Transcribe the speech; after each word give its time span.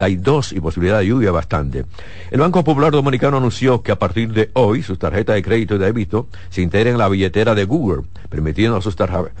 hay 0.00 0.14
dos 0.14 0.52
y 0.52 0.60
posibilidad 0.60 1.00
de 1.00 1.08
lluvia 1.08 1.32
bastante. 1.32 1.84
El 2.30 2.38
Banco 2.38 2.62
Popular 2.62 2.92
Dominicano 2.92 3.38
anunció 3.38 3.82
que 3.82 3.90
a 3.90 3.98
partir 3.98 4.32
de 4.32 4.48
hoy 4.54 4.84
sus 4.84 4.96
tarjetas 4.96 5.34
de 5.34 5.42
crédito 5.42 5.74
y 5.74 5.78
débito 5.78 6.28
se 6.50 6.62
integran 6.62 6.92
en 6.92 6.98
la 6.98 7.08
billetera 7.08 7.56
de 7.56 7.64
Google, 7.64 8.04
permitiendo 8.28 8.76
a 8.76 8.80
sus 8.80 8.94
tarjetas 8.94 9.32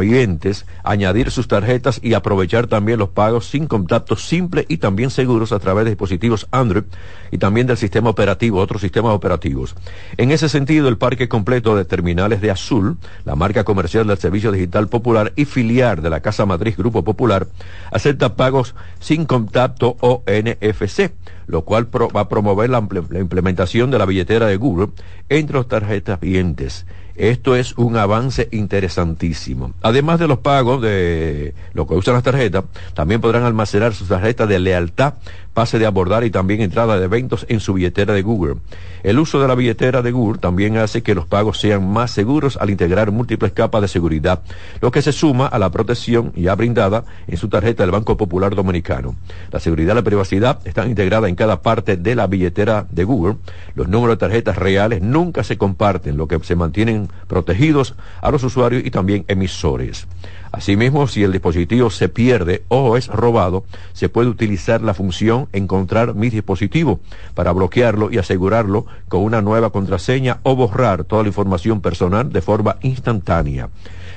vivientes 0.00 0.66
añadir 0.84 1.30
sus 1.30 1.48
tarjetas 1.48 1.98
y 2.02 2.14
aprovechar 2.14 2.66
también 2.66 2.98
los 2.98 3.08
pagos 3.08 3.46
sin 3.46 3.66
contacto 3.66 4.16
simple 4.16 4.64
y 4.68 4.76
también 4.76 5.10
seguros 5.10 5.52
a 5.52 5.58
través 5.58 5.84
de 5.84 5.90
dispositivos 5.90 6.46
Android 6.50 6.84
y 7.30 7.38
también 7.38 7.66
del 7.66 7.76
sistema 7.76 8.10
operativo, 8.10 8.60
otros 8.60 8.80
sistemas 8.80 9.12
operativos. 9.12 9.74
En 10.16 10.30
ese 10.30 10.48
sentido, 10.48 10.88
el 10.88 10.98
parque 10.98 11.28
completo 11.28 11.76
de 11.76 11.84
terminales 11.84 12.40
de 12.40 12.50
Azul, 12.50 12.96
la 13.24 13.34
marca 13.34 13.64
comercial 13.64 14.06
del 14.06 14.18
Servicio 14.18 14.52
Digital 14.52 14.88
Popular 14.88 15.32
y 15.36 15.46
filial 15.46 16.00
de 16.00 16.10
la 16.10 16.20
Casa 16.20 16.46
Matriz 16.46 16.76
Grupo 16.76 17.02
Popular, 17.02 17.48
acepta 17.90 18.36
pagos 18.36 18.74
sin 19.00 19.24
contacto 19.24 19.96
o 20.00 20.22
NFC, 20.26 21.12
lo 21.46 21.62
cual 21.62 21.88
va 22.14 22.20
a 22.20 22.28
promover 22.28 22.70
la, 22.70 22.86
la 23.10 23.18
implementación 23.18 23.90
de 23.90 23.98
la 23.98 24.06
billetera 24.06 24.46
de 24.46 24.56
Google 24.56 24.90
entre 25.28 25.56
los 25.56 25.66
tarjetas 25.66 26.20
vivientes. 26.20 26.86
Esto 27.16 27.54
es 27.54 27.76
un 27.78 27.96
avance 27.96 28.48
interesantísimo. 28.50 29.72
Además 29.82 30.18
de 30.18 30.26
los 30.26 30.38
pagos 30.38 30.82
de 30.82 31.54
lo 31.72 31.86
que 31.86 31.94
usan 31.94 32.14
las 32.14 32.24
tarjetas, 32.24 32.64
también 32.94 33.20
podrán 33.20 33.44
almacenar 33.44 33.94
sus 33.94 34.08
tarjetas 34.08 34.48
de 34.48 34.58
lealtad 34.58 35.14
pase 35.54 35.78
de 35.78 35.86
abordar 35.86 36.24
y 36.24 36.30
también 36.30 36.60
entrada 36.60 36.98
de 36.98 37.04
eventos 37.04 37.46
en 37.48 37.60
su 37.60 37.72
billetera 37.74 38.12
de 38.12 38.22
Google. 38.22 38.56
El 39.04 39.18
uso 39.18 39.40
de 39.40 39.48
la 39.48 39.54
billetera 39.54 40.02
de 40.02 40.10
Google 40.10 40.38
también 40.38 40.76
hace 40.76 41.02
que 41.02 41.14
los 41.14 41.26
pagos 41.26 41.58
sean 41.58 41.88
más 41.88 42.10
seguros 42.10 42.56
al 42.56 42.70
integrar 42.70 43.12
múltiples 43.12 43.52
capas 43.52 43.82
de 43.82 43.88
seguridad, 43.88 44.42
lo 44.80 44.90
que 44.90 45.02
se 45.02 45.12
suma 45.12 45.46
a 45.46 45.58
la 45.58 45.70
protección 45.70 46.32
ya 46.34 46.54
brindada 46.54 47.04
en 47.28 47.36
su 47.36 47.48
tarjeta 47.48 47.82
del 47.84 47.92
Banco 47.92 48.16
Popular 48.16 48.54
Dominicano. 48.54 49.14
La 49.52 49.60
seguridad 49.60 49.92
y 49.92 49.96
la 49.96 50.02
privacidad 50.02 50.58
están 50.64 50.88
integradas 50.88 51.28
en 51.28 51.36
cada 51.36 51.62
parte 51.62 51.96
de 51.96 52.14
la 52.14 52.26
billetera 52.26 52.86
de 52.90 53.04
Google. 53.04 53.36
Los 53.74 53.88
números 53.88 54.16
de 54.16 54.20
tarjetas 54.20 54.56
reales 54.56 55.02
nunca 55.02 55.44
se 55.44 55.56
comparten, 55.56 56.16
lo 56.16 56.26
que 56.26 56.40
se 56.42 56.56
mantienen 56.56 57.08
protegidos 57.28 57.94
a 58.20 58.30
los 58.30 58.42
usuarios 58.42 58.84
y 58.84 58.90
también 58.90 59.24
emisores. 59.28 60.06
Asimismo, 60.54 61.08
si 61.08 61.24
el 61.24 61.32
dispositivo 61.32 61.90
se 61.90 62.08
pierde 62.08 62.62
o 62.68 62.96
es 62.96 63.08
robado, 63.08 63.64
se 63.92 64.08
puede 64.08 64.28
utilizar 64.28 64.82
la 64.82 64.94
función 64.94 65.48
encontrar 65.52 66.14
mi 66.14 66.30
dispositivo 66.30 67.00
para 67.34 67.50
bloquearlo 67.50 68.12
y 68.12 68.18
asegurarlo 68.18 68.86
con 69.08 69.22
una 69.22 69.42
nueva 69.42 69.70
contraseña 69.70 70.38
o 70.44 70.54
borrar 70.54 71.02
toda 71.02 71.22
la 71.22 71.28
información 71.28 71.80
personal 71.80 72.32
de 72.32 72.40
forma 72.40 72.76
instantánea. 72.82 73.68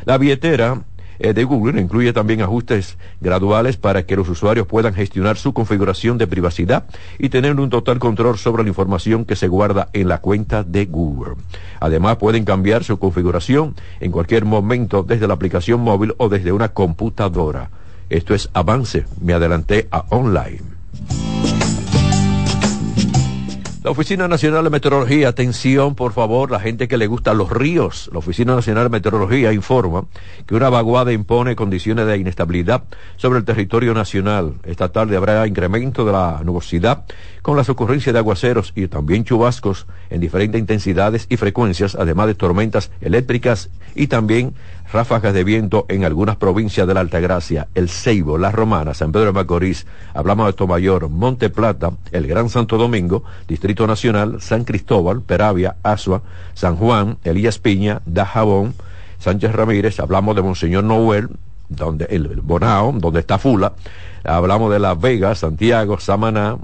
La 0.06 0.20
billetera 0.20 0.84
eh, 1.20 1.34
de 1.34 1.44
Google 1.44 1.82
incluye 1.82 2.14
también 2.14 2.42
ajustes 2.42 2.98
graduales 3.22 3.78
para 3.78 4.06
que 4.06 4.16
los 4.16 4.30
usuarios 4.30 4.68
puedan 4.68 4.94
gestionar 4.94 5.38
su 5.38 5.54
configuración 5.54 6.18
de 6.18 6.28
privacidad 6.28 6.86
y 7.20 7.30
tener 7.30 7.60
un 7.60 7.70
total 7.70 8.00
control 8.00 8.38
sobre 8.38 8.64
la 8.64 8.70
información 8.70 9.26
que 9.26 9.36
se 9.36 9.48
guarda 9.48 9.90
en 9.94 10.08
la 10.08 10.20
cuenta 10.20 10.64
de 10.64 10.86
Google. 10.86 11.36
Además, 11.80 12.18
pueden 12.18 12.46
cambiar 12.46 12.84
su 12.84 12.98
configuración 13.00 13.76
en 14.00 14.12
cualquier 14.12 14.46
momento 14.46 15.04
desde 15.04 15.28
la 15.28 15.34
aplicación 15.34 15.82
móvil 15.82 16.14
o 16.18 16.30
desde 16.30 16.52
una 16.52 16.70
computadora. 16.70 17.70
Esto 18.10 18.34
es 18.34 18.50
avance. 18.54 19.06
Me 19.22 19.34
adelanté 19.34 19.88
a 19.92 20.06
online. 20.10 20.77
La 23.88 23.92
Oficina 23.92 24.28
Nacional 24.28 24.66
de 24.66 24.70
Meteorología, 24.70 25.30
atención 25.30 25.96
por 25.96 26.12
favor, 26.12 26.52
la 26.52 26.60
gente 26.60 26.90
que 26.90 26.98
le 26.98 27.08
gusta 27.08 27.34
los 27.34 27.50
ríos. 27.50 28.10
La 28.12 28.20
Oficina 28.20 28.54
Nacional 28.54 28.84
de 28.84 28.90
Meteorología 28.90 29.54
informa 29.54 30.04
que 30.46 30.56
una 30.56 30.70
vaguada 30.70 31.14
impone 31.14 31.56
condiciones 31.56 32.06
de 32.06 32.18
inestabilidad 32.18 32.84
sobre 33.16 33.40
el 33.40 33.46
territorio 33.46 33.94
nacional. 33.94 34.56
Esta 34.66 34.90
tarde 34.90 35.16
habrá 35.16 35.48
incremento 35.48 36.04
de 36.04 36.12
la 36.12 36.42
nubosidad 36.44 37.06
con 37.42 37.56
las 37.56 37.70
ocurrencias 37.70 38.12
de 38.12 38.20
aguaceros 38.20 38.74
y 38.76 38.90
también 38.90 39.24
chubascos 39.24 39.88
en 40.10 40.20
diferentes 40.20 40.60
intensidades 40.60 41.26
y 41.30 41.38
frecuencias, 41.38 41.96
además 41.96 42.28
de 42.28 42.36
tormentas 42.36 42.92
eléctricas 43.00 43.70
y 43.96 44.08
también 44.08 44.54
ráfagas 44.92 45.34
de 45.34 45.44
viento 45.44 45.86
en 45.90 46.06
algunas 46.06 46.38
provincias 46.38 46.88
de 46.88 46.94
la 46.94 47.02
Altagracia, 47.02 47.68
El 47.76 47.90
Ceibo, 47.90 48.38
La 48.38 48.52
Romana, 48.52 48.94
San 48.94 49.12
Pedro 49.12 49.28
de 49.28 49.32
Macorís, 49.34 49.86
hablamos 50.14 50.48
de 50.48 50.54
Tomayor, 50.54 51.10
Monte 51.10 51.50
Plata, 51.50 51.92
el 52.12 52.28
Gran 52.28 52.50
Santo 52.50 52.78
Domingo, 52.78 53.24
Distrito 53.48 53.77
Nacional, 53.86 54.42
San 54.42 54.64
Cristóbal, 54.64 55.22
Peravia, 55.22 55.76
Asua, 55.84 56.24
San 56.54 56.78
Juan, 56.78 57.18
Elías 57.24 57.60
Piña, 57.60 58.02
Dajabón, 58.06 58.74
Sánchez 59.20 59.52
Ramírez, 59.52 60.00
hablamos 60.00 60.36
de 60.36 60.42
Monseñor 60.42 60.84
Noel, 60.84 61.30
donde 61.70 62.06
el 62.10 62.28
Bonao, 62.42 62.94
donde 62.94 63.20
está 63.20 63.38
Fula, 63.38 63.74
hablamos 64.24 64.72
de 64.72 64.80
Las 64.80 65.00
Vegas, 65.00 65.40
Santiago, 65.40 66.00
Samaná, 66.00 66.58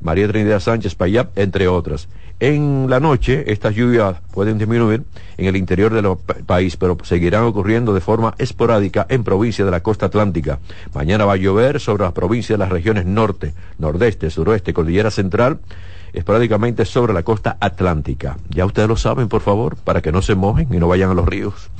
María 0.00 0.28
Trinidad 0.28 0.60
Sánchez 0.60 0.94
Payap, 0.94 1.38
entre 1.38 1.68
otras. 1.68 2.08
En 2.40 2.90
la 2.90 2.98
noche 2.98 3.52
estas 3.52 3.76
lluvias 3.76 4.16
pueden 4.32 4.58
disminuir 4.58 5.04
en 5.36 5.46
el 5.46 5.54
interior 5.54 5.92
del 5.94 6.16
país, 6.44 6.76
pero 6.76 6.98
seguirán 7.04 7.44
ocurriendo 7.44 7.94
de 7.94 8.00
forma 8.00 8.34
esporádica 8.36 9.06
en 9.08 9.22
provincias 9.22 9.64
de 9.64 9.70
la 9.70 9.84
costa 9.84 10.06
atlántica. 10.06 10.58
Mañana 10.92 11.24
va 11.24 11.34
a 11.34 11.36
llover 11.36 11.78
sobre 11.78 12.02
las 12.02 12.12
provincias 12.12 12.58
de 12.58 12.64
las 12.64 12.72
regiones 12.72 13.06
norte, 13.06 13.54
nordeste, 13.78 14.28
suroeste, 14.28 14.74
cordillera 14.74 15.12
central, 15.12 15.60
esporádicamente 16.12 16.84
sobre 16.84 17.12
la 17.12 17.22
costa 17.22 17.56
atlántica. 17.60 18.36
Ya 18.50 18.66
ustedes 18.66 18.88
lo 18.88 18.96
saben, 18.96 19.28
por 19.28 19.40
favor, 19.40 19.76
para 19.76 20.00
que 20.00 20.12
no 20.12 20.22
se 20.22 20.34
mojen 20.34 20.68
y 20.72 20.78
no 20.78 20.88
vayan 20.88 21.10
a 21.10 21.14
los 21.14 21.26
ríos. 21.26 21.70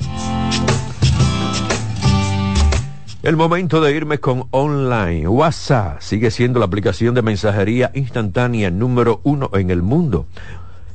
El 3.23 3.37
momento 3.37 3.79
de 3.79 3.95
irme 3.95 4.19
con 4.19 4.47
online. 4.51 5.29
WhatsApp 5.29 6.01
sigue 6.01 6.29
siendo 6.29 6.59
la 6.59 6.65
aplicación 6.65 7.15
de 7.15 7.21
mensajería 7.21 7.89
instantánea 7.93 8.69
número 8.69 9.21
uno 9.23 9.49
en 9.53 9.69
el 9.69 9.81
mundo. 9.81 10.25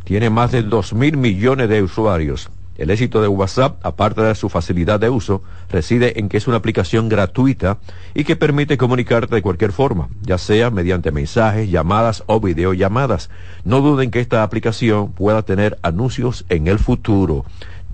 Tiene 0.04 0.28
más 0.28 0.52
de 0.52 0.62
dos 0.62 0.92
mil 0.92 1.16
millones 1.16 1.70
de 1.70 1.82
usuarios. 1.82 2.50
El 2.78 2.90
éxito 2.90 3.20
de 3.20 3.26
WhatsApp, 3.26 3.84
aparte 3.84 4.22
de 4.22 4.36
su 4.36 4.48
facilidad 4.48 5.00
de 5.00 5.10
uso, 5.10 5.42
reside 5.68 6.20
en 6.20 6.28
que 6.28 6.36
es 6.36 6.46
una 6.46 6.58
aplicación 6.58 7.08
gratuita 7.08 7.78
y 8.14 8.22
que 8.22 8.36
permite 8.36 8.78
comunicarte 8.78 9.34
de 9.34 9.42
cualquier 9.42 9.72
forma, 9.72 10.08
ya 10.22 10.38
sea 10.38 10.70
mediante 10.70 11.10
mensajes, 11.10 11.68
llamadas 11.68 12.22
o 12.26 12.40
videollamadas. 12.40 13.30
No 13.64 13.80
duden 13.80 14.12
que 14.12 14.20
esta 14.20 14.44
aplicación 14.44 15.10
pueda 15.10 15.42
tener 15.42 15.76
anuncios 15.82 16.46
en 16.48 16.68
el 16.68 16.78
futuro. 16.78 17.44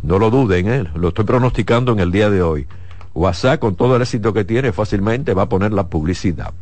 No 0.03 0.19
lo 0.19 0.31
duden, 0.31 0.69
¿eh? 0.69 0.84
lo 0.95 1.09
estoy 1.09 1.25
pronosticando 1.25 1.93
en 1.93 2.01
el 2.01 2.12
día 2.12 2.28
de 2.28 2.43
hoy. 2.43 2.66
WhatsApp, 3.15 3.61
con 3.61 3.77
todo 3.77 3.97
el 3.97 4.03
éxito 4.03 4.34
que 4.34 4.45
tiene, 4.45 4.72
fácilmente 4.72 5.33
va 5.33 5.45
a 5.45 5.49
poner 5.49 5.72
la 5.72 5.87
publicidad. 5.87 6.53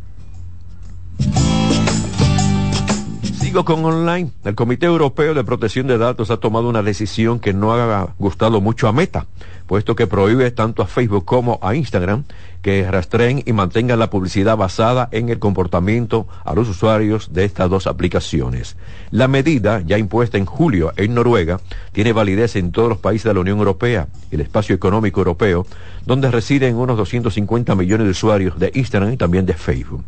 Con 3.52 3.84
online. 3.84 4.30
El 4.44 4.54
Comité 4.54 4.86
Europeo 4.86 5.34
de 5.34 5.44
Protección 5.44 5.86
de 5.86 5.98
Datos 5.98 6.30
ha 6.30 6.38
tomado 6.38 6.70
una 6.70 6.82
decisión 6.82 7.38
que 7.38 7.52
no 7.52 7.74
ha 7.74 8.14
gustado 8.18 8.62
mucho 8.62 8.88
a 8.88 8.92
Meta, 8.92 9.26
puesto 9.66 9.94
que 9.94 10.06
prohíbe 10.06 10.50
tanto 10.50 10.82
a 10.82 10.86
Facebook 10.86 11.26
como 11.26 11.60
a 11.62 11.74
Instagram 11.74 12.24
que 12.62 12.90
rastreen 12.90 13.42
y 13.44 13.52
mantengan 13.52 13.98
la 13.98 14.08
publicidad 14.08 14.56
basada 14.56 15.10
en 15.12 15.28
el 15.28 15.38
comportamiento 15.38 16.26
a 16.46 16.54
los 16.54 16.66
usuarios 16.66 17.34
de 17.34 17.44
estas 17.44 17.68
dos 17.68 17.86
aplicaciones. 17.86 18.76
La 19.10 19.28
medida, 19.28 19.82
ya 19.82 19.98
impuesta 19.98 20.38
en 20.38 20.46
julio 20.46 20.94
en 20.96 21.12
Noruega, 21.12 21.60
tiene 21.92 22.14
validez 22.14 22.56
en 22.56 22.72
todos 22.72 22.88
los 22.88 22.98
países 22.98 23.24
de 23.24 23.34
la 23.34 23.40
Unión 23.40 23.58
Europea, 23.58 24.08
el 24.30 24.40
espacio 24.40 24.74
económico 24.74 25.20
europeo, 25.20 25.66
donde 26.06 26.30
residen 26.30 26.76
unos 26.76 26.96
250 26.96 27.74
millones 27.74 28.06
de 28.06 28.12
usuarios 28.12 28.58
de 28.58 28.72
Instagram 28.74 29.12
y 29.12 29.16
también 29.18 29.44
de 29.44 29.54
Facebook. 29.54 30.02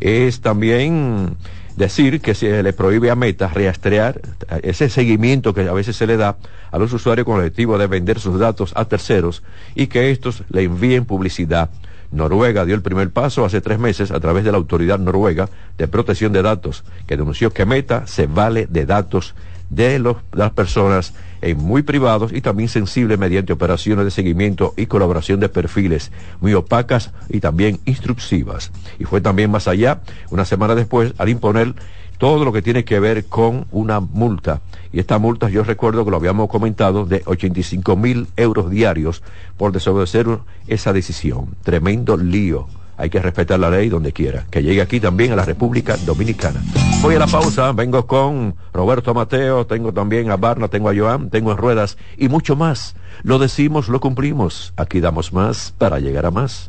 Es 0.00 0.40
también 0.40 1.36
decir 1.80 2.20
que 2.20 2.34
se 2.34 2.62
le 2.62 2.72
prohíbe 2.72 3.10
a 3.10 3.16
Meta 3.16 3.48
rastrear 3.48 4.20
ese 4.62 4.88
seguimiento 4.90 5.54
que 5.54 5.62
a 5.62 5.72
veces 5.72 5.96
se 5.96 6.06
le 6.06 6.16
da 6.16 6.36
a 6.70 6.78
los 6.78 6.92
usuarios 6.92 7.24
con 7.24 7.36
el 7.36 7.46
objetivo 7.46 7.78
de 7.78 7.86
vender 7.86 8.20
sus 8.20 8.38
datos 8.38 8.72
a 8.76 8.84
terceros 8.84 9.42
y 9.74 9.88
que 9.88 10.10
estos 10.10 10.44
le 10.50 10.62
envíen 10.64 11.06
publicidad. 11.06 11.70
Noruega 12.12 12.64
dio 12.64 12.74
el 12.74 12.82
primer 12.82 13.10
paso 13.10 13.44
hace 13.44 13.60
tres 13.60 13.78
meses 13.78 14.10
a 14.10 14.20
través 14.20 14.44
de 14.44 14.52
la 14.52 14.58
Autoridad 14.58 14.98
Noruega 14.98 15.48
de 15.78 15.88
Protección 15.88 16.32
de 16.32 16.42
Datos, 16.42 16.84
que 17.06 17.16
denunció 17.16 17.52
que 17.52 17.64
Meta 17.64 18.06
se 18.06 18.26
vale 18.26 18.66
de 18.66 18.84
datos 18.84 19.34
de, 19.70 20.14
las 20.32 20.50
personas 20.50 21.14
en 21.42 21.58
muy 21.58 21.82
privados 21.82 22.32
y 22.32 22.40
también 22.40 22.68
sensibles 22.68 23.18
mediante 23.18 23.52
operaciones 23.52 24.04
de 24.04 24.10
seguimiento 24.10 24.74
y 24.76 24.86
colaboración 24.86 25.40
de 25.40 25.48
perfiles 25.48 26.10
muy 26.40 26.54
opacas 26.54 27.12
y 27.28 27.40
también 27.40 27.80
instructivas. 27.84 28.70
Y 28.98 29.04
fue 29.04 29.20
también 29.20 29.50
más 29.50 29.68
allá, 29.68 30.00
una 30.30 30.44
semana 30.44 30.74
después, 30.74 31.14
al 31.18 31.28
imponer 31.28 31.74
todo 32.18 32.44
lo 32.44 32.52
que 32.52 32.60
tiene 32.60 32.84
que 32.84 33.00
ver 33.00 33.24
con 33.24 33.66
una 33.70 34.00
multa. 34.00 34.60
Y 34.92 35.00
esta 35.00 35.18
multa 35.18 35.48
yo 35.48 35.64
recuerdo 35.64 36.04
que 36.04 36.10
lo 36.10 36.18
habíamos 36.18 36.50
comentado 36.50 37.06
de 37.06 37.22
85 37.24 37.96
mil 37.96 38.26
euros 38.36 38.68
diarios 38.70 39.22
por 39.56 39.72
desobedecer 39.72 40.26
esa 40.66 40.92
decisión. 40.92 41.46
Tremendo 41.62 42.18
lío 42.18 42.68
hay 43.00 43.08
que 43.08 43.20
respetar 43.20 43.58
la 43.58 43.70
ley 43.70 43.88
donde 43.88 44.12
quiera, 44.12 44.44
que 44.50 44.62
llegue 44.62 44.82
aquí 44.82 45.00
también 45.00 45.32
a 45.32 45.36
la 45.36 45.44
República 45.44 45.96
Dominicana. 45.96 46.60
Voy 47.00 47.14
a 47.14 47.18
la 47.18 47.26
pausa, 47.26 47.72
vengo 47.72 48.06
con 48.06 48.54
Roberto 48.74 49.14
Mateo, 49.14 49.66
tengo 49.66 49.92
también 49.92 50.30
a 50.30 50.36
Barna, 50.36 50.68
tengo 50.68 50.90
a 50.90 50.94
Joan, 50.94 51.30
tengo 51.30 51.52
a 51.52 51.56
Ruedas 51.56 51.96
y 52.18 52.28
mucho 52.28 52.56
más. 52.56 52.94
Lo 53.22 53.38
decimos, 53.38 53.88
lo 53.88 54.00
cumplimos. 54.00 54.74
Aquí 54.76 55.00
damos 55.00 55.32
más 55.32 55.72
para 55.78 55.98
llegar 55.98 56.26
a 56.26 56.30
más. 56.30 56.68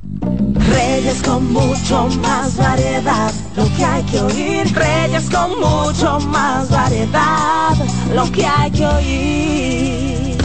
Reyes 0.69 1.21
con 1.21 1.51
mucho 1.51 2.07
más 2.21 2.55
variedad, 2.55 3.33
lo 3.57 3.65
que 3.75 3.83
hay 3.83 4.03
que 4.03 4.21
oír. 4.21 4.73
Reyes 4.73 5.29
con 5.29 5.59
mucho 5.59 6.19
más 6.27 6.69
variedad, 6.69 7.75
lo 8.15 8.31
que 8.31 8.45
hay 8.45 8.71
que 8.71 8.85
oír. 8.85 10.37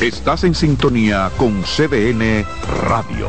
Estás 0.00 0.44
en 0.44 0.54
sintonía 0.54 1.30
con 1.36 1.62
CDN 1.62 2.44
Radio. 2.88 3.28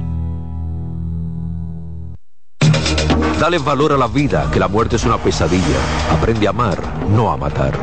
Dale 3.41 3.57
valor 3.57 3.91
a 3.91 3.97
la 3.97 4.07
vida, 4.07 4.47
que 4.53 4.59
la 4.59 4.67
muerte 4.67 4.97
es 4.97 5.03
una 5.03 5.17
pesadilla. 5.17 5.79
Aprende 6.11 6.45
a 6.45 6.51
amar, 6.51 6.77
no 7.09 7.31
a 7.31 7.37
matar. 7.37 7.73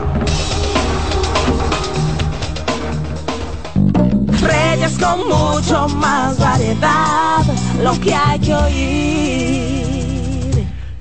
Reyes 4.41 4.97
con 4.99 5.27
mucho 5.27 5.89
más 5.97 6.39
variedad, 6.39 7.45
lo 7.83 7.99
que 7.99 8.15
hay 8.15 8.39
que 8.39 8.55
oír. 8.55 9.78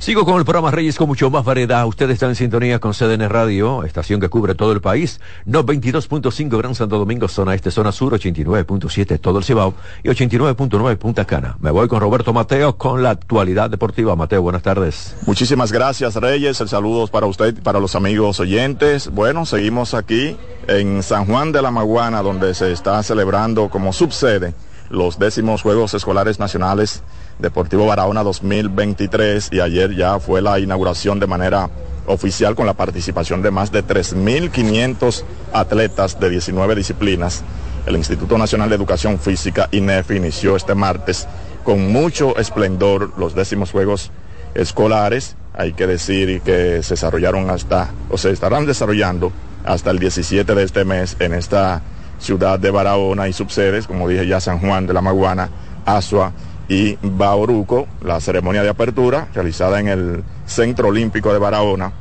Sigo 0.07 0.23
con 0.23 0.37
el 0.37 0.45
programa 0.45 0.71
Reyes 0.71 0.95
con 0.95 1.09
mucho 1.09 1.29
más 1.29 1.43
variedad. 1.43 1.85
Ustedes 1.85 2.13
están 2.13 2.29
en 2.29 2.35
sintonía 2.35 2.79
con 2.79 2.93
CDN 2.93 3.27
Radio, 3.27 3.83
estación 3.83 4.21
que 4.21 4.29
cubre 4.29 4.55
todo 4.55 4.71
el 4.71 4.79
país. 4.79 5.19
No 5.43 5.65
22.5 5.65 6.57
Gran 6.57 6.75
Santo 6.75 6.97
Domingo, 6.97 7.27
zona 7.27 7.53
este, 7.53 7.71
zona 7.71 7.91
sur, 7.91 8.13
89.7 8.13 9.19
todo 9.19 9.39
el 9.39 9.43
Cibao 9.43 9.73
y 10.03 10.07
89.9 10.07 10.95
Punta 10.95 11.25
Cana. 11.25 11.57
Me 11.59 11.71
voy 11.71 11.89
con 11.89 11.99
Roberto 11.99 12.31
Mateo 12.31 12.77
con 12.77 13.03
la 13.03 13.09
actualidad 13.09 13.69
deportiva. 13.69 14.15
Mateo, 14.15 14.41
buenas 14.41 14.61
tardes. 14.61 15.13
Muchísimas 15.25 15.73
gracias 15.73 16.15
Reyes, 16.15 16.61
el 16.61 16.69
saludo 16.69 17.07
para 17.07 17.25
usted 17.25 17.57
y 17.57 17.59
para 17.59 17.81
los 17.81 17.93
amigos 17.93 18.39
oyentes. 18.39 19.11
Bueno, 19.11 19.45
seguimos 19.45 19.93
aquí 19.93 20.37
en 20.69 21.03
San 21.03 21.25
Juan 21.25 21.51
de 21.51 21.61
la 21.61 21.71
Maguana, 21.71 22.21
donde 22.21 22.53
se 22.53 22.71
está 22.71 23.03
celebrando 23.03 23.67
como 23.67 23.91
subsede 23.91 24.53
los 24.89 25.19
décimos 25.19 25.63
Juegos 25.63 25.93
Escolares 25.93 26.39
Nacionales 26.39 27.03
Deportivo 27.39 27.85
Barahona 27.85 28.23
2023 28.23 29.49
y 29.51 29.59
ayer 29.59 29.95
ya 29.95 30.19
fue 30.19 30.41
la 30.41 30.59
inauguración 30.59 31.19
de 31.19 31.27
manera 31.27 31.69
oficial 32.07 32.55
con 32.55 32.65
la 32.65 32.73
participación 32.73 33.43
de 33.43 33.51
más 33.51 33.71
de 33.71 33.85
3.500 33.85 35.23
atletas 35.53 36.19
de 36.19 36.31
19 36.31 36.75
disciplinas. 36.75 37.43
El 37.85 37.95
Instituto 37.95 38.37
Nacional 38.37 38.69
de 38.69 38.75
Educación 38.75 39.19
Física, 39.19 39.69
INEF, 39.71 40.11
inició 40.11 40.55
este 40.55 40.73
martes 40.73 41.27
con 41.63 41.91
mucho 41.91 42.35
esplendor 42.37 43.13
los 43.17 43.35
décimos 43.35 43.71
Juegos 43.71 44.11
Escolares. 44.55 45.35
Hay 45.53 45.73
que 45.73 45.85
decir 45.85 46.41
que 46.41 46.81
se 46.81 46.95
desarrollaron 46.95 47.51
hasta, 47.51 47.91
o 48.09 48.17
se 48.17 48.31
estarán 48.31 48.65
desarrollando 48.65 49.31
hasta 49.63 49.91
el 49.91 49.99
17 49.99 50.55
de 50.55 50.63
este 50.63 50.85
mes 50.85 51.15
en 51.19 51.33
esta 51.33 51.83
ciudad 52.19 52.57
de 52.57 52.71
Barahona 52.71 53.27
y 53.27 53.33
subsedes, 53.33 53.85
como 53.85 54.07
dije 54.07 54.25
ya, 54.25 54.39
San 54.39 54.59
Juan 54.59 54.87
de 54.87 54.93
la 54.93 55.01
Maguana, 55.01 55.49
Asua 55.85 56.33
y 56.67 56.97
Bauruco. 57.01 57.87
La 58.01 58.19
ceremonia 58.19 58.63
de 58.63 58.69
apertura, 58.69 59.27
realizada 59.33 59.79
en 59.79 59.87
el 59.87 60.23
Centro 60.45 60.89
Olímpico 60.89 61.33
de 61.33 61.39
Barahona, 61.39 61.91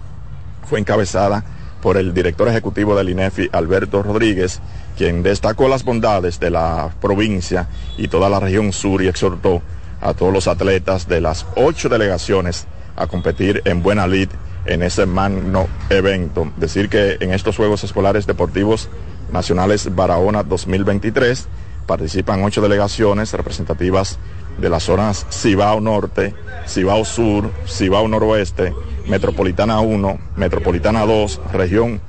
fue 0.68 0.80
encabezada 0.80 1.44
por 1.80 1.96
el 1.96 2.14
director 2.14 2.48
ejecutivo 2.48 2.96
del 2.96 3.10
INEFI, 3.10 3.50
Alberto 3.52 4.02
Rodríguez, 4.02 4.60
quien 4.96 5.22
destacó 5.22 5.68
las 5.68 5.84
bondades 5.84 6.40
de 6.40 6.50
la 6.50 6.90
provincia 7.00 7.68
y 7.96 8.08
toda 8.08 8.28
la 8.28 8.40
región 8.40 8.72
sur 8.72 9.02
y 9.02 9.08
exhortó 9.08 9.62
a 10.00 10.14
todos 10.14 10.32
los 10.32 10.48
atletas 10.48 11.06
de 11.08 11.20
las 11.20 11.46
ocho 11.54 11.88
delegaciones 11.88 12.66
a 12.96 13.06
competir 13.06 13.62
en 13.64 13.82
buena 13.82 14.06
lid 14.06 14.28
en 14.64 14.82
ese 14.82 15.06
magno 15.06 15.68
evento. 15.90 16.50
Decir 16.56 16.88
que 16.88 17.18
en 17.20 17.32
estos 17.32 17.56
Juegos 17.56 17.84
Escolares 17.84 18.26
Deportivos 18.26 18.88
Nacionales 19.30 19.94
Barahona 19.94 20.42
2023 20.42 21.46
participan 21.86 22.42
ocho 22.42 22.60
delegaciones 22.60 23.32
representativas 23.32 24.18
de 24.58 24.68
las 24.68 24.84
zonas 24.84 25.26
Cibao 25.30 25.80
Norte, 25.80 26.34
Cibao 26.66 27.04
Sur, 27.04 27.50
Cibao 27.66 28.08
Noroeste, 28.08 28.74
Metropolitana 29.08 29.80
1, 29.80 30.18
Metropolitana 30.36 31.06
2, 31.06 31.40
región 31.52 32.00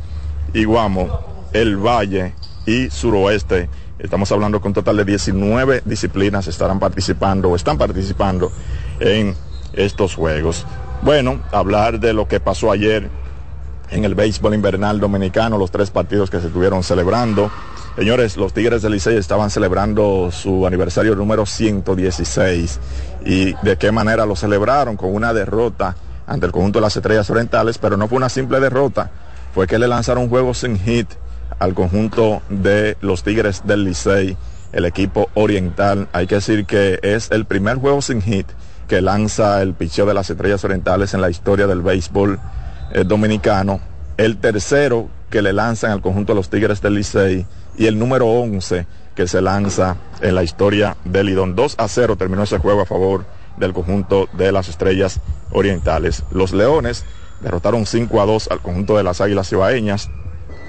Iguamo, 0.54 1.50
El 1.54 1.78
Valle 1.78 2.34
y 2.66 2.90
Suroeste. 2.90 3.70
Estamos 4.00 4.32
hablando 4.32 4.62
con 4.62 4.70
un 4.70 4.74
total 4.76 4.98
de 4.98 5.06
19 5.06 5.82
disciplinas 5.86 6.48
estarán 6.48 6.80
participando 6.80 7.50
o 7.50 7.56
están 7.56 7.78
participando 7.78 8.52
en 9.00 9.36
estos 9.74 10.16
juegos. 10.16 10.66
Bueno, 11.02 11.40
hablar 11.52 12.00
de 12.00 12.14
lo 12.14 12.28
que 12.28 12.40
pasó 12.40 12.72
ayer 12.72 13.10
en 13.90 14.04
el 14.04 14.16
béisbol 14.16 14.54
invernal 14.54 15.00
dominicano, 15.00 15.58
los 15.58 15.72
tres 15.72 15.92
partidos 15.92 16.30
que 16.30 16.40
se 16.40 16.48
estuvieron 16.48 16.84
celebrando. 16.84 17.52
Señores, 17.98 18.38
los 18.38 18.54
Tigres 18.54 18.84
del 18.84 18.92
Licey 18.92 19.18
estaban 19.18 19.50
celebrando 19.50 20.30
su 20.32 20.68
aniversario 20.68 21.16
número 21.16 21.48
116 21.48 22.80
y 23.26 23.54
de 23.64 23.78
qué 23.80 23.92
manera 23.92 24.28
lo 24.28 24.36
celebraron 24.36 24.96
con 24.98 25.16
una 25.16 25.34
derrota 25.34 25.96
ante 26.28 26.46
el 26.46 26.52
conjunto 26.52 26.78
de 26.78 26.84
las 26.84 26.96
Estrellas 26.96 27.28
Orientales, 27.32 27.80
pero 27.80 27.98
no 27.98 28.08
fue 28.08 28.18
una 28.18 28.30
simple 28.30 28.60
derrota, 28.60 29.10
fue 29.52 29.66
que 29.66 29.80
le 29.80 29.88
lanzaron 29.88 30.26
un 30.26 30.30
juego 30.30 30.54
sin 30.54 30.78
hit 30.78 31.10
al 31.58 31.74
conjunto 31.74 32.44
de 32.50 32.98
los 33.02 33.24
Tigres 33.24 33.64
del 33.66 33.86
Licey, 33.86 34.38
el 34.74 34.86
equipo 34.86 35.32
oriental. 35.34 36.08
Hay 36.14 36.28
que 36.28 36.36
decir 36.36 36.68
que 36.68 37.00
es 37.02 37.32
el 37.32 37.46
primer 37.46 37.78
juego 37.78 38.04
sin 38.04 38.22
hit 38.22 38.46
que 38.88 39.02
lanza 39.02 39.60
el 39.64 39.74
picheo 39.74 40.06
de 40.06 40.14
las 40.14 40.30
Estrellas 40.30 40.64
Orientales 40.64 41.16
en 41.16 41.22
la 41.22 41.32
historia 41.32 41.66
del 41.66 41.82
béisbol 41.82 42.40
eh, 42.94 43.04
dominicano. 43.06 43.80
El 44.18 44.38
tercero 44.38 45.10
que 45.32 45.42
le 45.42 45.52
lanzan 45.52 45.90
al 45.90 46.02
conjunto 46.02 46.34
de 46.34 46.38
los 46.38 46.52
Tigres 46.52 46.80
del 46.80 46.94
Licey 46.94 47.48
y 47.78 47.86
el 47.86 47.98
número 47.98 48.28
11 48.28 48.86
que 49.16 49.28
se 49.28 49.42
lanza 49.42 49.98
en 50.22 50.36
la 50.36 50.44
historia 50.44 50.98
del 51.06 51.28
Lidón. 51.28 51.56
2 51.56 51.76
a 51.78 51.88
0 51.88 52.18
terminó 52.18 52.44
ese 52.44 52.58
juego 52.58 52.82
a 52.82 52.86
favor 52.86 53.26
del 53.58 53.74
conjunto 53.74 54.28
de 54.34 54.52
las 54.52 54.68
Estrellas 54.70 55.22
Orientales. 55.52 56.24
Los 56.32 56.54
Leones 56.54 57.06
derrotaron 57.42 57.86
5 57.86 58.22
a 58.22 58.26
2 58.26 58.50
al 58.52 58.60
conjunto 58.60 58.98
de 58.98 59.04
las 59.04 59.22
Águilas 59.22 59.50
Cibaeñas 59.50 60.10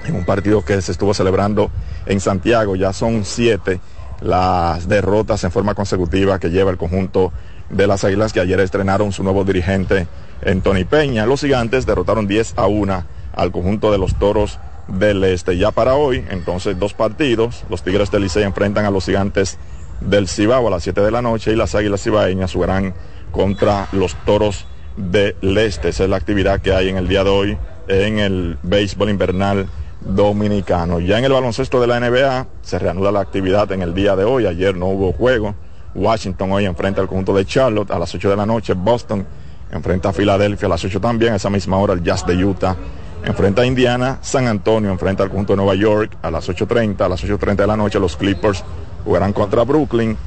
en 0.05 0.15
un 0.15 0.25
partido 0.25 0.63
que 0.63 0.81
se 0.81 0.91
estuvo 0.91 1.13
celebrando 1.13 1.69
en 2.05 2.19
Santiago. 2.19 2.75
Ya 2.75 2.93
son 2.93 3.25
siete 3.25 3.79
las 4.21 4.87
derrotas 4.87 5.43
en 5.43 5.51
forma 5.51 5.75
consecutiva 5.75 6.39
que 6.39 6.49
lleva 6.49 6.71
el 6.71 6.77
conjunto 6.77 7.31
de 7.69 7.87
las 7.87 8.03
Águilas 8.03 8.33
que 8.33 8.39
ayer 8.39 8.59
estrenaron 8.59 9.11
su 9.11 9.23
nuevo 9.23 9.43
dirigente 9.43 10.07
en 10.41 10.61
Tony 10.61 10.85
Peña. 10.85 11.25
Los 11.25 11.41
gigantes 11.41 11.85
derrotaron 11.85 12.27
10 12.27 12.53
a 12.57 12.67
1 12.67 13.03
al 13.35 13.51
conjunto 13.51 13.91
de 13.91 13.97
los 13.97 14.17
Toros 14.17 14.59
del 14.91 15.23
Este. 15.23 15.57
Ya 15.57 15.71
para 15.71 15.95
hoy, 15.95 16.25
entonces 16.29 16.77
dos 16.79 16.93
partidos. 16.93 17.63
Los 17.69 17.83
Tigres 17.83 18.11
del 18.11 18.23
Licey 18.23 18.43
enfrentan 18.43 18.85
a 18.85 18.91
los 18.91 19.05
gigantes 19.05 19.57
del 20.01 20.27
Cibao 20.27 20.67
a 20.67 20.71
las 20.71 20.83
7 20.83 21.01
de 21.01 21.11
la 21.11 21.21
noche 21.21 21.51
y 21.51 21.55
las 21.55 21.75
Águilas 21.75 22.03
Cibaeñas 22.03 22.53
jugarán 22.53 22.93
contra 23.31 23.87
los 23.91 24.15
Toros 24.25 24.65
del 24.97 25.57
Este. 25.57 25.89
Esa 25.89 26.03
es 26.03 26.09
la 26.09 26.17
actividad 26.17 26.61
que 26.61 26.73
hay 26.73 26.89
en 26.89 26.97
el 26.97 27.07
día 27.07 27.23
de 27.23 27.29
hoy 27.29 27.57
en 27.87 28.19
el 28.19 28.57
béisbol 28.61 29.09
invernal 29.09 29.67
dominicano. 30.01 30.99
Ya 30.99 31.17
en 31.17 31.25
el 31.25 31.33
baloncesto 31.33 31.81
de 31.81 31.87
la 31.87 31.99
NBA 31.99 32.47
se 32.61 32.79
reanuda 32.79 33.11
la 33.11 33.19
actividad 33.19 33.71
en 33.71 33.81
el 33.81 33.93
día 33.93 34.15
de 34.15 34.23
hoy. 34.23 34.45
Ayer 34.45 34.75
no 34.75 34.87
hubo 34.87 35.11
juego. 35.11 35.55
Washington 35.95 36.51
hoy 36.51 36.65
enfrenta 36.65 37.01
al 37.01 37.07
conjunto 37.07 37.33
de 37.33 37.45
Charlotte 37.45 37.91
a 37.91 37.99
las 37.99 38.13
8 38.13 38.29
de 38.29 38.35
la 38.35 38.45
noche. 38.45 38.73
Boston 38.73 39.25
enfrenta 39.71 40.09
a 40.09 40.13
Filadelfia 40.13 40.67
a 40.67 40.69
las 40.69 40.85
8 40.85 41.01
también. 41.01 41.33
A 41.33 41.35
esa 41.37 41.49
misma 41.49 41.77
hora 41.77 41.93
el 41.93 42.03
Jazz 42.03 42.25
de 42.25 42.45
Utah 42.45 42.75
enfrenta 43.23 43.61
a 43.61 43.65
Indiana. 43.65 44.19
San 44.21 44.47
Antonio 44.47 44.91
enfrenta 44.91 45.23
al 45.23 45.29
conjunto 45.29 45.53
de 45.53 45.57
Nueva 45.57 45.75
York 45.75 46.17
a 46.21 46.31
las 46.31 46.49
8.30. 46.49 47.01
A 47.01 47.09
las 47.09 47.23
8.30 47.23 47.55
de 47.55 47.67
la 47.67 47.77
noche 47.77 47.99
los 47.99 48.15
Clippers 48.15 48.63
jugarán 49.03 49.33
contra 49.33 49.63
Brooklyn. 49.63 50.17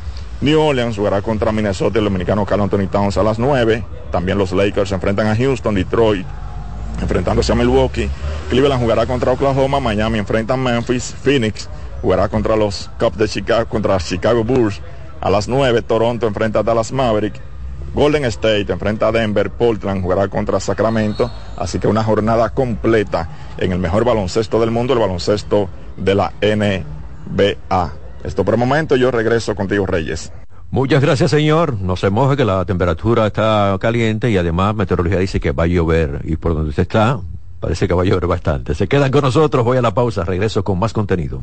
New 0.41 0.61
Orleans 0.61 0.97
jugará 0.97 1.23
contra 1.23 1.53
Minnesota 1.53 1.99
el 1.99 2.05
dominicano 2.05 2.45
Carl 2.45 2.63
Anthony 2.63 2.89
Towns 2.91 3.17
a 3.17 3.23
las 3.23 3.39
9. 3.39 3.85
También 4.11 4.39
los 4.39 4.53
Lakers 4.53 4.93
enfrentan 4.93 5.29
a 5.29 5.37
Houston, 5.37 5.75
Detroit 5.75 6.27
enfrentándose 7.01 7.53
a 7.53 7.55
Milwaukee. 7.55 8.09
Cleveland 8.51 8.81
jugará 8.81 9.07
contra 9.07 9.33
Oklahoma, 9.33 9.81
Miami 9.81 10.19
enfrenta 10.19 10.55
a 10.55 10.57
Memphis, 10.57 11.15
Phoenix 11.23 11.69
jugará 12.01 12.29
contra 12.29 12.57
los 12.57 12.91
Cubs 12.99 13.17
de 13.17 13.29
Chicago, 13.29 13.69
contra 13.69 13.99
Chicago 13.99 14.45
Bulls 14.45 14.81
a 15.21 15.31
las 15.31 15.47
9, 15.49 15.83
Toronto 15.83 16.27
enfrenta 16.27 16.59
a 16.59 16.63
Dallas 16.65 16.91
Maverick, 16.91 17.41
Golden 17.95 18.25
State 18.25 18.73
enfrenta 18.73 19.09
a 19.09 19.13
Denver, 19.13 19.51
Portland 19.51 20.03
jugará 20.03 20.29
contra 20.29 20.59
Sacramento, 20.61 21.31
así 21.57 21.79
que 21.79 21.89
una 21.89 22.03
jornada 22.03 22.51
completa 22.51 23.29
en 23.59 23.73
el 23.73 23.79
mejor 23.79 24.05
baloncesto 24.05 24.59
del 24.61 24.71
mundo, 24.71 24.95
el 24.95 24.99
baloncesto 24.99 25.69
de 25.97 26.15
la 26.15 26.33
NBA. 26.41 27.93
Esto 28.25 28.45
por 28.45 28.55
el 28.55 28.61
momento, 28.61 28.97
yo 28.97 29.11
regreso 29.11 29.55
contigo 29.55 29.85
Reyes. 29.85 30.33
Muchas 30.71 31.03
gracias, 31.03 31.31
señor. 31.31 31.79
No 31.81 31.97
se 31.97 32.09
moje 32.09 32.35
que 32.35 32.47
la 32.47 32.65
temperatura 32.65 33.27
está 33.27 33.77
caliente 33.79 34.31
y 34.31 34.39
además 34.39 34.75
meteorología 34.75 35.19
dice 35.19 35.39
que 35.39 35.53
va 35.53 35.65
a 35.65 35.67
llover. 35.67 36.23
Y 36.25 36.37
por 36.37 36.55
donde 36.55 36.71
usted 36.71 36.85
está, 36.85 37.21
parece 37.61 37.87
que 37.87 37.93
va 37.93 38.03
a 38.03 38.07
llover 38.07 38.27
bastante. 38.27 38.75
Se 38.75 38.89
quedan 38.89 39.11
con 39.11 39.21
nosotros, 39.21 39.67
voy 39.67 39.77
a 39.77 39.83
la 39.83 39.93
pausa, 39.93 40.25
regreso 40.25 40.65
con 40.65 40.79
más 40.79 40.95
contenido. 40.95 41.43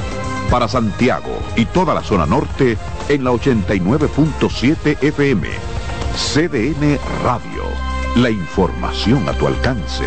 Para 0.51 0.67
Santiago 0.67 1.39
y 1.55 1.65
toda 1.65 1.95
la 1.95 2.03
zona 2.03 2.27
norte 2.27 2.77
en 3.09 3.23
la 3.23 3.31
89.7 3.31 5.01
FM. 5.01 5.47
CDN 6.15 6.99
Radio. 7.23 7.63
La 8.17 8.29
información 8.29 9.27
a 9.27 9.33
tu 9.33 9.47
alcance. 9.47 10.05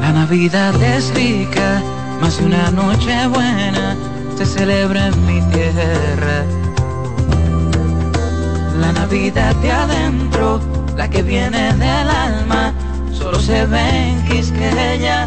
La 0.00 0.12
Navidad 0.12 0.74
es 0.82 1.14
rica, 1.14 1.80
más 2.20 2.40
una 2.40 2.72
noche 2.72 3.28
buena 3.28 3.96
se 4.36 4.46
celebra 4.46 5.06
en 5.06 5.26
mi 5.26 5.40
tierra 5.52 6.44
la 8.84 8.92
Navidad 8.92 9.54
de 9.56 9.72
adentro, 9.72 10.60
la 10.96 11.08
que 11.08 11.22
viene 11.22 11.72
del 11.74 12.08
alma, 12.08 12.72
solo 13.12 13.38
se 13.40 13.64
ve 13.66 14.10
en 14.10 14.24
Quisqueya. 14.26 15.26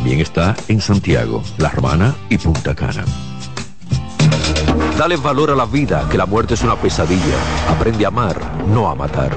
También 0.00 0.20
está 0.20 0.56
en 0.68 0.80
Santiago, 0.80 1.42
La 1.58 1.68
Romana 1.68 2.16
y 2.30 2.38
Punta 2.38 2.74
Cana. 2.74 3.04
Dale 4.96 5.18
valor 5.18 5.50
a 5.50 5.54
la 5.54 5.66
vida, 5.66 6.08
que 6.10 6.16
la 6.16 6.24
muerte 6.24 6.54
es 6.54 6.62
una 6.62 6.74
pesadilla. 6.74 7.36
Aprende 7.68 8.06
a 8.06 8.08
amar, 8.08 8.40
no 8.66 8.88
a 8.88 8.94
matar. 8.94 9.36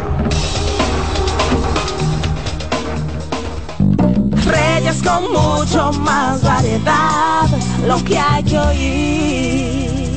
Reyes 4.46 5.04
con 5.04 5.34
mucho 5.34 5.92
más 6.00 6.42
variedad, 6.42 7.50
lo 7.86 8.02
que 8.06 8.18
hay 8.18 8.44
que 8.46 8.58
oír. 8.58 9.73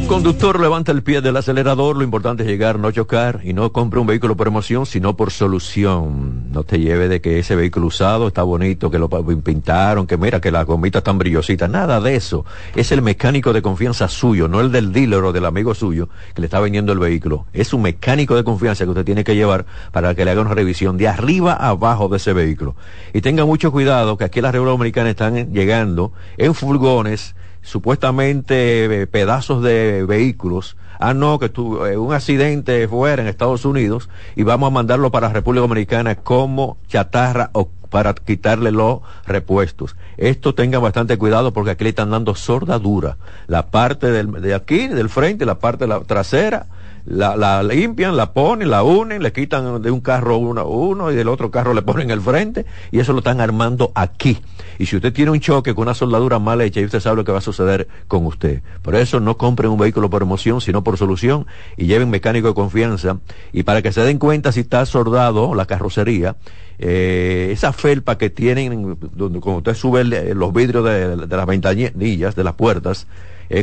Conductor, 0.08 0.60
levanta 0.60 0.92
el 0.92 1.02
pie 1.02 1.20
del 1.20 1.36
acelerador. 1.36 1.96
Lo 1.96 2.04
importante 2.04 2.44
es 2.44 2.48
llegar, 2.48 2.78
no 2.78 2.90
chocar 2.92 3.40
y 3.42 3.52
no 3.52 3.72
compre 3.72 3.98
un 4.00 4.06
vehículo 4.06 4.36
por 4.36 4.46
emoción, 4.46 4.86
sino 4.86 5.16
por 5.16 5.30
solución. 5.30 6.50
No 6.52 6.62
te 6.62 6.78
lleve 6.78 7.08
de 7.08 7.20
que 7.20 7.38
ese 7.38 7.56
vehículo 7.56 7.86
usado 7.86 8.28
está 8.28 8.42
bonito, 8.42 8.90
que 8.90 8.98
lo 8.98 9.08
pintaron, 9.42 10.06
que 10.06 10.16
mira 10.16 10.40
que 10.40 10.50
las 10.50 10.64
gomitas 10.64 11.00
están 11.00 11.18
brillositas. 11.18 11.68
Nada 11.68 12.00
de 12.00 12.16
eso. 12.16 12.44
Es 12.74 12.92
el 12.92 13.02
mecánico 13.02 13.52
de 13.52 13.62
confianza 13.62 14.08
suyo, 14.08 14.48
no 14.48 14.60
el 14.60 14.72
del 14.72 14.92
dealer 14.92 15.22
o 15.22 15.32
del 15.32 15.44
amigo 15.44 15.74
suyo 15.74 16.08
que 16.34 16.40
le 16.40 16.46
está 16.46 16.60
vendiendo 16.60 16.92
el 16.92 16.98
vehículo. 16.98 17.46
Es 17.52 17.74
un 17.74 17.82
mecánico 17.82 18.36
de 18.36 18.44
confianza 18.44 18.84
que 18.84 18.90
usted 18.90 19.04
tiene 19.04 19.24
que 19.24 19.34
llevar 19.34 19.66
para 19.92 20.14
que 20.14 20.24
le 20.24 20.30
haga 20.30 20.40
una 20.40 20.54
revisión 20.54 20.96
de 20.96 21.08
arriba 21.08 21.52
abajo 21.52 22.08
de 22.08 22.16
ese 22.16 22.32
vehículo. 22.32 22.74
Y 23.12 23.20
tenga 23.20 23.44
mucho 23.44 23.70
cuidado 23.70 24.16
que 24.16 24.24
aquí 24.24 24.40
las 24.40 24.52
República 24.52 24.72
Dominicana 24.72 25.10
están 25.10 25.52
llegando 25.52 26.12
en 26.38 26.54
furgones 26.54 27.35
supuestamente 27.66 29.02
eh, 29.02 29.06
pedazos 29.06 29.62
de 29.62 30.04
vehículos. 30.06 30.76
Ah, 30.98 31.12
no, 31.12 31.38
que 31.38 31.50
tuvo 31.50 31.86
eh, 31.86 31.98
un 31.98 32.14
accidente 32.14 32.88
fuera 32.88 33.20
en 33.20 33.28
Estados 33.28 33.64
Unidos 33.66 34.08
y 34.34 34.44
vamos 34.44 34.68
a 34.68 34.70
mandarlo 34.70 35.10
para 35.10 35.26
la 35.26 35.34
República 35.34 35.62
Dominicana 35.62 36.14
como 36.14 36.78
chatarra 36.88 37.50
o 37.52 37.68
para 37.90 38.14
quitarle 38.14 38.70
los 38.70 39.00
repuestos. 39.26 39.96
Esto 40.16 40.54
tengan 40.54 40.80
bastante 40.80 41.18
cuidado 41.18 41.52
porque 41.52 41.72
aquí 41.72 41.84
le 41.84 41.90
están 41.90 42.10
dando 42.10 42.34
sordadura. 42.34 43.16
La 43.46 43.66
parte 43.66 44.10
del, 44.10 44.30
de 44.40 44.54
aquí, 44.54 44.86
del 44.88 45.08
frente, 45.10 45.44
la 45.44 45.58
parte 45.58 45.84
de 45.84 45.88
la 45.88 46.00
trasera, 46.00 46.66
la, 47.06 47.36
la 47.36 47.62
limpian, 47.62 48.16
la 48.16 48.32
ponen, 48.32 48.70
la 48.70 48.82
unen, 48.82 49.22
le 49.22 49.32
quitan 49.32 49.80
de 49.80 49.90
un 49.90 50.00
carro 50.00 50.38
uno, 50.38 50.66
uno 50.66 51.12
y 51.12 51.14
del 51.14 51.28
otro 51.28 51.50
carro 51.50 51.72
le 51.72 51.82
ponen 51.82 52.10
el 52.10 52.20
frente 52.20 52.66
y 52.90 52.98
eso 52.98 53.12
lo 53.12 53.18
están 53.18 53.40
armando 53.40 53.92
aquí. 53.94 54.38
Y 54.78 54.86
si 54.86 54.96
usted 54.96 55.12
tiene 55.12 55.30
un 55.30 55.40
choque 55.40 55.74
con 55.74 55.82
una 55.82 55.94
soldadura 55.94 56.38
mal 56.38 56.60
hecha, 56.60 56.80
y 56.80 56.84
usted 56.84 57.00
sabe 57.00 57.16
lo 57.16 57.24
que 57.24 57.32
va 57.32 57.38
a 57.38 57.42
suceder 57.42 57.88
con 58.08 58.26
usted. 58.26 58.62
Por 58.82 58.94
eso 58.96 59.20
no 59.20 59.36
compren 59.36 59.70
un 59.70 59.78
vehículo 59.78 60.10
por 60.10 60.22
emoción, 60.22 60.60
sino 60.60 60.82
por 60.82 60.98
solución 60.98 61.46
y 61.76 61.86
lleven 61.86 62.10
mecánico 62.10 62.48
de 62.48 62.54
confianza. 62.54 63.18
Y 63.52 63.62
para 63.62 63.82
que 63.82 63.92
se 63.92 64.02
den 64.02 64.18
cuenta 64.18 64.52
si 64.52 64.60
está 64.60 64.84
soldado 64.84 65.54
la 65.54 65.66
carrocería, 65.66 66.36
eh, 66.78 67.50
esa 67.52 67.72
felpa 67.72 68.18
que 68.18 68.30
tienen, 68.30 68.98
donde 69.14 69.40
cuando 69.40 69.58
usted 69.58 69.74
sube 69.74 70.04
los 70.04 70.52
vidrios 70.52 70.84
de, 70.84 71.16
de 71.16 71.36
las 71.36 71.46
ventanillas, 71.46 72.34
de 72.34 72.44
las 72.44 72.54
puertas, 72.54 73.06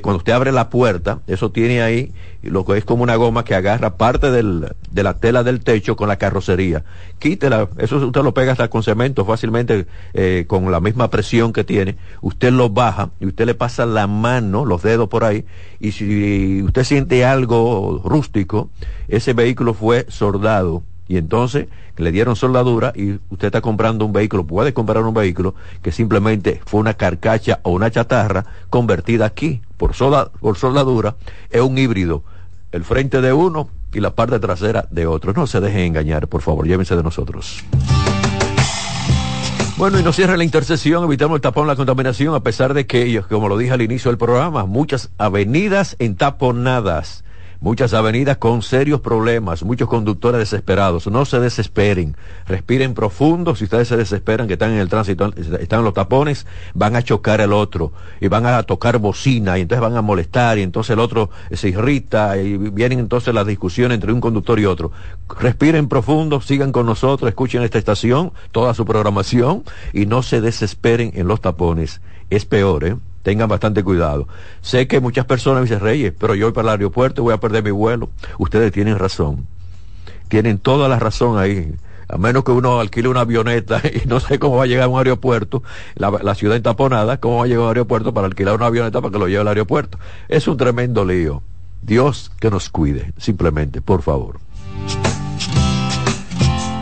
cuando 0.01 0.17
usted 0.17 0.33
abre 0.33 0.51
la 0.51 0.69
puerta, 0.69 1.19
eso 1.27 1.51
tiene 1.51 1.81
ahí 1.81 2.11
lo 2.41 2.65
que 2.65 2.77
es 2.77 2.85
como 2.85 3.03
una 3.03 3.15
goma 3.15 3.45
que 3.45 3.55
agarra 3.55 3.95
parte 3.95 4.31
de 4.31 5.03
la 5.03 5.13
tela 5.15 5.43
del 5.43 5.61
techo 5.61 5.95
con 5.95 6.07
la 6.07 6.17
carrocería. 6.17 6.83
Quítela, 7.19 7.69
eso 7.77 7.97
usted 7.97 8.21
lo 8.21 8.33
pega 8.33 8.51
hasta 8.51 8.69
con 8.69 8.83
cemento 8.83 9.25
fácilmente, 9.25 9.87
eh, 10.13 10.45
con 10.47 10.69
la 10.71 10.79
misma 10.79 11.09
presión 11.09 11.53
que 11.53 11.63
tiene. 11.63 11.97
Usted 12.21 12.51
lo 12.51 12.69
baja 12.69 13.11
y 13.19 13.27
usted 13.27 13.45
le 13.45 13.55
pasa 13.55 13.85
la 13.85 14.07
mano, 14.07 14.65
los 14.65 14.83
dedos 14.83 15.09
por 15.09 15.23
ahí, 15.23 15.45
y 15.79 15.91
si 15.91 16.61
usted 16.63 16.83
siente 16.83 17.25
algo 17.25 18.01
rústico, 18.03 18.69
ese 19.07 19.33
vehículo 19.33 19.73
fue 19.73 20.05
soldado 20.09 20.83
y 21.07 21.17
entonces 21.17 21.67
le 21.97 22.11
dieron 22.11 22.35
soldadura 22.35 22.91
y 22.95 23.19
usted 23.29 23.47
está 23.47 23.61
comprando 23.61 24.05
un 24.05 24.13
vehículo, 24.13 24.45
puede 24.45 24.73
comprar 24.73 25.03
un 25.03 25.13
vehículo 25.13 25.55
que 25.81 25.91
simplemente 25.91 26.61
fue 26.65 26.79
una 26.79 26.95
carcacha 26.95 27.59
o 27.63 27.71
una 27.71 27.91
chatarra 27.91 28.45
convertida 28.69 29.25
aquí 29.25 29.61
por, 29.77 29.91
por 30.39 30.57
soldadura, 30.57 31.15
es 31.49 31.61
un 31.61 31.77
híbrido, 31.77 32.23
el 32.71 32.83
frente 32.83 33.21
de 33.21 33.33
uno 33.33 33.69
y 33.93 33.99
la 33.99 34.11
parte 34.11 34.39
trasera 34.39 34.87
de 34.89 35.05
otro. 35.05 35.33
No 35.33 35.45
se 35.45 35.61
dejen 35.61 35.81
engañar, 35.81 36.27
por 36.27 36.41
favor, 36.41 36.67
llévense 36.67 36.95
de 36.95 37.03
nosotros. 37.03 37.63
Bueno, 39.77 39.99
y 39.99 40.03
no 40.03 40.13
cierre 40.13 40.37
la 40.37 40.43
intercesión, 40.43 41.03
evitamos 41.03 41.35
el 41.35 41.41
tapón, 41.41 41.67
la 41.67 41.75
contaminación, 41.75 42.35
a 42.35 42.41
pesar 42.41 42.73
de 42.73 42.85
que, 42.85 43.21
como 43.27 43.49
lo 43.49 43.57
dije 43.57 43.73
al 43.73 43.81
inicio 43.81 44.11
del 44.11 44.17
programa, 44.17 44.65
muchas 44.65 45.09
avenidas 45.17 45.95
entaponadas 45.99 47.23
muchas 47.63 47.93
avenidas 47.93 48.37
con 48.37 48.61
serios 48.61 48.99
problemas, 48.99 49.63
muchos 49.63 49.87
conductores 49.87 50.39
desesperados. 50.39 51.07
No 51.07 51.23
se 51.23 51.39
desesperen, 51.39 52.17
respiren 52.45 52.93
profundo. 52.93 53.55
Si 53.55 53.63
ustedes 53.63 53.87
se 53.87 53.95
desesperan 53.95 54.47
que 54.47 54.53
están 54.53 54.71
en 54.71 54.79
el 54.79 54.89
tránsito, 54.89 55.33
están 55.33 55.79
en 55.79 55.85
los 55.85 55.93
tapones, 55.93 56.45
van 56.73 56.97
a 56.97 57.01
chocar 57.01 57.39
al 57.39 57.53
otro 57.53 57.93
y 58.19 58.27
van 58.27 58.45
a 58.45 58.61
tocar 58.63 58.97
bocina 58.97 59.57
y 59.57 59.61
entonces 59.61 59.81
van 59.81 59.95
a 59.95 60.01
molestar 60.01 60.57
y 60.57 60.61
entonces 60.61 60.91
el 60.91 60.99
otro 60.99 61.29
se 61.53 61.69
irrita 61.69 62.37
y 62.37 62.57
vienen 62.57 62.99
entonces 62.99 63.33
las 63.33 63.47
discusiones 63.47 63.95
entre 63.95 64.11
un 64.11 64.19
conductor 64.19 64.59
y 64.59 64.65
otro. 64.65 64.91
Respiren 65.39 65.87
profundo, 65.87 66.41
sigan 66.41 66.73
con 66.73 66.85
nosotros, 66.85 67.29
escuchen 67.29 67.63
esta 67.63 67.77
estación, 67.77 68.33
toda 68.51 68.73
su 68.73 68.85
programación 68.85 69.63
y 69.93 70.05
no 70.05 70.21
se 70.21 70.41
desesperen 70.41 71.13
en 71.15 71.29
los 71.29 71.39
tapones. 71.39 72.01
Es 72.29 72.43
peor, 72.43 72.83
¿eh? 72.83 72.97
Tengan 73.23 73.49
bastante 73.49 73.83
cuidado. 73.83 74.27
Sé 74.61 74.87
que 74.87 74.99
muchas 74.99 75.25
personas 75.25 75.61
me 75.61 75.63
dicen, 75.63 75.79
Reyes, 75.79 76.13
pero 76.17 76.35
yo 76.35 76.45
voy 76.47 76.53
para 76.53 76.69
el 76.69 76.81
aeropuerto 76.81 77.21
y 77.21 77.23
voy 77.23 77.33
a 77.33 77.39
perder 77.39 77.63
mi 77.63 77.71
vuelo. 77.71 78.09
Ustedes 78.37 78.71
tienen 78.71 78.99
razón. 78.99 79.47
Tienen 80.27 80.59
toda 80.59 80.87
la 80.87 80.99
razón 80.99 81.39
ahí. 81.39 81.73
A 82.09 82.17
menos 82.17 82.43
que 82.43 82.51
uno 82.51 82.79
alquile 82.79 83.07
una 83.07 83.21
avioneta 83.21 83.81
y 83.87 84.07
no 84.07 84.19
sé 84.19 84.37
cómo 84.37 84.57
va 84.57 84.63
a 84.63 84.67
llegar 84.67 84.85
a 84.85 84.87
un 84.89 84.99
aeropuerto, 84.99 85.63
la, 85.95 86.35
ciudad 86.35 86.57
entaponada, 86.57 87.17
cómo 87.19 87.37
va 87.37 87.45
a 87.45 87.47
llegar 87.47 87.61
a 87.61 87.63
un 87.63 87.69
aeropuerto 87.69 88.13
para 88.13 88.27
alquilar 88.27 88.55
una 88.55 88.67
avioneta 88.67 89.01
para 89.01 89.11
que 89.11 89.19
lo 89.19 89.27
lleve 89.27 89.41
al 89.41 89.47
aeropuerto. 89.47 89.97
Es 90.27 90.47
un 90.47 90.57
tremendo 90.57 91.05
lío. 91.05 91.41
Dios 91.81 92.31
que 92.39 92.49
nos 92.49 92.69
cuide, 92.69 93.13
simplemente, 93.17 93.81
por 93.81 94.01
favor. 94.01 94.39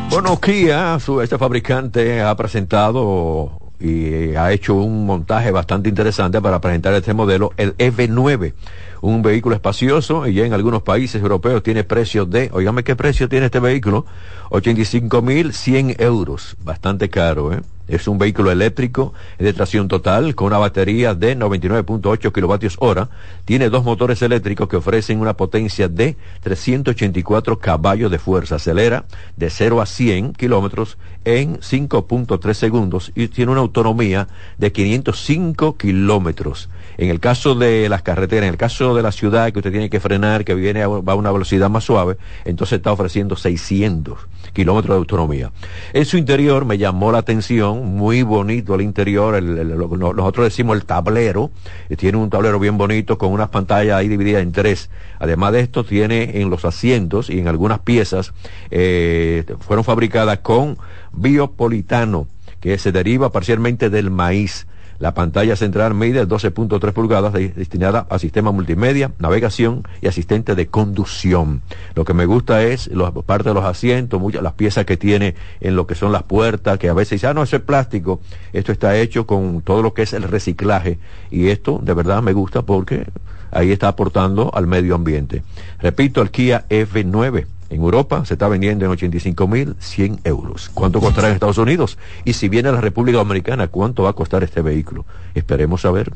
Bueno, 0.10 0.40
Kia, 0.40 1.00
su, 1.00 1.22
este 1.22 1.38
fabricante 1.38 2.22
ha 2.22 2.36
presentado 2.36 3.61
y 3.82 4.36
ha 4.36 4.52
hecho 4.52 4.76
un 4.76 5.06
montaje 5.06 5.52
bastante 5.52 5.90
interesante 5.90 6.42
para 6.42 6.62
presentar 6.62 6.94
este 6.94 7.14
modelo, 7.14 7.52
el 7.58 7.76
EV9, 7.78 8.54
un 9.02 9.22
vehículo 9.22 9.56
espacioso 9.56 10.28
y 10.28 10.36
ya 10.36 10.46
en 10.46 10.54
algunos 10.54 10.84
países 10.84 11.22
europeos 11.22 11.64
tiene 11.64 11.84
precios 11.84 12.30
de, 12.30 12.50
oígame 12.54 12.84
qué 12.84 12.96
precio 12.96 13.28
tiene 13.28 13.48
este 13.48 13.60
vehículo, 13.60 14.06
85.100 14.52 16.00
euros, 16.00 16.56
bastante 16.64 17.10
caro, 17.10 17.54
¿eh? 17.54 17.62
Es 17.92 18.08
un 18.08 18.18
vehículo 18.18 18.52
eléctrico 18.52 19.14
de 19.38 19.52
tracción 19.52 19.90
total 19.90 20.34
con 20.34 20.48
una 20.48 20.58
batería 20.58 21.14
de 21.14 21.38
99.8 21.38 22.32
kilovatios 22.32 22.78
hora. 22.80 23.10
Tiene 23.44 23.70
dos 23.70 23.84
motores 23.84 24.22
eléctricos 24.22 24.70
que 24.70 24.78
ofrecen 24.78 25.20
una 25.20 25.36
potencia 25.36 25.90
de 25.90 26.16
384 26.42 27.60
caballos 27.60 28.10
de 28.10 28.18
fuerza. 28.18 28.56
Acelera 28.56 29.04
de 29.36 29.50
0 29.50 29.82
a 29.82 29.86
100 29.86 30.34
kilómetros 30.34 30.98
en 31.26 31.58
5.3 31.58 32.54
segundos 32.54 33.12
y 33.14 33.28
tiene 33.28 33.52
una 33.52 33.60
autonomía 33.60 34.30
de 34.58 34.72
505 34.72 35.76
kilómetros. 35.76 36.70
En 37.02 37.10
el 37.10 37.20
caso 37.20 37.56
de 37.56 37.90
las 37.90 38.04
carreteras, 38.04 38.44
en 38.44 38.52
el 38.52 38.58
caso 38.58 38.94
de 38.94 39.02
la 39.02 39.12
ciudad 39.12 39.52
que 39.52 39.58
usted 39.58 39.72
tiene 39.72 39.90
que 39.90 40.00
frenar, 40.00 40.46
que 40.46 40.54
viene 40.54 40.84
a, 40.84 40.88
va 40.88 41.14
a 41.14 41.16
una 41.16 41.32
velocidad 41.32 41.68
más 41.68 41.84
suave, 41.84 42.18
entonces 42.46 42.78
está 42.78 42.92
ofreciendo 42.92 43.36
600 43.36 44.20
kilómetros 44.54 44.94
de 44.94 45.00
autonomía. 45.00 45.52
En 45.94 46.06
su 46.06 46.18
interior 46.18 46.64
me 46.64 46.78
llamó 46.78 47.12
la 47.12 47.18
atención, 47.18 47.96
muy 47.96 48.22
bonito 48.22 48.76
el 48.76 48.82
interior, 48.82 49.34
el, 49.34 49.76
nosotros 49.76 50.46
decimos 50.46 50.78
el 50.78 50.86
tablero, 50.86 51.50
eh, 51.90 51.96
tiene 51.96 52.20
un 52.20 52.30
tablero 52.30 52.60
bien 52.60 52.78
bonito 52.78 53.18
con 53.18 53.32
unas 53.32 53.50
pantallas 53.50 53.98
ahí 53.98 54.08
divididas 54.08 54.44
en 54.44 54.52
tres. 54.52 54.92
Además 55.18 55.54
de 55.54 55.62
esto, 55.62 55.84
tiene 55.84 56.40
en 56.40 56.52
los 56.52 56.66
asientos 56.66 57.32
y 57.32 57.40
en 57.40 57.48
algunas 57.48 57.80
piezas, 57.80 58.32
eh, 58.70 59.44
fueron 59.62 59.84
fabricadas 59.84 60.38
con 60.42 60.78
biopolitano, 61.14 62.28
que 62.60 62.78
se 62.78 62.92
deriva 62.92 63.32
parcialmente 63.32 63.90
del 63.90 64.12
maíz. 64.12 64.68
La 65.02 65.16
pantalla 65.16 65.56
central 65.56 65.96
mide 65.96 66.28
12.3 66.28 66.94
pulgadas 66.94 67.34
destinada 67.34 68.06
a 68.12 68.20
sistema 68.20 68.52
multimedia, 68.52 69.12
navegación 69.18 69.82
y 70.00 70.06
asistente 70.06 70.54
de 70.54 70.68
conducción. 70.68 71.64
Lo 71.96 72.06
que 72.06 72.14
me 72.14 72.28
gusta 72.28 72.62
es 72.62 72.86
la 72.86 73.12
parte 73.12 73.50
de 73.50 73.56
los 73.56 73.66
asientos, 73.66 74.22
muchas 74.22 74.44
las 74.44 74.54
piezas 74.54 74.86
que 74.86 74.98
tiene 74.98 75.34
en 75.60 75.76
lo 75.76 75.88
que 75.88 75.96
son 75.96 76.12
las 76.12 76.22
puertas, 76.22 76.78
que 76.78 76.88
a 76.88 76.94
veces 76.94 77.20
dicen, 77.20 77.32
ah, 77.32 77.34
no, 77.34 77.42
eso 77.42 77.56
es 77.56 77.64
plástico. 77.64 78.22
Esto 78.54 78.72
está 78.72 78.96
hecho 78.96 79.26
con 79.26 79.64
todo 79.64 79.82
lo 79.82 79.96
que 79.96 80.04
es 80.04 80.14
el 80.14 80.22
reciclaje. 80.22 81.00
Y 81.32 81.48
esto 81.48 81.80
de 81.82 81.96
verdad 81.96 82.22
me 82.22 82.34
gusta 82.34 82.62
porque 82.62 83.08
ahí 83.50 83.72
está 83.72 83.88
aportando 83.88 84.52
al 84.54 84.68
medio 84.68 84.94
ambiente. 84.94 85.42
Repito, 85.80 86.22
el 86.22 86.30
Kia 86.30 86.66
F9 86.70 87.48
en 87.72 87.82
Europa 87.82 88.26
se 88.26 88.34
está 88.34 88.50
vendiendo 88.50 88.86
en 88.86 88.92
85.100 88.92 90.20
euros. 90.26 90.70
¿Cuánto 90.74 91.00
costará 91.00 91.30
en 91.30 91.36
Estados 91.36 91.58
Unidos? 91.58 91.98
Y 92.26 92.34
si 92.34 92.50
viene 92.50 92.70
a 92.70 92.74
la 92.74 92.82
República 92.82 93.18
Dominicana, 93.18 93.70
¿cuánto 93.70 94.04
va 94.04 94.10
a 94.10 94.14
costar 94.14 94.44
este 94.44 94.62
vehículo? 94.62 95.06
Esperemos 95.34 95.82
saber. 95.82 96.12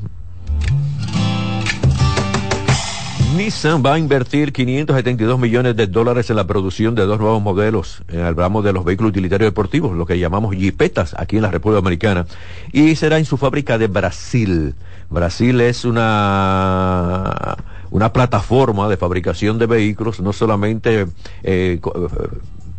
Nissan 3.37 3.83
va 3.85 3.93
a 3.93 3.99
invertir 3.99 4.51
572 4.51 5.39
millones 5.39 5.75
de 5.75 5.87
dólares 5.87 6.29
en 6.29 6.35
la 6.35 6.47
producción 6.47 6.93
de 6.93 7.05
dos 7.05 7.19
nuevos 7.19 7.41
modelos. 7.41 8.03
Eh, 8.09 8.21
hablamos 8.21 8.63
de 8.63 8.73
los 8.73 8.83
vehículos 8.83 9.11
utilitarios 9.11 9.49
deportivos, 9.49 9.95
lo 9.95 10.05
que 10.05 10.19
llamamos 10.19 10.55
jipetas 10.55 11.15
aquí 11.17 11.37
en 11.37 11.41
la 11.41 11.51
República 11.51 11.81
Dominicana. 11.81 12.25
Y 12.73 12.95
será 12.95 13.17
en 13.17 13.25
su 13.25 13.37
fábrica 13.37 13.77
de 13.77 13.87
Brasil. 13.87 14.75
Brasil 15.09 15.61
es 15.61 15.85
una 15.85 17.55
una 17.89 18.13
plataforma 18.13 18.89
de 18.89 18.97
fabricación 18.97 19.57
de 19.57 19.65
vehículos, 19.65 20.19
no 20.19 20.33
solamente 20.33 21.07
eh, 21.43 21.79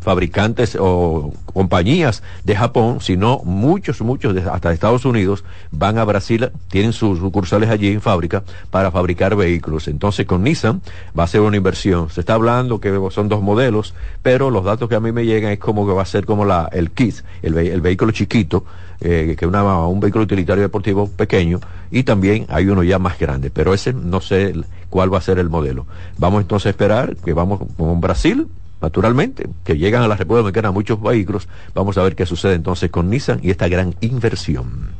fabricantes 0.06 0.78
o 0.78 1.32
compañías 1.52 2.22
de 2.44 2.54
Japón, 2.54 3.00
sino 3.00 3.40
muchos, 3.42 4.00
muchos, 4.02 4.36
de, 4.36 4.42
hasta 4.42 4.72
Estados 4.72 5.04
Unidos, 5.04 5.42
van 5.72 5.98
a 5.98 6.04
Brasil, 6.04 6.48
tienen 6.68 6.92
sus 6.92 7.18
sucursales 7.18 7.70
allí 7.70 7.88
en 7.88 8.00
fábrica 8.00 8.44
para 8.70 8.92
fabricar 8.92 9.34
vehículos. 9.34 9.88
Entonces 9.88 10.24
con 10.24 10.44
Nissan 10.44 10.80
va 11.18 11.24
a 11.24 11.26
ser 11.26 11.40
una 11.40 11.56
inversión. 11.56 12.08
Se 12.10 12.20
está 12.20 12.34
hablando 12.34 12.80
que 12.80 12.96
son 13.10 13.28
dos 13.28 13.42
modelos, 13.42 13.94
pero 14.22 14.48
los 14.50 14.64
datos 14.64 14.88
que 14.88 14.94
a 14.94 15.00
mí 15.00 15.10
me 15.10 15.26
llegan 15.26 15.50
es 15.50 15.58
como 15.58 15.84
que 15.88 15.92
va 15.92 16.02
a 16.02 16.06
ser 16.06 16.24
como 16.24 16.44
la, 16.44 16.68
el 16.70 16.92
kit, 16.92 17.16
el, 17.42 17.58
el 17.58 17.80
vehículo 17.80 18.12
chiquito, 18.12 18.64
eh, 19.00 19.34
que 19.36 19.44
una, 19.44 19.88
un 19.88 19.98
vehículo 19.98 20.22
utilitario 20.22 20.62
deportivo 20.62 21.08
pequeño, 21.08 21.58
y 21.90 22.04
también 22.04 22.46
hay 22.48 22.68
uno 22.68 22.84
ya 22.84 23.00
más 23.00 23.18
grande, 23.18 23.50
pero 23.50 23.74
ese 23.74 23.92
no 23.92 24.20
sé 24.20 24.54
cuál 24.88 25.12
va 25.12 25.18
a 25.18 25.20
ser 25.20 25.40
el 25.40 25.50
modelo. 25.50 25.84
Vamos 26.16 26.42
entonces 26.42 26.66
a 26.66 26.70
esperar 26.70 27.16
que 27.16 27.32
vamos 27.32 27.60
con 27.76 28.00
Brasil, 28.00 28.46
naturalmente, 28.80 29.48
que 29.64 29.76
llegan 29.76 30.02
a 30.02 30.08
la 30.08 30.16
República 30.16 30.42
Dominicana 30.42 30.70
muchos 30.70 31.00
vehículos. 31.00 31.48
Vamos 31.74 31.98
a 31.98 32.02
ver 32.02 32.16
qué 32.16 32.26
sucede 32.26 32.54
entonces 32.54 32.90
con 32.90 33.10
Nissan 33.10 33.40
y 33.42 33.50
esta 33.50 33.68
gran 33.68 33.94
inversión. 34.00 34.90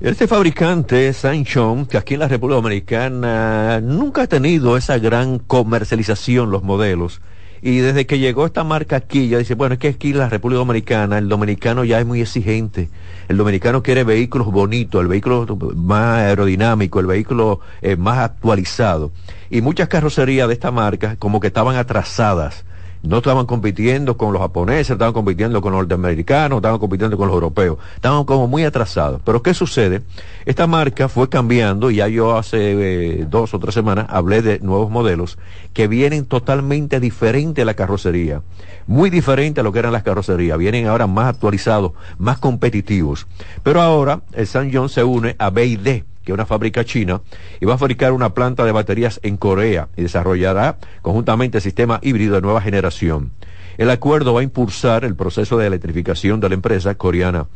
Este 0.00 0.26
fabricante, 0.26 1.12
Sanchon, 1.12 1.84
que 1.84 1.98
aquí 1.98 2.14
en 2.14 2.20
la 2.20 2.28
República 2.28 2.56
Dominicana 2.56 3.80
nunca 3.82 4.22
ha 4.22 4.26
tenido 4.26 4.78
esa 4.78 4.98
gran 4.98 5.38
comercialización 5.38 6.50
los 6.50 6.62
modelos, 6.62 7.20
Y 7.62 7.78
desde 7.78 8.06
que 8.06 8.18
llegó 8.18 8.46
esta 8.46 8.64
marca 8.64 8.96
aquí, 8.96 9.28
ya 9.28 9.38
dice, 9.38 9.54
bueno, 9.54 9.74
es 9.74 9.78
que 9.78 9.88
aquí 9.88 10.10
en 10.10 10.18
la 10.18 10.28
República 10.28 10.58
Dominicana, 10.58 11.18
el 11.18 11.28
dominicano 11.28 11.84
ya 11.84 12.00
es 12.00 12.06
muy 12.06 12.20
exigente. 12.22 12.88
El 13.28 13.36
dominicano 13.36 13.82
quiere 13.82 14.02
vehículos 14.04 14.46
bonitos, 14.48 15.02
el 15.02 15.08
vehículo 15.08 15.46
más 15.76 16.18
aerodinámico, 16.20 17.00
el 17.00 17.06
vehículo 17.06 17.60
eh, 17.82 17.96
más 17.96 18.18
actualizado. 18.18 19.12
Y 19.50 19.60
muchas 19.60 19.88
carrocerías 19.88 20.48
de 20.48 20.54
esta 20.54 20.70
marca 20.70 21.16
como 21.16 21.40
que 21.40 21.48
estaban 21.48 21.76
atrasadas 21.76 22.64
no 23.02 23.18
estaban 23.18 23.46
compitiendo 23.46 24.16
con 24.16 24.32
los 24.32 24.42
japoneses, 24.42 24.90
estaban 24.90 25.14
compitiendo 25.14 25.60
con 25.62 25.72
los 25.72 25.80
norteamericanos, 25.80 26.58
estaban 26.58 26.78
compitiendo 26.78 27.16
con 27.16 27.28
los 27.28 27.34
europeos, 27.34 27.78
estaban 27.94 28.24
como 28.24 28.46
muy 28.46 28.64
atrasados. 28.64 29.20
Pero 29.24 29.42
¿qué 29.42 29.54
sucede? 29.54 30.02
Esta 30.44 30.66
marca 30.66 31.08
fue 31.08 31.28
cambiando 31.28 31.90
y 31.90 31.96
ya 31.96 32.08
yo 32.08 32.36
hace 32.36 32.58
eh, 32.58 33.26
dos 33.28 33.54
o 33.54 33.58
tres 33.58 33.74
semanas 33.74 34.06
hablé 34.08 34.42
de 34.42 34.58
nuevos 34.60 34.90
modelos 34.90 35.38
que 35.72 35.88
vienen 35.88 36.26
totalmente 36.26 37.00
diferentes 37.00 37.62
a 37.62 37.66
la 37.66 37.74
carrocería, 37.74 38.42
muy 38.86 39.10
diferente 39.10 39.60
a 39.60 39.64
lo 39.64 39.72
que 39.72 39.78
eran 39.78 39.92
las 39.92 40.02
carrocerías, 40.02 40.58
vienen 40.58 40.86
ahora 40.86 41.06
más 41.06 41.26
actualizados, 41.26 41.92
más 42.18 42.38
competitivos. 42.38 43.26
Pero 43.62 43.80
ahora 43.80 44.22
el 44.32 44.46
San 44.46 44.70
John 44.72 44.88
se 44.88 45.04
une 45.04 45.36
a 45.38 45.50
BID 45.50 46.02
que 46.24 46.32
es 46.32 46.34
una 46.34 46.46
fábrica 46.46 46.84
china, 46.84 47.22
y 47.60 47.66
va 47.66 47.74
a 47.74 47.78
fabricar 47.78 48.12
una 48.12 48.34
planta 48.34 48.64
de 48.64 48.72
baterías 48.72 49.20
en 49.22 49.36
Corea 49.36 49.88
y 49.96 50.02
desarrollará 50.02 50.78
conjuntamente 51.02 51.58
el 51.58 51.62
sistema 51.62 51.98
híbrido 52.02 52.34
de 52.34 52.42
nueva 52.42 52.60
generación. 52.60 53.32
El 53.78 53.90
acuerdo 53.90 54.34
va 54.34 54.40
a 54.40 54.44
impulsar 54.44 55.04
el 55.04 55.14
proceso 55.16 55.56
de 55.56 55.66
electrificación 55.66 56.40
de 56.40 56.48
la 56.48 56.54
empresa 56.54 56.94
coreana. 56.96 57.46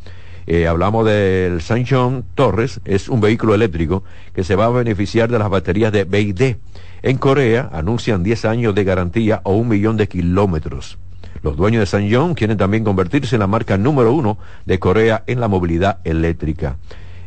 Eh, 0.47 0.67
hablamos 0.67 1.05
del 1.05 1.61
Sanchon 1.61 2.25
Torres, 2.35 2.79
es 2.85 3.09
un 3.09 3.21
vehículo 3.21 3.55
eléctrico 3.55 4.03
que 4.33 4.43
se 4.43 4.55
va 4.55 4.65
a 4.65 4.69
beneficiar 4.69 5.29
de 5.29 5.39
las 5.39 5.49
baterías 5.49 5.91
de 5.91 6.03
BID. 6.03 6.55
En 7.01 7.17
Corea 7.17 7.69
anuncian 7.71 8.23
10 8.23 8.45
años 8.45 8.75
de 8.75 8.83
garantía 8.83 9.41
o 9.43 9.55
un 9.55 9.67
millón 9.67 9.97
de 9.97 10.07
kilómetros. 10.07 10.97
Los 11.43 11.57
dueños 11.57 11.81
de 11.81 11.85
Sanyon 11.85 12.33
quieren 12.33 12.57
también 12.57 12.83
convertirse 12.83 13.35
en 13.35 13.41
la 13.41 13.47
marca 13.47 13.77
número 13.77 14.11
uno 14.11 14.39
de 14.65 14.79
Corea 14.79 15.23
en 15.27 15.39
la 15.39 15.47
movilidad 15.47 15.99
eléctrica. 16.03 16.77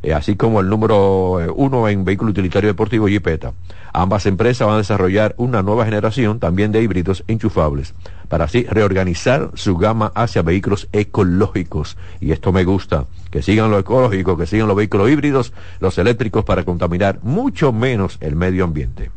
Eh, 0.09 0.15
así 0.15 0.37
como 0.37 0.61
el 0.61 0.71
número 0.71 1.39
eh, 1.39 1.53
uno 1.55 1.87
en 1.87 2.03
vehículo 2.03 2.31
utilitario 2.31 2.69
deportivo 2.71 3.09
Jeepeta. 3.09 3.53
Ambas 3.93 4.25
empresas 4.25 4.67
van 4.67 4.77
a 4.77 4.79
desarrollar 4.79 5.35
una 5.37 5.63
nueva 5.63 5.85
generación 5.85 6.39
también 6.39 6.73
de 6.73 6.81
híbridos 6.81 7.25
enchufables 7.29 7.93
para 8.29 8.47
así 8.47 8.65
reorganizar 8.65 9.51
su 9.53 9.77
gama 9.77 10.11
hacia 10.15 10.41
vehículos 10.41 10.89
ecológicos. 10.93 11.99
Y 12.23 12.33
esto 12.33 12.53
me 12.53 12.65
gusta, 12.65 13.05
que 13.31 13.43
sigan 13.43 13.71
lo 13.71 13.79
ecológico, 13.79 14.39
que 14.39 14.47
sigan 14.47 14.69
los 14.69 14.79
vehículos 14.79 15.11
híbridos, 15.11 15.53
los 15.79 15.99
eléctricos 15.99 16.43
para 16.43 16.65
contaminar 16.65 17.19
mucho 17.23 17.71
menos 17.75 18.17
el 18.23 18.35
medio 18.35 18.65
ambiente. 18.65 19.11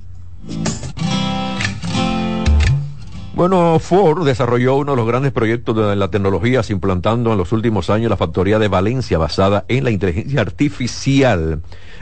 Bueno, 3.42 3.80
Ford 3.80 4.24
desarrolló 4.24 4.76
uno 4.76 4.92
de 4.92 4.98
los 4.98 5.08
grandes 5.08 5.32
proyectos 5.32 5.76
de 5.76 5.96
la 5.96 6.12
tecnología, 6.12 6.62
implantando 6.70 7.32
en 7.32 7.40
los 7.40 7.52
últimos 7.52 7.90
años 7.90 8.12
la 8.12 8.16
factoría 8.16 8.60
de 8.60 8.68
Valencia 8.68 9.18
basada 9.18 9.66
en 9.68 9.84
la 9.84 9.90
inteligencia 9.90 10.42
artificial 10.42 11.60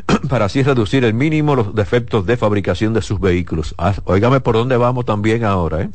para 0.29 0.43
así 0.43 0.63
reducir 0.63 1.05
el 1.05 1.13
mínimo 1.13 1.55
los 1.55 1.73
defectos 1.73 2.25
de 2.25 2.35
fabricación 2.35 2.93
de 2.93 3.01
sus 3.01 3.21
vehículos. 3.21 3.73
Ah, 3.77 3.93
por 4.43 4.55
dónde 4.55 4.75
vamos 4.75 5.05
también 5.05 5.45
ahora, 5.45 5.83
¿eh? 5.83 5.89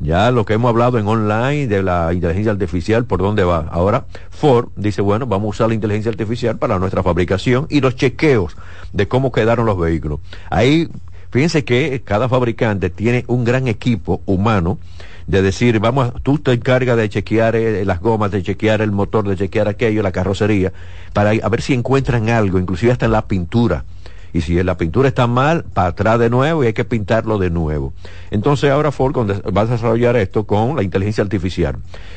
Ya 0.00 0.32
lo 0.32 0.44
que 0.44 0.54
hemos 0.54 0.70
hablado 0.70 0.98
en 0.98 1.06
online 1.06 1.68
de 1.68 1.80
la 1.84 2.12
inteligencia 2.12 2.50
artificial, 2.50 3.04
¿por 3.04 3.20
dónde 3.20 3.44
va? 3.44 3.68
Ahora 3.70 4.06
Ford 4.30 4.70
dice, 4.74 5.00
bueno, 5.00 5.28
vamos 5.28 5.46
a 5.46 5.50
usar 5.50 5.68
la 5.68 5.74
inteligencia 5.74 6.10
artificial 6.10 6.58
para 6.58 6.80
nuestra 6.80 7.04
fabricación 7.04 7.68
y 7.70 7.80
los 7.80 7.94
chequeos 7.94 8.56
de 8.92 9.06
cómo 9.06 9.30
quedaron 9.30 9.64
los 9.64 9.78
vehículos. 9.78 10.18
Ahí 10.50 10.88
Fíjense 11.32 11.64
que 11.64 12.02
cada 12.04 12.28
fabricante 12.28 12.90
tiene 12.90 13.24
un 13.26 13.42
gran 13.42 13.66
equipo 13.66 14.20
humano 14.26 14.78
de 15.26 15.40
decir, 15.40 15.80
vamos, 15.80 16.12
tú 16.22 16.38
te 16.38 16.52
encargas 16.52 16.98
de 16.98 17.08
chequear 17.08 17.56
eh, 17.56 17.86
las 17.86 18.00
gomas, 18.00 18.30
de 18.30 18.42
chequear 18.42 18.82
el 18.82 18.92
motor, 18.92 19.26
de 19.26 19.36
chequear 19.36 19.66
aquello, 19.66 20.02
la 20.02 20.12
carrocería, 20.12 20.74
para 21.14 21.30
a 21.30 21.48
ver 21.48 21.62
si 21.62 21.72
encuentran 21.72 22.28
algo, 22.28 22.58
inclusive 22.58 22.92
hasta 22.92 23.06
en 23.06 23.12
la 23.12 23.26
pintura 23.26 23.86
y 24.32 24.40
si 24.40 24.62
la 24.62 24.76
pintura 24.76 25.08
está 25.08 25.26
mal, 25.26 25.64
para 25.64 25.88
atrás 25.88 26.18
de 26.18 26.30
nuevo 26.30 26.64
y 26.64 26.68
hay 26.68 26.72
que 26.72 26.84
pintarlo 26.84 27.38
de 27.38 27.50
nuevo. 27.50 27.92
Entonces 28.30 28.70
ahora 28.70 28.92
Ford 28.92 29.14
va 29.16 29.60
a 29.62 29.66
desarrollar 29.66 30.16
esto 30.16 30.44
con 30.44 30.76
la 30.76 30.82
inteligencia 30.82 31.22
artificial. 31.22 31.76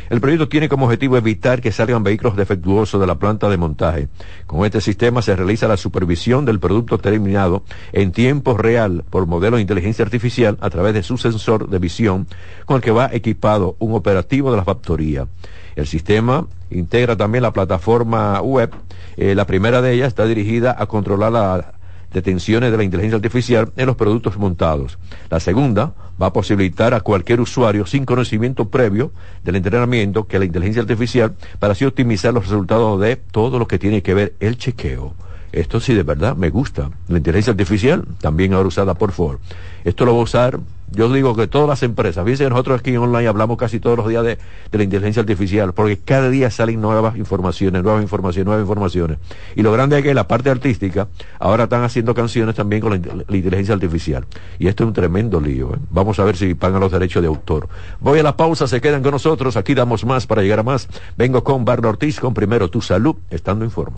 El 0.10 0.22
proyecto 0.22 0.48
tiene 0.48 0.70
como 0.70 0.86
objetivo 0.86 1.18
evitar 1.18 1.62
que 1.62 1.72
salgan 1.72 2.04
vehículos 2.04 2.36
defectuosos 2.36 3.00
de 3.02 3.08
la 3.08 3.16
planta 3.16 3.50
de 3.50 3.58
montaje. 3.58 4.08
Con 4.46 4.66
este 4.66 4.82
sistema 4.82 5.22
se 5.22 5.36
realiza 5.36 5.68
la 5.68 5.78
supervisión 5.78 6.46
del 6.46 6.60
producto 6.60 6.98
terminado 6.98 7.64
en 7.92 8.12
tiempo 8.12 8.58
real 8.58 9.04
por 9.10 9.26
modelo 9.26 9.58
de 9.58 9.62
inteligencia 9.62 10.06
artificial 10.06 10.58
a 10.62 10.70
través 10.70 10.94
de 10.94 11.04
su 11.04 11.18
sensor 11.18 11.70
de 11.70 11.80
visión 11.80 12.28
con 12.66 12.78
el 12.78 12.82
que 12.82 12.92
va 12.92 13.10
equipado 13.12 13.76
un 13.80 13.94
operativo 13.94 14.52
de 14.52 14.58
la 14.58 14.64
factoría. 14.64 15.28
El 15.76 15.88
sistema 15.88 16.48
integra 16.70 17.16
también 17.16 17.42
la 17.42 17.52
plataforma 17.52 18.42
web. 18.42 18.72
Eh, 19.18 19.36
la 19.36 19.46
primera 19.46 19.82
de 19.82 19.94
ellas 19.94 20.08
está 20.08 20.26
dirigida 20.26 20.76
a 20.78 20.86
controlar 20.86 21.32
la 21.32 21.75
detenciones 22.16 22.72
de 22.72 22.78
la 22.78 22.84
inteligencia 22.86 23.18
artificial 23.18 23.74
en 23.76 23.88
los 23.88 23.98
productos 23.98 24.38
montados. 24.38 24.98
La 25.30 25.42
segunda 25.42 25.94
va 26.20 26.28
a 26.28 26.34
posibilitar 26.34 26.94
a 26.94 27.02
cualquier 27.02 27.42
usuario 27.42 27.86
sin 27.86 28.06
conocimiento 28.06 28.70
previo 28.70 29.12
del 29.44 29.58
entrenamiento 29.58 30.26
que 30.26 30.40
la 30.40 30.46
inteligencia 30.46 30.82
artificial 30.82 31.36
para 31.60 31.74
así 31.74 31.84
optimizar 31.84 32.34
los 32.34 32.48
resultados 32.48 33.02
de 33.02 33.18
todo 33.18 33.60
lo 33.60 33.68
que 33.68 33.80
tiene 33.80 34.02
que 34.02 34.14
ver 34.14 34.34
el 34.40 34.58
chequeo. 34.58 35.14
Esto 35.52 35.82
sí 35.82 35.94
de 35.94 36.04
verdad 36.04 36.38
me 36.38 36.50
gusta. 36.50 36.90
La 37.10 37.18
inteligencia 37.18 37.52
artificial 37.52 38.06
también 38.22 38.54
ahora 38.54 38.70
usada 38.70 38.94
por 38.94 39.12
Ford. 39.12 39.40
Esto 39.84 40.06
lo 40.06 40.14
va 40.14 40.22
a 40.22 40.24
usar 40.24 40.60
yo 40.92 41.12
digo 41.12 41.36
que 41.36 41.48
todas 41.48 41.68
las 41.68 41.84
empresas, 41.84 42.24
fíjense 42.24 42.50
nosotros 42.50 42.80
aquí 42.80 42.92
en 42.92 42.98
online 42.98 43.28
hablamos 43.28 43.58
casi 43.58 43.80
todos 43.80 43.98
los 43.98 44.08
días 44.08 44.24
de, 44.24 44.38
la 44.72 44.84
inteligencia 44.84 45.22
artificial, 45.22 45.74
porque 45.74 45.98
cada 45.98 46.30
día 46.30 46.52
salen 46.52 46.82
nuevas 46.82 47.18
informaciones, 47.18 47.84
nuevas 47.84 48.02
informaciones, 48.02 48.46
nuevas 48.46 48.64
informaciones. 48.64 49.18
Y 49.56 49.62
lo 49.62 49.72
grande 49.72 49.98
es 49.98 50.04
que 50.04 50.14
la 50.14 50.28
parte 50.28 50.50
artística, 50.50 51.08
ahora 51.40 51.64
están 51.64 51.84
haciendo 51.84 52.14
canciones 52.14 52.56
también 52.56 52.82
con 52.82 52.92
la, 52.92 53.36
inteligencia 53.36 53.74
artificial. 53.74 54.26
Y 54.60 54.68
esto 54.68 54.84
es 54.84 54.88
un 54.88 54.94
tremendo 54.94 55.40
lío. 55.40 55.74
¿eh? 55.74 55.78
Vamos 55.90 56.20
a 56.20 56.24
ver 56.24 56.38
si 56.38 56.54
pagan 56.54 56.80
los 56.82 56.92
derechos 56.92 57.22
de 57.22 57.28
autor. 57.28 57.68
Voy 58.00 58.20
a 58.20 58.24
la 58.24 58.36
pausa, 58.38 58.68
se 58.68 58.82
quedan 58.82 59.02
con 59.02 59.12
nosotros, 59.12 59.58
aquí 59.58 59.74
damos 59.74 60.06
más 60.06 60.28
para 60.28 60.42
llegar 60.42 60.60
a 60.60 60.64
más. 60.64 60.88
Vengo 61.18 61.44
con 61.44 61.66
Barno 61.66 61.90
Ortiz, 61.90 62.20
con 62.20 62.34
primero 62.34 62.70
tu 62.70 62.82
salud, 62.82 63.16
estando 63.30 63.66
en 63.66 63.72
forma. 63.72 63.98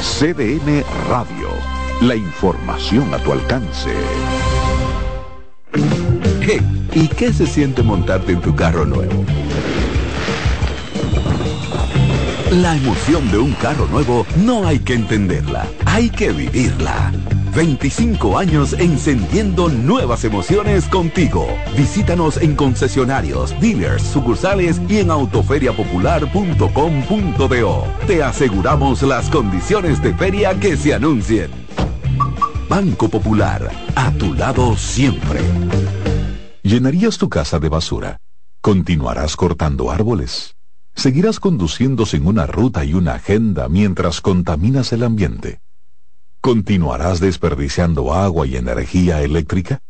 CDN 0.00 0.82
Radio. 1.10 1.50
La 2.00 2.16
información 2.16 3.12
a 3.12 3.18
tu 3.18 3.32
alcance. 3.32 3.90
¿y 6.94 7.06
qué 7.08 7.32
se 7.32 7.46
siente 7.46 7.82
montarte 7.82 8.32
en 8.32 8.40
tu 8.40 8.54
carro 8.56 8.86
nuevo? 8.86 9.24
La 12.50 12.76
emoción 12.76 13.30
de 13.30 13.38
un 13.38 13.52
carro 13.52 13.86
nuevo 13.88 14.26
no 14.36 14.66
hay 14.66 14.78
que 14.78 14.94
entenderla, 14.94 15.68
hay 15.84 16.08
que 16.08 16.32
vivirla. 16.32 17.12
25 17.54 18.38
años 18.38 18.72
encendiendo 18.74 19.68
nuevas 19.68 20.24
emociones 20.24 20.86
contigo. 20.86 21.46
Visítanos 21.76 22.36
en 22.36 22.54
concesionarios, 22.56 23.58
dealers, 23.60 24.02
sucursales 24.02 24.80
y 24.88 24.98
en 24.98 25.10
autoferiapopular.com.do. 25.10 27.84
Te 28.06 28.22
aseguramos 28.22 29.02
las 29.02 29.28
condiciones 29.30 30.00
de 30.02 30.14
feria 30.14 30.58
que 30.58 30.76
se 30.76 30.94
anuncien. 30.94 31.50
Banco 32.68 33.08
Popular, 33.08 33.70
a 33.96 34.12
tu 34.12 34.34
lado 34.34 34.76
siempre. 34.76 35.40
¿Llenarías 36.62 37.18
tu 37.18 37.28
casa 37.28 37.58
de 37.58 37.68
basura? 37.68 38.20
¿Continuarás 38.60 39.34
cortando 39.34 39.90
árboles? 39.90 40.54
¿Seguirás 40.94 41.40
conduciendo 41.40 42.06
sin 42.06 42.26
una 42.26 42.46
ruta 42.46 42.84
y 42.84 42.94
una 42.94 43.14
agenda 43.14 43.68
mientras 43.68 44.20
contaminas 44.20 44.92
el 44.92 45.02
ambiente? 45.02 45.60
¿Continuarás 46.40 47.20
desperdiciando 47.20 48.14
agua 48.14 48.46
y 48.46 48.56
energía 48.56 49.20
eléctrica? 49.22 49.82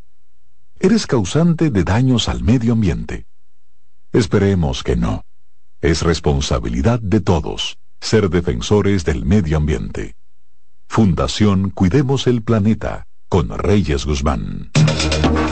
Eres 0.80 1.06
causante 1.06 1.70
de 1.70 1.84
daños 1.84 2.28
al 2.28 2.42
medio 2.42 2.72
ambiente. 2.72 3.26
Esperemos 4.12 4.82
que 4.82 4.96
no. 4.96 5.24
Es 5.80 6.02
responsabilidad 6.02 6.98
de 7.00 7.20
todos 7.20 7.78
ser 8.00 8.30
defensores 8.30 9.04
del 9.04 9.24
medio 9.24 9.58
ambiente. 9.58 10.16
Fundación 10.88 11.70
Cuidemos 11.70 12.26
el 12.26 12.42
Planeta 12.42 13.06
con 13.28 13.50
Reyes 13.50 14.04
Guzmán. 14.04 14.70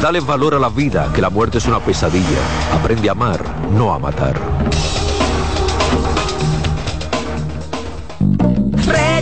Dale 0.02 0.18
valor 0.20 0.54
a 0.54 0.58
la 0.58 0.68
vida, 0.68 1.12
que 1.14 1.22
la 1.22 1.30
muerte 1.30 1.58
es 1.58 1.66
una 1.66 1.78
pesadilla. 1.78 2.40
Aprende 2.72 3.08
a 3.08 3.12
amar, 3.12 3.70
no 3.70 3.94
a 3.94 3.98
matar. 4.00 4.36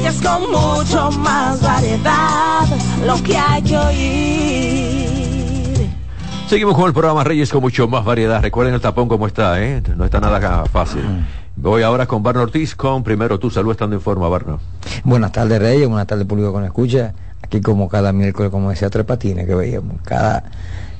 Reyes 0.06 0.22
con 0.22 0.42
mucho 0.52 1.10
más 1.18 1.60
variedad, 1.60 2.64
lo 3.04 3.20
que 3.24 3.36
hay 3.36 3.60
que 3.60 3.76
oír. 3.76 5.08
Seguimos 6.46 6.76
con 6.76 6.86
el 6.86 6.92
programa 6.92 7.24
Reyes 7.24 7.50
con 7.50 7.60
mucho 7.60 7.88
más 7.88 8.04
variedad. 8.04 8.40
Recuerden 8.40 8.74
el 8.74 8.80
tapón 8.80 9.08
como 9.08 9.26
está, 9.26 9.60
¿eh? 9.60 9.82
No 9.96 10.04
está 10.04 10.20
nada 10.20 10.64
fácil. 10.66 11.02
Voy 11.56 11.82
ahora 11.82 12.06
con 12.06 12.22
Barno 12.22 12.42
Ortiz 12.42 12.76
con 12.76 13.02
primero 13.02 13.40
tu 13.40 13.50
salud 13.50 13.72
estando 13.72 13.96
en 13.96 14.02
forma, 14.02 14.28
Barno. 14.28 14.60
Buenas 15.02 15.32
tardes, 15.32 15.58
Reyes. 15.58 15.88
Buenas 15.88 16.06
tardes, 16.06 16.24
público 16.24 16.52
con 16.52 16.62
escucha. 16.62 17.12
Aquí 17.42 17.60
como 17.60 17.88
cada 17.88 18.12
miércoles, 18.12 18.52
como 18.52 18.70
decía 18.70 18.88
Tres 18.90 19.06
Patines, 19.06 19.44
que 19.44 19.56
veíamos. 19.56 19.96
Cada 20.04 20.44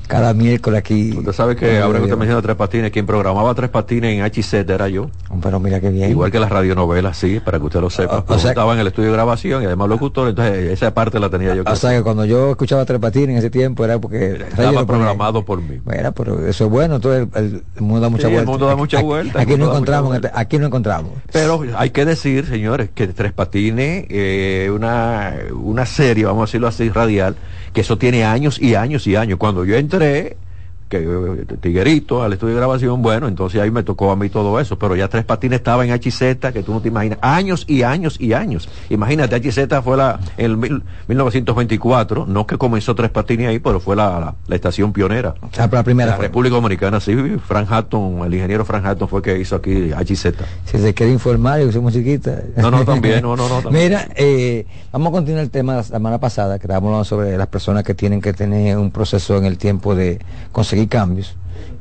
cada 0.06 0.34
miércoles 0.34 0.78
aquí. 0.78 1.12
Usted 1.16 1.32
sabe 1.32 1.56
que 1.56 1.78
ahora 1.78 1.98
que 1.98 2.04
usted 2.04 2.16
menciona 2.16 2.42
Tres 2.42 2.56
Patines, 2.56 2.90
quien 2.90 3.06
programaba 3.06 3.54
Tres 3.54 3.70
Patines 3.70 4.14
en 4.14 4.24
HZ 4.24 4.54
era 4.54 4.88
yo. 4.88 5.10
Pero 5.42 5.60
mira 5.60 5.80
qué 5.80 5.90
bien. 5.90 6.10
Igual 6.10 6.30
que 6.30 6.38
las 6.38 6.50
radionovelas, 6.50 7.16
sí, 7.16 7.40
para 7.40 7.58
que 7.58 7.64
usted 7.64 7.80
lo 7.80 7.90
sepa. 7.90 8.24
O, 8.26 8.38
sea, 8.38 8.50
estaba 8.50 8.74
en 8.74 8.80
el 8.80 8.86
estudio 8.86 9.08
de 9.08 9.14
grabación 9.14 9.62
y 9.62 9.66
además 9.66 9.88
locutor, 9.88 10.28
entonces 10.28 10.70
esa 10.70 10.94
parte 10.94 11.18
la 11.18 11.28
tenía 11.28 11.54
yo. 11.54 11.62
O 11.66 11.76
sea 11.76 11.90
que 11.90 12.02
cuando 12.02 12.24
yo 12.24 12.50
escuchaba 12.50 12.84
Tres 12.84 13.00
Patines 13.00 13.30
en 13.30 13.36
ese 13.36 13.50
tiempo 13.50 13.84
era 13.84 13.98
porque... 13.98 14.44
Estaba 14.48 14.86
programado 14.86 15.44
por 15.44 15.60
mí. 15.60 15.80
Bueno, 15.84 16.12
pero 16.12 16.46
eso 16.46 16.64
es 16.64 16.70
bueno, 16.70 17.00
todo 17.00 17.14
el, 17.14 17.28
el, 17.34 17.62
mundo 17.80 18.00
da 18.00 18.08
mucha 18.08 18.28
vuelta. 18.28 18.42
El 18.42 18.46
mundo 18.46 18.66
da 18.66 18.76
mucha 18.76 19.02
vuelta. 19.02 19.40
Aquí, 19.40 19.56
no 19.56 19.66
encontramos, 19.66 20.18
aquí 20.32 20.58
no 20.58 20.66
encontramos. 20.66 21.12
Pero 21.32 21.62
hay 21.76 21.90
que 21.90 22.04
decir, 22.04 22.46
señores, 22.46 22.90
que 22.94 23.08
Tres 23.08 23.32
Patines, 23.32 24.06
eh, 24.08 24.70
una, 24.72 25.34
una 25.52 25.86
serie, 25.86 26.24
vamos 26.24 26.42
a 26.42 26.46
decirlo 26.46 26.68
así, 26.68 26.88
radial, 26.88 27.36
que 27.76 27.82
eso 27.82 27.98
tiene 27.98 28.24
años 28.24 28.58
y 28.58 28.74
años 28.74 29.06
y 29.06 29.16
años. 29.16 29.38
Cuando 29.38 29.66
yo 29.66 29.76
entré, 29.76 30.38
que 30.88 31.46
Tiguerito 31.60 32.22
al 32.22 32.32
estudio 32.32 32.54
de 32.54 32.60
grabación, 32.60 33.02
bueno, 33.02 33.26
entonces 33.26 33.60
ahí 33.60 33.70
me 33.70 33.82
tocó 33.82 34.10
a 34.12 34.16
mí 34.16 34.28
todo 34.28 34.60
eso, 34.60 34.78
pero 34.78 34.94
ya 34.94 35.08
Tres 35.08 35.24
Patines 35.24 35.58
estaba 35.58 35.84
en 35.84 35.92
HZ, 35.92 36.52
que 36.52 36.62
tú 36.62 36.72
no 36.72 36.80
te 36.80 36.88
imaginas, 36.88 37.18
años 37.22 37.64
y 37.66 37.82
años 37.82 38.16
y 38.20 38.32
años. 38.32 38.68
Imagínate, 38.88 39.36
HZ 39.36 39.82
fue 39.82 39.96
la, 39.96 40.20
en 40.36 40.52
el 40.52 40.56
1924, 40.56 42.26
no 42.26 42.46
que 42.46 42.56
comenzó 42.56 42.94
Tres 42.94 43.10
Patines 43.10 43.48
ahí, 43.48 43.58
pero 43.58 43.80
fue 43.80 43.96
la, 43.96 44.34
la, 44.46 44.54
estación 44.54 44.92
pionera. 44.92 45.34
Ah, 45.58 45.68
la 45.70 45.82
primera. 45.82 46.12
La 46.12 46.18
República 46.18 46.54
Dominicana, 46.54 47.00
sí, 47.00 47.14
Frank 47.46 47.70
Hatton, 47.70 48.24
el 48.24 48.34
ingeniero 48.34 48.64
Frank 48.64 48.86
Hatton 48.86 49.08
fue 49.08 49.22
que 49.22 49.38
hizo 49.38 49.56
aquí 49.56 49.90
HZ. 49.92 50.34
Si 50.66 50.78
se 50.78 50.94
quiere 50.94 51.12
informar, 51.12 51.60
yo 51.60 51.72
soy 51.72 51.80
musiquita. 51.80 52.42
No, 52.56 52.70
no, 52.70 52.84
también, 52.84 53.22
no, 53.22 53.36
no, 53.36 53.48
no. 53.48 53.70
Mira, 53.70 54.08
eh, 54.14 54.66
vamos 54.92 55.08
a 55.08 55.12
continuar 55.12 55.42
el 55.42 55.50
tema 55.50 55.72
de 55.72 55.78
la 55.78 55.82
semana 55.84 56.18
pasada, 56.18 56.58
que 56.58 56.66
estábamos 56.66 56.88
hablando 56.88 57.04
sobre 57.04 57.36
las 57.36 57.48
personas 57.48 57.82
que 57.82 57.94
tienen 57.94 58.20
que 58.20 58.32
tener 58.32 58.78
un 58.78 58.90
proceso 58.90 59.36
en 59.36 59.44
el 59.44 59.58
tiempo 59.58 59.94
de 59.94 60.20
conseguir 60.52 60.75
cambios. 60.86 61.36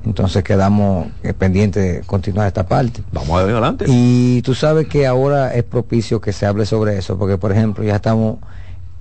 Entonces 0.06 0.44
quedamos 0.44 1.08
eh, 1.24 1.34
pendientes 1.34 1.84
de 1.84 2.02
continuar 2.06 2.48
esta 2.48 2.68
parte. 2.68 3.04
Vamos 3.12 3.42
adelante. 3.42 3.86
Y 3.88 4.42
tú 4.44 4.54
sabes 4.54 4.88
que 4.88 5.08
ahora 5.08 5.54
es 5.54 5.64
propicio 5.64 6.22
que 6.22 6.32
se 6.32 6.46
hable 6.46 6.66
sobre 6.66 6.98
eso, 6.98 7.18
porque 7.18 7.38
por 7.38 7.52
ejemplo 7.52 7.84
ya 7.84 7.96
estamos 7.96 8.38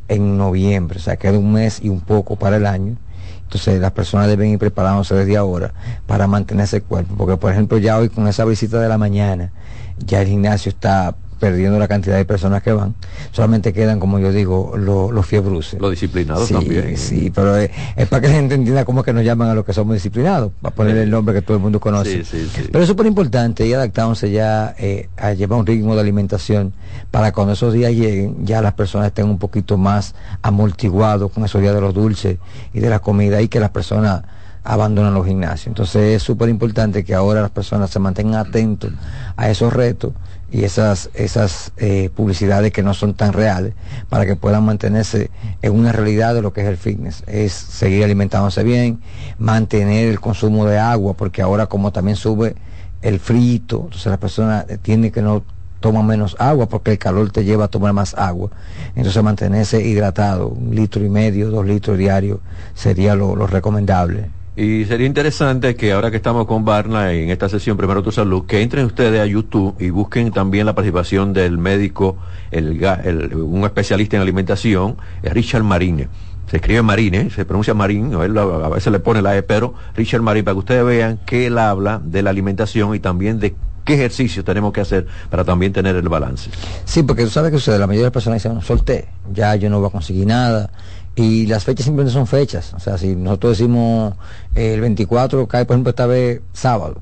en 0.08 0.36
noviembre, 0.36 0.98
o 0.98 1.02
sea, 1.02 1.16
queda 1.16 1.38
un 1.38 1.52
mes 1.52 1.80
y 1.82 1.88
un 1.88 2.00
poco 2.00 2.36
para 2.36 2.56
el 2.56 2.66
año. 2.66 2.96
Entonces 3.42 3.80
las 3.80 3.92
personas 3.92 4.28
deben 4.28 4.50
ir 4.50 4.58
preparándose 4.58 5.14
desde 5.14 5.36
ahora 5.36 5.72
para 6.06 6.26
mantenerse 6.26 6.78
el 6.78 6.82
cuerpo, 6.82 7.14
porque 7.16 7.36
por 7.36 7.52
ejemplo 7.52 7.78
ya 7.78 7.98
hoy 7.98 8.08
con 8.08 8.26
esa 8.26 8.44
visita 8.44 8.80
de 8.80 8.88
la 8.88 8.98
mañana, 8.98 9.52
ya 9.98 10.22
el 10.22 10.28
gimnasio 10.28 10.70
está 10.70 11.14
perdiendo 11.44 11.78
la 11.78 11.88
cantidad 11.88 12.16
de 12.16 12.24
personas 12.24 12.62
que 12.62 12.72
van. 12.72 12.94
Solamente 13.30 13.74
quedan, 13.74 14.00
como 14.00 14.18
yo 14.18 14.32
digo, 14.32 14.78
los 14.78 15.26
fiebruces. 15.26 15.78
Los 15.78 15.90
disciplinados 15.90 16.48
también. 16.48 16.96
Sí, 16.96 17.30
pero 17.34 17.54
es, 17.58 17.70
para 18.08 18.22
que 18.22 18.28
la 18.28 18.34
gente 18.34 18.54
entienda 18.54 18.86
cómo 18.86 19.00
es 19.00 19.04
que 19.04 19.12
nos 19.12 19.24
llaman 19.24 19.50
a 19.50 19.54
los 19.54 19.66
que 19.66 19.74
somos 19.74 19.92
disciplinados, 19.92 20.52
para 20.62 20.74
poner 20.74 20.96
el 20.96 21.10
nombre 21.10 21.34
que 21.34 21.42
todo 21.42 21.58
el 21.58 21.62
mundo 21.62 21.80
conoce. 21.80 22.24
pero 22.72 22.82
es 22.82 22.88
súper 22.88 23.04
importante 23.04 23.66
y 23.66 23.74
adaptándose 23.74 24.30
ya 24.30 24.74
eh, 24.78 25.10
a 25.18 25.34
llevar 25.34 25.58
un 25.58 25.66
ritmo 25.66 25.94
de 25.94 26.00
alimentación 26.00 26.72
para 27.10 27.30
cuando 27.32 27.52
esos 27.52 27.74
días 27.74 27.92
lleguen, 27.92 28.46
ya 28.46 28.62
las 28.62 28.72
personas 28.72 29.08
estén 29.08 29.26
un 29.26 29.38
poquito 29.38 29.76
más 29.76 30.14
amortiguados 30.40 31.30
con 31.30 31.44
esos 31.44 31.60
días 31.60 31.74
de 31.74 31.82
los 31.82 31.92
dulces 31.92 32.38
y 32.72 32.80
de 32.80 32.88
la 32.88 33.00
comida 33.00 33.42
y 33.42 33.48
que 33.48 33.60
las 33.60 33.70
personas 33.70 34.22
abandonan 34.64 35.12
los 35.12 35.26
gimnasios. 35.26 35.66
Entonces 35.66 36.16
es 36.16 36.22
súper 36.22 36.48
importante 36.48 37.04
que 37.04 37.14
ahora 37.14 37.42
las 37.42 37.50
personas 37.50 37.90
se 37.90 37.98
mantengan 37.98 38.46
atentos 38.46 38.92
a 39.36 39.50
esos 39.50 39.74
retos 39.74 40.14
y 40.54 40.62
esas, 40.62 41.10
esas 41.14 41.72
eh, 41.78 42.10
publicidades 42.14 42.72
que 42.72 42.84
no 42.84 42.94
son 42.94 43.14
tan 43.14 43.32
reales 43.32 43.74
para 44.08 44.24
que 44.24 44.36
puedan 44.36 44.64
mantenerse 44.64 45.32
en 45.62 45.72
una 45.72 45.90
realidad 45.90 46.32
de 46.32 46.42
lo 46.42 46.52
que 46.52 46.60
es 46.60 46.68
el 46.68 46.76
fitness. 46.76 47.24
Es 47.26 47.52
seguir 47.52 48.04
alimentándose 48.04 48.62
bien, 48.62 49.00
mantener 49.36 50.08
el 50.08 50.20
consumo 50.20 50.64
de 50.64 50.78
agua, 50.78 51.14
porque 51.14 51.42
ahora 51.42 51.66
como 51.66 51.90
también 51.90 52.16
sube 52.16 52.54
el 53.02 53.18
frito, 53.18 53.80
entonces 53.86 54.06
la 54.06 54.20
persona 54.20 54.64
tiene 54.80 55.10
que 55.10 55.22
no 55.22 55.42
toma 55.80 56.04
menos 56.04 56.36
agua 56.38 56.68
porque 56.68 56.92
el 56.92 56.98
calor 56.98 57.32
te 57.32 57.44
lleva 57.44 57.64
a 57.64 57.68
tomar 57.68 57.92
más 57.92 58.14
agua. 58.14 58.50
Entonces 58.94 59.20
mantenerse 59.24 59.84
hidratado, 59.84 60.50
un 60.50 60.72
litro 60.72 61.04
y 61.04 61.08
medio, 61.08 61.50
dos 61.50 61.66
litros 61.66 61.98
diarios 61.98 62.38
sería 62.74 63.16
lo, 63.16 63.34
lo 63.34 63.48
recomendable. 63.48 64.30
Y 64.56 64.84
sería 64.84 65.08
interesante 65.08 65.74
que 65.74 65.90
ahora 65.90 66.12
que 66.12 66.16
estamos 66.16 66.46
con 66.46 66.64
Barna 66.64 67.12
en 67.12 67.30
esta 67.30 67.48
sesión 67.48 67.76
Primero 67.76 68.04
Tu 68.04 68.12
Salud, 68.12 68.46
que 68.46 68.62
entren 68.62 68.86
ustedes 68.86 69.20
a 69.20 69.26
YouTube 69.26 69.74
y 69.80 69.90
busquen 69.90 70.30
también 70.30 70.64
la 70.64 70.76
participación 70.76 71.32
del 71.32 71.58
médico, 71.58 72.16
el, 72.52 73.34
un 73.34 73.64
especialista 73.64 74.14
en 74.14 74.22
alimentación, 74.22 74.96
Richard 75.24 75.64
Marine. 75.64 76.08
Se 76.48 76.58
escribe 76.58 76.82
Marine, 76.82 77.30
se 77.30 77.44
pronuncia 77.44 77.74
Marín, 77.74 78.14
a 78.14 78.68
veces 78.68 78.92
le 78.92 79.00
pone 79.00 79.22
la 79.22 79.36
E, 79.36 79.42
pero 79.42 79.74
Richard 79.96 80.22
Marine, 80.22 80.44
para 80.44 80.54
que 80.54 80.58
ustedes 80.60 80.84
vean 80.84 81.18
que 81.26 81.46
él 81.46 81.58
habla 81.58 82.00
de 82.04 82.22
la 82.22 82.30
alimentación 82.30 82.94
y 82.94 83.00
también 83.00 83.40
de 83.40 83.56
qué 83.84 83.94
ejercicios 83.94 84.44
tenemos 84.44 84.72
que 84.72 84.80
hacer 84.80 85.06
para 85.30 85.44
también 85.44 85.72
tener 85.72 85.96
el 85.96 86.08
balance. 86.08 86.50
Sí, 86.84 87.02
porque 87.02 87.24
tú 87.24 87.30
sabes 87.30 87.50
que 87.50 87.56
ustedes, 87.56 87.80
la 87.80 87.86
mayoría 87.86 88.04
de 88.04 88.06
las 88.06 88.12
personas 88.12 88.42
dicen, 88.42 88.60
solté, 88.62 89.08
ya 89.32 89.56
yo 89.56 89.68
no 89.68 89.80
voy 89.80 89.88
a 89.88 89.90
conseguir 89.90 90.26
nada, 90.26 90.70
y 91.16 91.46
las 91.46 91.64
fechas 91.64 91.84
simplemente 91.84 92.12
son 92.12 92.26
fechas. 92.26 92.74
O 92.74 92.80
sea, 92.80 92.98
si 92.98 93.14
nosotros 93.14 93.58
decimos 93.58 94.14
el 94.54 94.80
24, 94.80 95.46
cae 95.46 95.64
por 95.64 95.74
ejemplo 95.74 95.90
esta 95.90 96.06
vez 96.06 96.40
sábado. 96.52 97.00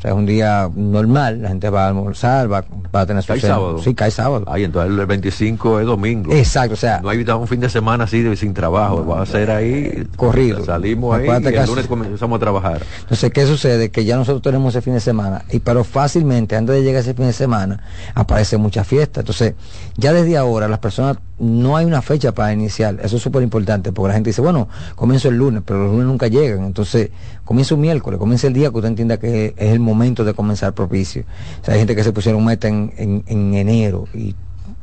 O 0.00 0.02
sea, 0.02 0.12
es 0.12 0.16
un 0.16 0.24
día 0.24 0.70
normal, 0.74 1.42
la 1.42 1.50
gente 1.50 1.68
va 1.68 1.84
a 1.84 1.88
almorzar, 1.88 2.50
va, 2.50 2.64
va 2.94 3.02
a 3.02 3.06
tener 3.06 3.22
su 3.22 3.28
¿Cae 3.34 3.40
sábado? 3.40 3.78
Sí, 3.82 3.94
cae 3.94 4.10
sábado. 4.10 4.46
Ay, 4.48 4.64
entonces 4.64 4.98
el 4.98 5.04
25 5.04 5.80
es 5.80 5.84
domingo. 5.84 6.32
Exacto, 6.32 6.72
o 6.72 6.76
sea. 6.78 7.02
No 7.02 7.10
hay 7.10 7.18
un 7.18 7.46
fin 7.46 7.60
de 7.60 7.68
semana 7.68 8.04
así 8.04 8.22
de, 8.22 8.34
sin 8.34 8.54
trabajo, 8.54 9.04
va 9.04 9.20
a 9.20 9.26
ser 9.26 9.50
ahí. 9.50 10.08
Corrido. 10.16 10.64
Salimos 10.64 11.14
ahí 11.14 11.26
y 11.26 11.54
el 11.54 11.66
lunes 11.66 11.86
comenzamos 11.86 12.38
a 12.38 12.40
trabajar. 12.40 12.80
Entonces, 13.00 13.30
¿qué 13.30 13.44
sucede? 13.44 13.90
Que 13.90 14.06
ya 14.06 14.16
nosotros 14.16 14.40
tenemos 14.40 14.74
ese 14.74 14.80
fin 14.80 14.94
de 14.94 15.00
semana, 15.00 15.44
y 15.50 15.58
pero 15.60 15.84
fácilmente, 15.84 16.56
antes 16.56 16.76
de 16.76 16.82
llegar 16.82 17.02
ese 17.02 17.12
fin 17.12 17.26
de 17.26 17.34
semana, 17.34 17.82
aparece 18.14 18.56
mucha 18.56 18.84
fiesta. 18.84 19.20
Entonces, 19.20 19.52
ya 19.98 20.14
desde 20.14 20.38
ahora 20.38 20.66
las 20.66 20.78
personas 20.78 21.18
no 21.38 21.76
hay 21.76 21.84
una 21.84 22.00
fecha 22.00 22.32
para 22.32 22.54
iniciar. 22.54 22.98
Eso 23.02 23.16
es 23.18 23.22
súper 23.22 23.42
importante, 23.42 23.92
porque 23.92 24.08
la 24.08 24.14
gente 24.14 24.30
dice, 24.30 24.40
bueno, 24.40 24.66
comienzo 24.94 25.28
el 25.28 25.36
lunes, 25.36 25.62
pero 25.62 25.84
los 25.84 25.92
lunes 25.92 26.06
nunca 26.06 26.28
llegan. 26.28 26.64
Entonces, 26.64 27.10
comienza 27.44 27.74
un 27.74 27.82
miércoles, 27.82 28.18
comienza 28.18 28.46
el 28.46 28.54
día 28.54 28.70
que 28.70 28.76
usted 28.76 28.88
entienda 28.88 29.18
que 29.18 29.54
es 29.58 29.72
el 29.72 29.80
momento 29.80 29.89
de 29.98 30.34
comenzar 30.34 30.72
propicio. 30.72 31.24
Hay 31.66 31.78
gente 31.78 31.94
que 31.96 32.04
se 32.04 32.12
pusieron 32.12 32.44
meta 32.44 32.68
en, 32.68 32.92
en, 32.96 33.24
en 33.26 33.54
enero 33.54 34.06
y 34.14 34.34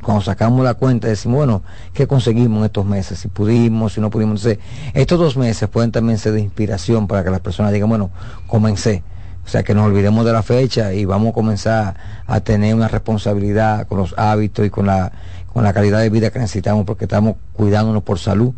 cuando 0.02 0.22
sacamos 0.22 0.64
la 0.64 0.74
cuenta 0.74 1.08
decimos, 1.08 1.38
bueno, 1.38 1.62
¿qué 1.92 2.06
conseguimos 2.06 2.58
en 2.60 2.64
estos 2.66 2.86
meses? 2.86 3.18
Si 3.18 3.28
pudimos, 3.28 3.94
si 3.94 4.00
no 4.00 4.10
pudimos. 4.10 4.44
Entonces, 4.44 4.64
estos 4.94 5.18
dos 5.18 5.36
meses 5.36 5.68
pueden 5.68 5.90
también 5.90 6.18
ser 6.18 6.32
de 6.32 6.40
inspiración 6.40 7.08
para 7.08 7.24
que 7.24 7.30
las 7.30 7.40
personas 7.40 7.72
digan, 7.72 7.88
bueno, 7.88 8.10
comencé. 8.46 9.02
O 9.44 9.48
sea, 9.50 9.62
que 9.62 9.74
nos 9.74 9.86
olvidemos 9.86 10.24
de 10.26 10.32
la 10.32 10.42
fecha 10.42 10.92
y 10.92 11.04
vamos 11.04 11.30
a 11.30 11.32
comenzar 11.32 11.96
a 12.26 12.40
tener 12.40 12.74
una 12.74 12.86
responsabilidad 12.86 13.88
con 13.88 13.98
los 13.98 14.14
hábitos 14.18 14.66
y 14.66 14.70
con 14.70 14.86
la 14.86 15.10
con 15.52 15.64
la 15.64 15.72
calidad 15.72 16.00
de 16.00 16.10
vida 16.10 16.30
que 16.30 16.38
necesitamos 16.38 16.84
porque 16.84 17.06
estamos 17.06 17.36
cuidándonos 17.54 18.02
por 18.02 18.18
salud 18.18 18.52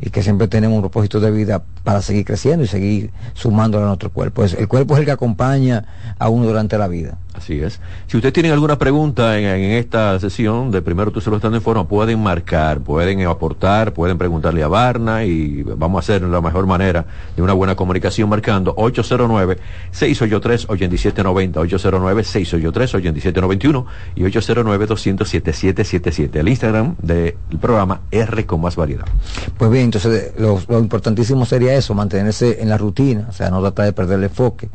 y 0.00 0.10
que 0.10 0.22
siempre 0.22 0.48
tenemos 0.48 0.76
un 0.76 0.82
propósito 0.82 1.20
de 1.20 1.30
vida 1.30 1.62
para 1.84 2.02
seguir 2.02 2.24
creciendo 2.24 2.64
y 2.64 2.68
seguir 2.68 3.10
sumándolo 3.34 3.84
a 3.84 3.88
nuestro 3.88 4.10
cuerpo. 4.10 4.44
el 4.44 4.68
cuerpo 4.68 4.94
es 4.94 5.00
el 5.00 5.06
que 5.06 5.12
acompaña 5.12 6.14
a 6.18 6.28
uno 6.28 6.46
durante 6.46 6.78
la 6.78 6.88
vida. 6.88 7.18
Así 7.36 7.60
es. 7.60 7.78
Si 8.06 8.16
ustedes 8.16 8.32
tienen 8.32 8.52
alguna 8.52 8.78
pregunta 8.78 9.38
en, 9.38 9.46
esta 9.72 10.18
sesión 10.18 10.70
de 10.70 10.80
Primero 10.80 11.10
Tú 11.10 11.20
se 11.20 11.28
lo 11.28 11.36
están 11.36 11.54
en 11.54 11.60
forma, 11.60 11.86
pueden 11.86 12.22
marcar, 12.22 12.80
pueden 12.80 13.20
aportar, 13.26 13.92
pueden 13.92 14.16
preguntarle 14.16 14.62
a 14.62 14.68
Barna 14.68 15.24
y 15.24 15.62
vamos 15.62 15.98
a 15.98 16.00
hacer 16.00 16.22
la 16.22 16.40
mejor 16.40 16.66
manera 16.66 17.04
de 17.36 17.42
una 17.42 17.52
buena 17.52 17.76
comunicación 17.76 18.30
marcando 18.30 18.74
809-683-8790, 18.76 21.52
809-683-8791 21.52 23.84
y 24.16 24.22
809-200-7777. 24.22 26.36
El 26.36 26.48
Instagram 26.48 26.96
del 27.02 27.34
programa 27.60 28.00
R 28.10 28.46
con 28.46 28.62
más 28.62 28.76
variedad. 28.76 29.04
Pues 29.58 29.70
bien, 29.70 29.85
entonces 29.86 30.32
lo, 30.38 30.60
lo 30.68 30.78
importantísimo 30.78 31.46
sería 31.46 31.74
eso, 31.74 31.94
mantenerse 31.94 32.60
en 32.60 32.68
la 32.68 32.78
rutina, 32.78 33.26
o 33.28 33.32
sea, 33.32 33.50
no 33.50 33.60
tratar 33.60 33.86
de 33.86 33.92
perder 33.92 34.18
el 34.18 34.24
enfoque 34.24 34.68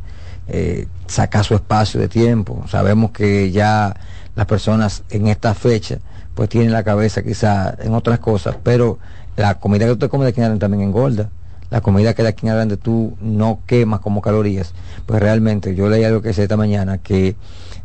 eh, 0.48 0.88
sacar 1.06 1.44
su 1.44 1.54
espacio 1.54 2.00
de 2.00 2.08
tiempo. 2.08 2.64
Sabemos 2.68 3.12
que 3.12 3.50
ya 3.52 3.94
las 4.34 4.46
personas 4.46 5.04
en 5.10 5.28
esta 5.28 5.54
fecha 5.54 5.98
pues 6.34 6.48
tienen 6.48 6.72
la 6.72 6.82
cabeza 6.82 7.22
quizá 7.22 7.76
en 7.80 7.94
otras 7.94 8.18
cosas, 8.18 8.56
pero 8.62 8.98
la 9.36 9.58
comida 9.60 9.84
que 9.84 9.92
usted 9.92 10.08
come 10.08 10.30
de 10.30 10.32
también 10.58 10.82
engorda. 10.82 11.30
la 11.70 11.80
comida 11.80 12.12
que 12.14 12.22
de 12.22 12.30
aquí 12.30 12.46
en 12.46 12.50
adelante 12.50 12.76
tú 12.76 13.16
no 13.20 13.60
quemas 13.66 14.00
como 14.00 14.20
calorías, 14.20 14.74
pues 15.06 15.20
realmente 15.20 15.74
yo 15.74 15.88
leí 15.88 16.04
algo 16.04 16.20
que 16.20 16.28
decía 16.28 16.44
esta 16.44 16.56
mañana 16.56 16.98
que 16.98 17.36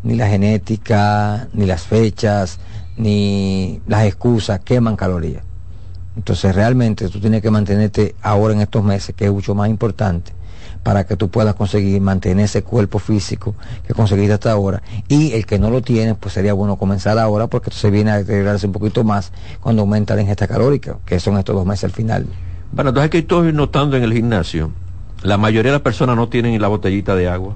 ni 0.04 0.16
la 0.16 0.28
genética, 0.28 1.48
ni 1.54 1.66
las 1.66 1.84
fechas, 1.84 2.60
ni 2.98 3.82
las 3.88 4.06
excusas 4.06 4.60
queman 4.62 4.96
calorías. 4.96 5.47
Entonces 6.18 6.56
realmente 6.56 7.08
tú 7.10 7.20
tienes 7.20 7.44
que 7.44 7.52
mantenerte 7.52 8.16
ahora 8.24 8.56
en 8.56 8.62
estos 8.62 8.84
meses, 8.84 9.16
que 9.16 9.26
es 9.26 9.32
mucho 9.32 9.54
más 9.54 9.70
importante, 9.70 10.34
para 10.82 11.06
que 11.06 11.16
tú 11.16 11.30
puedas 11.30 11.54
conseguir 11.54 12.02
mantener 12.02 12.46
ese 12.46 12.64
cuerpo 12.64 12.98
físico 12.98 13.54
que 13.86 13.94
conseguiste 13.94 14.34
hasta 14.34 14.52
ahora. 14.52 14.82
Y 15.08 15.34
el 15.34 15.46
que 15.46 15.60
no 15.60 15.70
lo 15.70 15.84
tiene, 15.84 16.16
pues 16.16 16.34
sería 16.34 16.54
bueno 16.54 16.76
comenzar 16.78 17.20
ahora, 17.20 17.46
porque 17.46 17.70
se 17.70 17.92
viene 17.92 18.10
a 18.12 18.18
deteriorarse 18.18 18.66
un 18.66 18.74
poquito 18.74 19.04
más 19.04 19.32
cuando 19.62 19.84
aumenta 19.84 20.16
la 20.16 20.22
ingesta 20.22 20.48
calórica, 20.48 20.98
que 21.06 21.20
son 21.20 21.38
estos 21.38 21.56
dos 21.56 21.68
meses 21.68 21.84
al 21.84 21.92
final. 21.92 22.26
Bueno, 22.72 22.90
entonces 22.90 23.12
que 23.12 23.20
estoy 23.20 23.54
notando 23.54 23.96
en 23.96 24.04
el 24.04 24.12
gimnasio, 24.12 24.72
la 25.22 25.38
mayoría 25.38 25.72
de 25.72 25.78
las 25.78 25.84
personas 25.84 26.16
no 26.16 26.30
tienen 26.30 26.60
la 26.60 26.68
botellita 26.68 27.16
de 27.16 27.30
agua. 27.30 27.56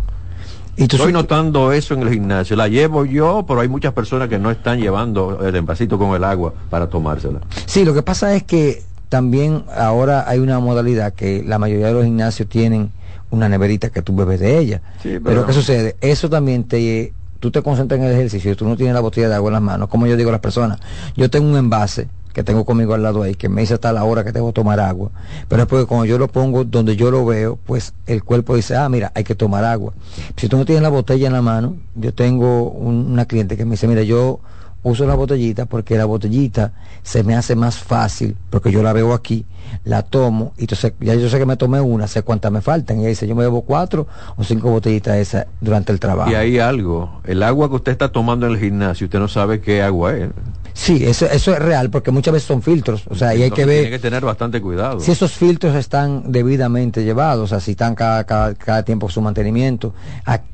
Y 0.77 0.87
tú 0.87 0.95
Estoy 0.95 1.13
notando 1.13 1.71
eso 1.71 1.93
en 1.93 2.01
el 2.01 2.09
gimnasio. 2.11 2.55
La 2.55 2.67
llevo 2.67 3.05
yo, 3.05 3.45
pero 3.47 3.59
hay 3.61 3.67
muchas 3.67 3.93
personas 3.93 4.29
que 4.29 4.39
no 4.39 4.49
están 4.51 4.79
llevando 4.79 5.45
el 5.45 5.55
envasito 5.55 5.97
con 5.97 6.15
el 6.15 6.23
agua 6.23 6.53
para 6.69 6.87
tomársela. 6.89 7.41
Sí, 7.65 7.83
lo 7.83 7.93
que 7.93 8.01
pasa 8.01 8.33
es 8.35 8.43
que 8.43 8.83
también 9.09 9.65
ahora 9.75 10.23
hay 10.27 10.39
una 10.39 10.59
modalidad 10.59 11.13
que 11.13 11.43
la 11.45 11.59
mayoría 11.59 11.87
de 11.87 11.93
los 11.93 12.05
gimnasios 12.05 12.47
tienen 12.47 12.91
una 13.29 13.49
neverita 13.49 13.89
que 13.89 14.01
tú 14.01 14.15
bebes 14.15 14.39
de 14.39 14.57
ella. 14.57 14.81
Sí, 15.03 15.09
pero... 15.09 15.23
pero- 15.23 15.45
¿qué 15.45 15.53
sucede? 15.53 15.95
Eso 16.01 16.29
también 16.29 16.63
te... 16.63 17.13
Tú 17.39 17.49
te 17.49 17.63
concentras 17.63 17.99
en 17.99 18.05
el 18.05 18.11
ejercicio 18.13 18.51
y 18.51 18.55
tú 18.55 18.67
no 18.67 18.77
tienes 18.77 18.93
la 18.93 18.99
botella 19.01 19.27
de 19.27 19.33
agua 19.35 19.49
en 19.49 19.53
las 19.53 19.61
manos. 19.63 19.89
Como 19.89 20.05
yo 20.05 20.15
digo 20.15 20.29
a 20.29 20.33
las 20.33 20.41
personas, 20.41 20.79
yo 21.15 21.27
tengo 21.31 21.49
un 21.49 21.57
envase 21.57 22.07
que 22.33 22.43
tengo 22.43 22.65
conmigo 22.65 22.93
al 22.93 23.03
lado 23.03 23.23
ahí, 23.23 23.35
que 23.35 23.49
me 23.49 23.61
dice 23.61 23.73
hasta 23.75 23.91
la 23.91 24.03
hora 24.03 24.23
que 24.23 24.31
que 24.31 24.51
tomar 24.53 24.79
agua. 24.79 25.11
Pero 25.47 25.63
es 25.63 25.67
porque 25.67 25.85
cuando 25.85 26.05
yo 26.05 26.17
lo 26.17 26.27
pongo 26.27 26.63
donde 26.63 26.95
yo 26.95 27.11
lo 27.11 27.25
veo, 27.25 27.57
pues 27.65 27.93
el 28.07 28.23
cuerpo 28.23 28.55
dice, 28.55 28.75
ah, 28.75 28.87
mira, 28.89 29.11
hay 29.15 29.23
que 29.23 29.35
tomar 29.35 29.63
agua. 29.65 29.93
Si 30.37 30.47
tú 30.47 30.57
no 30.57 30.65
tienes 30.65 30.81
la 30.81 30.89
botella 30.89 31.27
en 31.27 31.33
la 31.33 31.41
mano, 31.41 31.75
yo 31.95 32.13
tengo 32.13 32.69
un- 32.69 33.11
una 33.11 33.25
cliente 33.25 33.57
que 33.57 33.65
me 33.65 33.71
dice, 33.71 33.87
mira, 33.87 34.03
yo 34.03 34.39
uso 34.83 35.05
la 35.05 35.13
botellita 35.15 35.65
porque 35.65 35.97
la 35.97 36.05
botellita 36.05 36.73
se 37.03 37.23
me 37.23 37.35
hace 37.35 37.55
más 37.55 37.77
fácil, 37.77 38.35
porque 38.49 38.71
yo 38.71 38.81
la 38.81 38.93
veo 38.93 39.13
aquí, 39.13 39.45
la 39.83 40.03
tomo, 40.03 40.53
y 40.57 40.61
entonces 40.61 40.93
ya 40.99 41.15
yo 41.15 41.29
sé 41.29 41.39
que 41.39 41.45
me 41.45 41.57
tomé 41.57 41.81
una, 41.81 42.07
sé 42.07 42.23
cuántas 42.23 42.51
me 42.51 42.61
faltan. 42.61 42.97
Y 42.97 43.01
ella 43.01 43.09
dice, 43.09 43.27
yo 43.27 43.35
me 43.35 43.43
bebo 43.43 43.61
cuatro 43.61 44.07
o 44.37 44.43
cinco 44.43 44.69
botellitas 44.69 45.15
de 45.15 45.21
esas 45.21 45.45
durante 45.59 45.91
el 45.91 45.99
trabajo. 45.99 46.31
Y 46.31 46.35
hay 46.35 46.59
algo, 46.59 47.21
el 47.25 47.43
agua 47.43 47.69
que 47.69 47.75
usted 47.75 47.91
está 47.91 48.11
tomando 48.11 48.45
en 48.45 48.53
el 48.53 48.59
gimnasio, 48.59 49.05
usted 49.05 49.19
no 49.19 49.27
sabe 49.27 49.61
qué 49.61 49.81
agua 49.81 50.15
es. 50.15 50.29
Sí, 50.73 51.03
eso, 51.03 51.25
eso 51.25 51.51
es 51.51 51.59
real, 51.59 51.89
porque 51.89 52.11
muchas 52.11 52.33
veces 52.33 52.47
son 52.47 52.61
filtros, 52.61 53.03
o 53.09 53.15
sea, 53.15 53.35
y 53.35 53.43
hay 53.43 53.51
que 53.51 53.65
ver... 53.65 53.81
Tiene 53.81 53.97
que 53.97 53.99
tener 53.99 54.23
bastante 54.23 54.61
cuidado. 54.61 55.01
Si 55.01 55.11
esos 55.11 55.33
filtros 55.33 55.75
están 55.75 56.31
debidamente 56.31 57.03
llevados, 57.03 57.43
o 57.43 57.47
sea, 57.47 57.59
si 57.59 57.71
están 57.71 57.93
cada, 57.93 58.23
cada, 58.23 58.55
cada 58.55 58.83
tiempo 58.83 59.09
su 59.09 59.21
mantenimiento, 59.21 59.93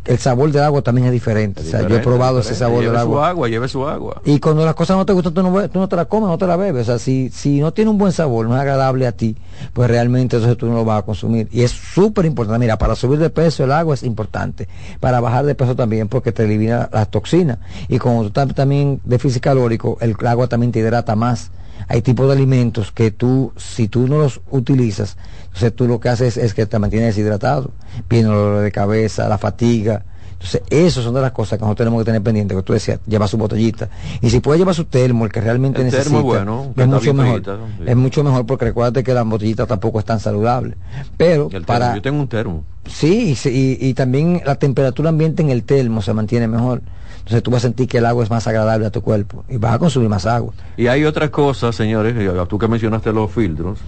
el 0.06 0.18
sabor 0.18 0.52
del 0.52 0.64
agua 0.64 0.82
también 0.82 1.08
es 1.08 1.14
diferente. 1.14 1.62
Es 1.62 1.68
o 1.68 1.72
sea, 1.72 1.88
yo 1.88 1.96
he 1.96 2.00
probado 2.00 2.40
ese 2.40 2.56
sabor 2.56 2.82
lleve 2.82 2.94
del 2.94 3.02
su 3.02 3.08
agua. 3.08 3.30
agua, 3.30 3.48
lleve 3.48 3.68
su 3.68 3.88
agua. 3.88 4.22
Y 4.26 4.40
cuando 4.40 4.66
las 4.66 4.74
cosas 4.74 4.98
no 4.98 5.06
te 5.06 5.14
gustan, 5.14 5.34
tú 5.34 5.44
no, 5.44 5.70
tú 5.70 5.80
no 5.80 5.88
te 5.88 5.96
la 5.96 6.06
comes, 6.06 6.30
no 6.30 6.38
te 6.38 6.48
la 6.48 6.56
bebes. 6.56 6.84
O 6.84 6.86
sea, 6.86 7.00
si, 7.00 7.30
si 7.30 7.60
no 7.60 7.72
tiene 7.72 7.92
un 7.92 7.98
buen 7.98 8.12
sabor, 8.12 8.48
no 8.48 8.56
es 8.56 8.62
agradable 8.62 9.06
a 9.08 9.12
ti, 9.12 9.36
pues 9.74 9.90
realmente 9.90 10.36
entonces 10.36 10.58
tú 10.58 10.68
no 10.68 10.76
lo 10.76 10.86
vas 10.86 11.00
a 11.00 11.06
consumir. 11.06 11.48
Y 11.52 11.62
es 11.62 11.72
súper 11.72 12.26
importante. 12.26 12.60
Mira, 12.60 12.78
para 12.78 12.96
subir 12.96 13.20
de 13.20 13.30
peso 13.30 13.64
el 13.64 13.72
agua 13.72 13.94
es 13.94 14.04
importante. 14.04 14.68
Para 15.00 15.20
bajar 15.20 15.46
de 15.46 15.56
peso 15.56 15.76
también, 15.76 16.08
porque 16.08 16.32
te 16.32 16.44
elimina 16.44 16.90
las 16.92 17.10
toxinas. 17.10 17.60
Y 17.88 17.98
como 17.98 18.22
tú 18.22 18.28
estás 18.28 18.54
también 18.54 19.02
déficit 19.04 19.42
calórico, 19.42 19.98
el 20.02 20.16
agua 20.26 20.48
también 20.48 20.72
te 20.72 20.80
hidrata 20.80 21.16
más. 21.16 21.52
Hay 21.88 22.02
tipos 22.02 22.28
de 22.28 22.34
alimentos 22.34 22.92
que 22.92 23.12
tú, 23.12 23.54
si 23.56 23.88
tú 23.88 24.08
no 24.08 24.18
los 24.18 24.42
utilizas, 24.50 25.16
entonces 25.46 25.74
tú 25.74 25.88
lo 25.88 26.00
que 26.00 26.10
haces 26.10 26.38
es 26.38 26.54
que 26.54 26.66
te 26.66 26.80
mantienes 26.80 27.16
deshidratado. 27.16 27.72
Viene 28.10 28.30
el 28.30 28.36
dolor 28.36 28.62
de 28.62 28.72
cabeza, 28.72 29.30
la 29.30 29.38
fatiga. 29.38 30.04
Entonces, 30.40 30.62
esas 30.70 31.04
son 31.04 31.16
de 31.16 31.22
las 31.22 31.32
cosas 31.32 31.58
que 31.58 31.64
nosotros 31.66 31.86
tenemos 31.86 32.02
que 32.02 32.06
tener 32.06 32.22
pendiente, 32.22 32.56
que 32.56 32.62
tú 32.62 32.74
decías, 32.74 33.00
lleva 33.08 33.28
su 33.28 33.38
botellita. 33.38 33.90
Y 34.22 34.30
si 34.30 34.40
puede 34.40 34.60
llevar 34.60 34.76
su 34.76 34.86
termo, 34.86 35.26
el 35.26 35.32
que 35.32 35.42
realmente 35.42 35.80
El 35.80 35.86
necesita, 35.86 36.04
termo 36.04 36.20
es 36.20 36.24
bueno, 36.26 36.74
es 36.78 36.88
mucho 36.88 37.14
mejor. 37.16 37.32
frijita, 37.42 37.58
¿no? 37.58 37.66
Sí. 37.78 37.84
Es 37.88 37.96
mucho 37.96 38.24
mejor 38.24 38.46
porque 38.46 38.66
recuérdate 38.66 39.04
que 39.04 39.14
la 39.16 39.24
botellita 39.24 39.66
tampoco 39.66 39.98
es 40.00 40.06
tan 40.06 40.20
saludable. 40.20 40.76
Pero 41.18 41.50
para... 41.66 41.96
Yo 41.96 42.02
tengo 42.04 42.20
un 42.20 42.28
termo. 42.28 42.64
Sí, 42.86 43.36
y, 43.44 43.50
y- 43.50 43.78
y 43.90 43.94
también 43.96 44.42
la 44.46 44.56
temperatura 44.56 45.10
ambiente 45.10 45.42
en 45.42 45.50
el 45.50 45.64
termo 45.64 46.02
se 46.04 46.14
mantiene 46.14 46.48
mejor. 46.48 46.82
Entonces 47.18 47.42
tú 47.44 47.52
vas 47.52 47.64
a 47.64 47.68
sentir 47.68 47.88
que 47.90 47.98
el 47.98 48.06
agua 48.06 48.24
es 48.24 48.30
más 48.30 48.48
agradable 48.48 48.86
a 48.86 48.92
tu 48.92 49.02
cuerpo 49.02 49.44
y 49.50 49.58
vas 49.58 49.74
a 49.74 49.80
consumir 49.80 50.08
más 50.08 50.26
agua. 50.26 50.54
Y 50.78 50.88
hay 50.88 51.04
otra 51.04 51.30
cosa, 51.30 51.74
señores, 51.74 52.16
tú 52.48 52.58
que 52.58 52.68
mencionaste 52.70 53.12
los 53.12 53.30
filtros, 53.32 53.80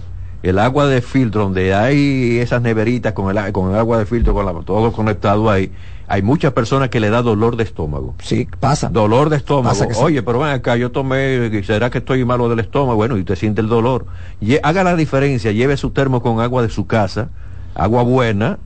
el 0.42 0.58
agua 0.58 0.86
de 0.88 1.00
filtro, 1.00 1.44
donde 1.44 1.72
hay 1.72 2.38
esas 2.38 2.60
neveritas 2.60 3.12
con 3.14 3.34
el, 3.34 3.52
con 3.52 3.70
el 3.70 3.76
agua 3.78 3.98
de 3.98 4.04
filtro, 4.04 4.34
con 4.34 4.44
la- 4.44 4.52
todo 4.62 4.92
conectado 4.92 5.48
ahí, 5.48 5.72
hay 6.12 6.22
muchas 6.22 6.52
personas 6.52 6.88
que 6.88 6.98
le 6.98 7.08
da 7.08 7.22
dolor 7.22 7.56
de 7.56 7.62
estómago. 7.62 8.16
Sí, 8.20 8.48
pasa. 8.58 8.88
Dolor 8.88 9.30
de 9.30 9.36
estómago. 9.36 9.68
Pasa 9.68 9.86
que 9.86 9.94
sí. 9.94 10.00
Oye, 10.02 10.22
pero 10.24 10.40
ven 10.40 10.50
acá, 10.50 10.76
yo 10.76 10.90
tomé, 10.90 11.62
¿será 11.64 11.88
que 11.88 11.98
estoy 11.98 12.24
malo 12.24 12.48
del 12.48 12.58
estómago? 12.58 12.96
Bueno, 12.96 13.16
y 13.16 13.22
te 13.22 13.36
siente 13.36 13.60
el 13.60 13.68
dolor. 13.68 14.06
Lle- 14.42 14.58
haga 14.62 14.82
la 14.82 14.96
diferencia, 14.96 15.52
lleve 15.52 15.76
su 15.76 15.90
termo 15.90 16.20
con 16.20 16.40
agua 16.40 16.62
de 16.62 16.68
su 16.68 16.86
casa, 16.88 17.28
agua 17.76 18.02
buena, 18.02 18.58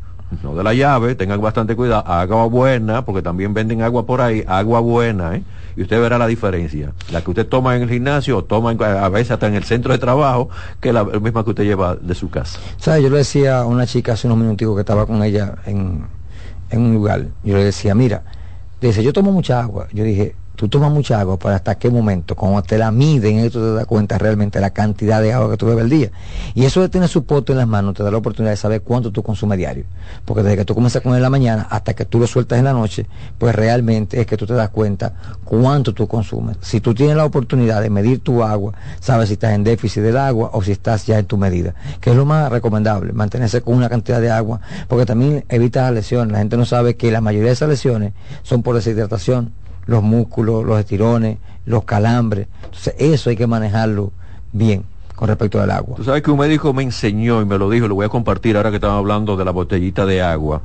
no 0.43 0.55
de 0.57 0.65
la 0.65 0.73
llave, 0.73 1.15
tengan 1.15 1.41
bastante 1.41 1.77
cuidado, 1.77 2.03
agua 2.07 2.47
buena, 2.47 3.05
porque 3.05 3.21
también 3.21 3.53
venden 3.53 3.83
agua 3.83 4.07
por 4.07 4.23
ahí, 4.23 4.43
agua 4.49 4.81
buena, 4.81 5.37
¿eh? 5.37 5.43
Y 5.77 5.83
usted 5.83 6.01
verá 6.01 6.17
la 6.19 6.27
diferencia. 6.29 6.93
La 7.13 7.21
que 7.23 7.31
usted 7.31 7.47
toma 7.47 7.77
en 7.77 7.83
el 7.83 7.91
gimnasio, 7.91 8.39
o 8.39 8.45
toma 8.45 8.73
en- 8.73 8.83
a 8.83 9.09
veces 9.11 9.33
hasta 9.33 9.49
en 9.49 9.55
el 9.55 9.65
centro 9.65 9.93
de 9.93 9.99
trabajo, 9.99 10.49
que 10.81 10.93
la 10.95 11.05
misma 11.05 11.45
que 11.45 11.51
usted 11.51 11.65
lleva 11.65 11.95
de 11.97 12.15
su 12.15 12.31
casa. 12.31 12.59
¿Sabes? 12.79 13.03
Yo 13.03 13.11
le 13.11 13.19
decía 13.19 13.59
a 13.59 13.67
una 13.67 13.85
chica 13.87 14.15
hace 14.15 14.29
unos 14.29 14.39
minuticos 14.39 14.75
que 14.77 14.81
estaba 14.81 15.05
con 15.05 15.23
ella 15.23 15.57
en, 15.67 16.07
en 16.71 16.81
un 16.81 16.95
lugar. 16.95 17.27
Yo 17.43 17.57
le 17.57 17.65
decía, 17.65 17.95
mira, 17.95 18.23
dice, 18.81 19.03
yo 19.03 19.13
tomo 19.13 19.33
mucha 19.33 19.61
agua. 19.61 19.89
Yo 19.93 20.05
dije, 20.05 20.35
tú 20.57 20.69
tomas 20.69 20.93
mucha 20.93 21.21
agua, 21.21 21.39
pero 21.39 21.55
hasta 21.55 21.77
qué 21.77 21.91
momento, 21.91 22.35
cuando 22.37 22.63
te 22.63 22.79
la 22.79 22.91
miden, 22.91 23.39
eso 23.39 23.61
te 23.61 23.75
das 23.75 23.87
cuenta 23.87 24.19
realmente 24.19 24.61
la 24.61 24.71
cantidad 24.71 25.21
de 25.21 25.33
agua 25.33 25.51
que 25.51 25.57
tú 25.57 25.67
bebes 25.67 25.85
al 25.85 25.91
día. 25.91 26.11
Y 26.55 26.65
eso 26.65 26.81
de 26.81 26.89
tener 26.89 27.09
su 27.09 27.25
pote 27.25 27.53
en 27.53 27.59
las 27.59 27.69
manos 27.69 27.95
te 27.95 28.03
da 28.03 28.11
la 28.11 28.19
oportunidad 28.19 28.53
de 28.53 28.57
saber 28.57 28.83
cuánto 28.83 29.11
tú 29.11 29.23
consumes 29.23 29.59
diario. 29.59 29.85
Porque 30.25 30.43
desde 30.43 30.59
que 30.59 30.65
tú 30.65 30.75
comienzas 30.75 31.03
con 31.03 31.13
él 31.13 31.17
en 31.17 31.23
la 31.23 31.31
mañana 31.31 31.67
hasta 31.71 31.95
que 31.95 32.05
tú 32.05 32.19
lo 32.19 32.27
sueltas 32.27 32.59
en 32.59 32.65
la 32.65 32.73
noche, 32.73 33.07
pues 33.39 33.55
realmente 33.55 34.21
es 34.21 34.27
que 34.27 34.37
tú 34.37 34.47
te 34.47 34.55
das 34.55 34.71
cuenta 34.71 35.13
cuánto 35.45 35.93
tú 35.93 36.07
consumes. 36.07 36.57
Si 36.61 36.81
tú 36.81 36.95
tienes 36.95 37.17
la 37.17 37.25
oportunidad 37.25 37.83
de 37.83 37.91
medir 37.91 38.21
tu 38.21 38.43
agua, 38.43 38.75
sabes 39.01 39.29
si 39.29 39.35
estás 39.35 39.53
en 39.53 39.65
déficit 39.65 40.03
del 40.03 40.17
agua 40.17 40.51
o 40.53 40.63
si 40.63 40.73
estás 40.73 41.07
ya 41.07 41.19
en 41.19 41.27
tu 41.27 41.37
medida, 41.37 41.75
que 42.01 42.11
es 42.11 42.17
lo 42.17 42.25
más 42.25 42.51
recomendable, 42.51 43.13
mantenerse 43.13 43.61
con 43.61 43.75
una 43.75 43.89
cantidad 43.89 44.21
de 44.21 44.31
agua, 44.31 44.61
porque 44.89 45.07
también 45.07 45.45
evita 45.49 45.83
las 45.83 45.93
lesiones. 45.93 46.33
La 46.33 46.39
gente 46.39 46.57
no 46.57 46.65
sabe 46.65 46.97
que 46.97 47.11
la 47.11 47.21
mayoría 47.21 47.49
de 47.49 47.55
esas 47.55 47.69
lesiones 47.69 48.13
son 48.43 48.63
por 48.63 48.75
deshidratación, 48.77 49.53
los 49.87 50.03
músculos, 50.03 50.65
los 50.65 50.79
estirones, 50.79 51.39
los 51.67 51.85
calambres. 51.85 52.49
Entonces 52.65 52.95
eso 52.99 53.31
hay 53.31 53.37
que 53.37 53.47
manejarlo 53.47 54.13
bien 54.53 54.85
con 55.15 55.29
respecto 55.29 55.61
al 55.61 55.71
agua. 55.71 55.97
Tú 55.97 56.05
sabes 56.05 56.23
que 56.23 56.31
un 56.31 56.39
médico 56.39 56.73
me 56.73 56.83
enseñó 56.83 57.41
y 57.41 57.45
me 57.45 57.59
lo 57.59 57.71
dijo, 57.71 57.89
lo 57.89 57.95
voy 57.95 58.07
a 58.07 58.09
compartir 58.09 58.57
ahora 58.57 58.71
que 58.71 58.77
estamos 58.77 58.99
hablando 58.99 59.37
de 59.37 59.45
la 59.45 59.53
botellita 59.53 60.07
de 60.07 60.23
agua. 60.23 60.63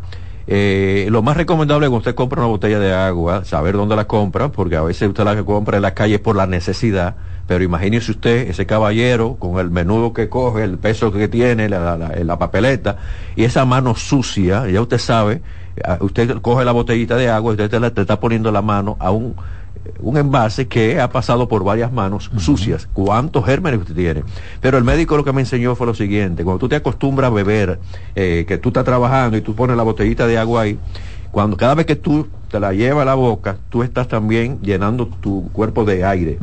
Eh, 0.51 1.07
lo 1.11 1.21
más 1.21 1.37
recomendable 1.37 1.85
cuando 1.87 1.99
usted 1.99 2.15
compra 2.15 2.39
una 2.41 2.47
botella 2.49 2.79
de 2.79 2.91
agua, 2.91 3.45
saber 3.45 3.75
dónde 3.75 3.95
la 3.95 4.07
compra, 4.07 4.51
porque 4.51 4.75
a 4.77 4.81
veces 4.81 5.07
usted 5.07 5.23
la 5.23 5.43
compra 5.43 5.77
en 5.77 5.83
la 5.83 5.93
calle 5.93 6.17
por 6.17 6.35
la 6.35 6.47
necesidad, 6.47 7.17
pero 7.45 7.63
imagínese 7.63 8.09
usted 8.11 8.49
ese 8.49 8.65
caballero 8.65 9.37
con 9.37 9.59
el 9.59 9.69
menudo 9.69 10.11
que 10.11 10.27
coge, 10.27 10.63
el 10.63 10.79
peso 10.79 11.11
que 11.11 11.27
tiene, 11.27 11.69
la, 11.69 11.95
la- 11.97 12.15
la 12.23 12.39
papeleta, 12.39 12.97
y 13.35 13.43
esa 13.43 13.63
mano 13.65 13.93
sucia, 13.93 14.67
ya 14.67 14.81
usted 14.81 14.97
sabe, 14.97 15.43
usted 16.01 16.41
coge 16.41 16.65
la 16.65 16.71
botellita 16.71 17.15
de 17.15 17.29
agua 17.29 17.51
usted 17.51 17.69
te, 17.69 17.79
la- 17.79 17.93
te 17.93 18.01
está 18.01 18.19
poniendo 18.19 18.51
la 18.51 18.61
mano 18.63 18.97
a 18.99 19.11
un 19.11 19.35
un 19.99 20.17
envase 20.17 20.67
que 20.67 20.99
ha 20.99 21.09
pasado 21.09 21.47
por 21.47 21.63
varias 21.63 21.91
manos 21.91 22.31
sucias. 22.37 22.87
¿Cuántos 22.93 23.45
gérmenes 23.45 23.81
usted 23.81 23.95
tiene? 23.95 24.23
Pero 24.61 24.77
el 24.77 24.83
médico 24.83 25.17
lo 25.17 25.23
que 25.23 25.33
me 25.33 25.41
enseñó 25.41 25.75
fue 25.75 25.87
lo 25.87 25.93
siguiente, 25.93 26.43
cuando 26.43 26.59
tú 26.59 26.69
te 26.69 26.75
acostumbras 26.75 27.31
a 27.31 27.33
beber, 27.33 27.79
eh, 28.15 28.45
que 28.47 28.57
tú 28.57 28.69
estás 28.69 28.85
trabajando 28.85 29.37
y 29.37 29.41
tú 29.41 29.55
pones 29.55 29.77
la 29.77 29.83
botellita 29.83 30.27
de 30.27 30.37
agua 30.37 30.61
ahí, 30.61 30.79
cuando 31.31 31.57
cada 31.57 31.75
vez 31.75 31.85
que 31.85 31.95
tú 31.95 32.27
te 32.49 32.59
la 32.59 32.73
llevas 32.73 33.03
a 33.03 33.05
la 33.05 33.15
boca, 33.15 33.57
tú 33.69 33.83
estás 33.83 34.07
también 34.07 34.59
llenando 34.61 35.07
tu 35.07 35.49
cuerpo 35.51 35.85
de 35.85 36.03
aire. 36.03 36.37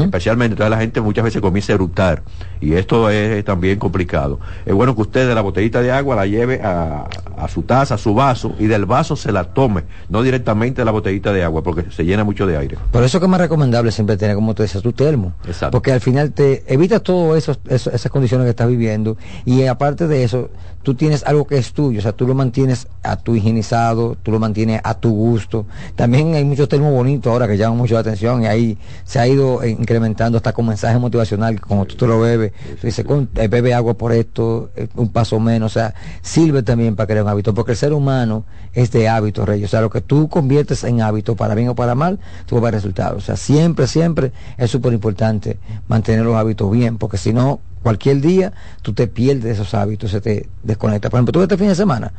Especialmente, 0.00 0.54
entonces 0.54 0.70
la 0.70 0.78
gente 0.78 1.00
muchas 1.00 1.24
veces 1.24 1.40
comienza 1.40 1.72
a 1.72 1.76
eructar 1.76 2.22
y 2.60 2.74
esto 2.74 3.08
es 3.10 3.44
también 3.44 3.78
complicado. 3.78 4.38
Es 4.66 4.74
bueno 4.74 4.94
que 4.94 5.02
usted 5.02 5.28
de 5.28 5.34
la 5.34 5.40
botellita 5.40 5.80
de 5.80 5.92
agua 5.92 6.16
la 6.16 6.26
lleve 6.26 6.60
a, 6.62 7.06
a 7.36 7.48
su 7.48 7.62
taza, 7.62 7.94
a 7.94 7.98
su 7.98 8.14
vaso 8.14 8.54
y 8.58 8.66
del 8.66 8.86
vaso 8.86 9.16
se 9.16 9.32
la 9.32 9.44
tome, 9.44 9.84
no 10.08 10.22
directamente 10.22 10.80
de 10.80 10.84
la 10.84 10.90
botellita 10.92 11.32
de 11.32 11.44
agua 11.44 11.62
porque 11.62 11.90
se 11.90 12.04
llena 12.04 12.24
mucho 12.24 12.46
de 12.46 12.56
aire. 12.56 12.78
Por 12.90 13.02
eso 13.04 13.18
que 13.20 13.26
es 13.26 13.30
más 13.30 13.40
recomendable 13.40 13.90
siempre 13.92 14.16
tener, 14.16 14.34
como 14.34 14.54
tú 14.54 14.62
decías, 14.62 14.82
tu 14.82 14.92
termo. 14.92 15.32
Exacto. 15.46 15.72
Porque 15.72 15.92
al 15.92 16.00
final 16.00 16.32
te 16.32 16.64
evitas 16.72 17.02
todas 17.02 17.48
esas 17.68 18.10
condiciones 18.10 18.44
que 18.44 18.50
estás 18.50 18.68
viviendo 18.68 19.16
y 19.44 19.64
aparte 19.66 20.06
de 20.06 20.24
eso, 20.24 20.50
tú 20.82 20.94
tienes 20.94 21.24
algo 21.24 21.46
que 21.46 21.58
es 21.58 21.72
tuyo, 21.72 21.98
o 21.98 22.02
sea, 22.02 22.12
tú 22.12 22.26
lo 22.26 22.34
mantienes 22.34 22.88
a 23.02 23.16
tu 23.16 23.34
higienizado, 23.34 24.16
tú 24.22 24.30
lo 24.30 24.38
mantienes 24.38 24.80
a 24.84 24.94
tu 24.94 25.10
gusto. 25.10 25.66
También 25.96 26.34
hay 26.34 26.44
muchos 26.44 26.68
termos 26.68 26.92
bonitos 26.92 27.32
ahora 27.32 27.46
que 27.48 27.56
llaman 27.56 27.78
mucho 27.78 27.94
la 27.94 28.00
atención 28.00 28.42
y 28.42 28.46
ahí 28.46 28.78
se 29.04 29.18
ha 29.18 29.26
ido 29.26 29.64
incrementando 29.66 30.36
hasta 30.36 30.52
con 30.52 30.66
mensaje 30.66 30.98
motivacional, 30.98 31.60
como 31.60 31.86
tú 31.86 31.96
te 31.96 32.06
lo 32.06 32.20
bebes, 32.20 32.52
tú 32.80 32.86
dices, 32.86 33.04
eh, 33.36 33.48
bebe 33.48 33.74
agua 33.74 33.94
por 33.94 34.12
esto, 34.12 34.70
eh, 34.76 34.88
un 34.96 35.08
paso 35.08 35.38
menos, 35.40 35.72
o 35.72 35.74
sea, 35.74 35.94
sirve 36.20 36.62
también 36.62 36.96
para 36.96 37.06
crear 37.06 37.24
un 37.24 37.30
hábito, 37.30 37.54
porque 37.54 37.72
el 37.72 37.78
ser 37.78 37.92
humano 37.92 38.44
es 38.72 38.90
de 38.90 39.08
hábito, 39.08 39.44
Rey. 39.46 39.64
O 39.64 39.68
sea, 39.68 39.80
lo 39.80 39.90
que 39.90 40.00
tú 40.00 40.28
conviertes 40.28 40.84
en 40.84 41.00
hábito, 41.02 41.36
para 41.36 41.54
bien 41.54 41.68
o 41.68 41.74
para 41.74 41.94
mal, 41.94 42.18
tú 42.46 42.56
vas 42.56 42.62
a 42.62 42.64
ver 42.64 42.74
resultados. 42.74 43.22
O 43.22 43.26
sea, 43.26 43.36
siempre, 43.36 43.86
siempre 43.86 44.32
es 44.56 44.70
súper 44.70 44.92
importante 44.92 45.58
mantener 45.88 46.24
los 46.24 46.36
hábitos 46.36 46.70
bien, 46.70 46.98
porque 46.98 47.18
si 47.18 47.32
no, 47.32 47.60
cualquier 47.82 48.20
día 48.20 48.52
tú 48.82 48.92
te 48.92 49.06
pierdes 49.06 49.54
esos 49.54 49.74
hábitos, 49.74 50.10
se 50.10 50.20
te 50.20 50.48
desconecta. 50.62 51.10
Por 51.10 51.18
ejemplo, 51.18 51.32
tú 51.32 51.42
este 51.42 51.56
fin 51.56 51.68
de 51.68 51.74
semana, 51.74 52.12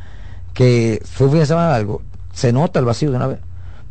que 0.54 1.02
fue 1.06 1.28
un 1.28 1.34
fin 1.34 1.40
de 1.42 1.46
semana 1.46 1.76
algo, 1.76 2.02
se 2.34 2.52
nota 2.52 2.80
el 2.80 2.86
vacío 2.86 3.12
de 3.12 3.18
una 3.18 3.28
vez. 3.28 3.40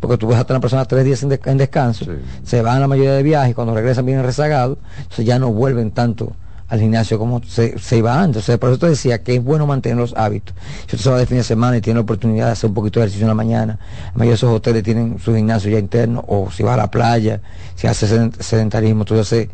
Porque 0.01 0.19
tú 0.19 0.27
ves 0.27 0.39
a 0.39 0.47
una 0.49 0.61
persona 0.61 0.85
tres 0.85 1.05
días 1.05 1.23
en, 1.23 1.59
descanso, 1.59 2.07
se 2.43 2.61
van 2.61 2.81
la 2.81 2.89
mayoría 2.89 3.13
de 3.13 3.23
viajes, 3.23 3.55
cuando 3.55 3.73
regresan 3.73 4.05
vienen 4.05 4.25
rezagados, 4.25 4.79
entonces 4.97 5.25
ya 5.25 5.39
no 5.39 5.53
vuelven 5.53 5.93
tanto 5.93 6.35
al 6.73 6.81
gimnasio 6.81 7.19
como 7.19 7.43
se, 7.45 7.79
se 7.79 7.99
iba 7.99 8.21
antes. 8.21 8.47
por 8.59 8.71
eso 8.71 8.79
te 8.79 8.89
decía 8.89 9.23
que 9.23 9.37
es 9.37 9.45
bueno 9.45 9.67
mantener 9.67 9.99
los 9.99 10.15
hábitos. 10.17 10.57
Si 10.89 10.97
usted 10.97 10.99
se 10.99 11.11
va 11.11 11.19
de 11.19 11.27
fin 11.27 11.37
de 11.37 11.45
semana 11.45 11.77
y 11.77 11.81
tiene 11.83 11.99
la 11.99 12.03
oportunidad 12.03 12.47
de 12.47 12.53
hacer 12.53 12.71
un 12.71 12.75
poquito 12.75 12.99
de 12.99 13.05
ejercicio 13.05 13.27
en 13.27 13.29
la 13.29 13.35
mañana, 13.35 13.79
la 14.07 14.13
mayoría 14.15 14.31
de 14.31 14.35
esos 14.37 14.53
hoteles 14.53 14.83
tienen 14.83 15.19
su 15.19 15.35
gimnasio 15.35 15.71
ya 15.71 15.79
interno, 15.79 16.25
o 16.27 16.51
si 16.51 16.63
va 16.63 16.75
a 16.75 16.79
la 16.79 16.91
playa, 16.91 17.43
si 17.77 17.87
hace 17.87 18.31
sedentarismo, 18.41 19.05
tú 19.05 19.23
se 19.23 19.51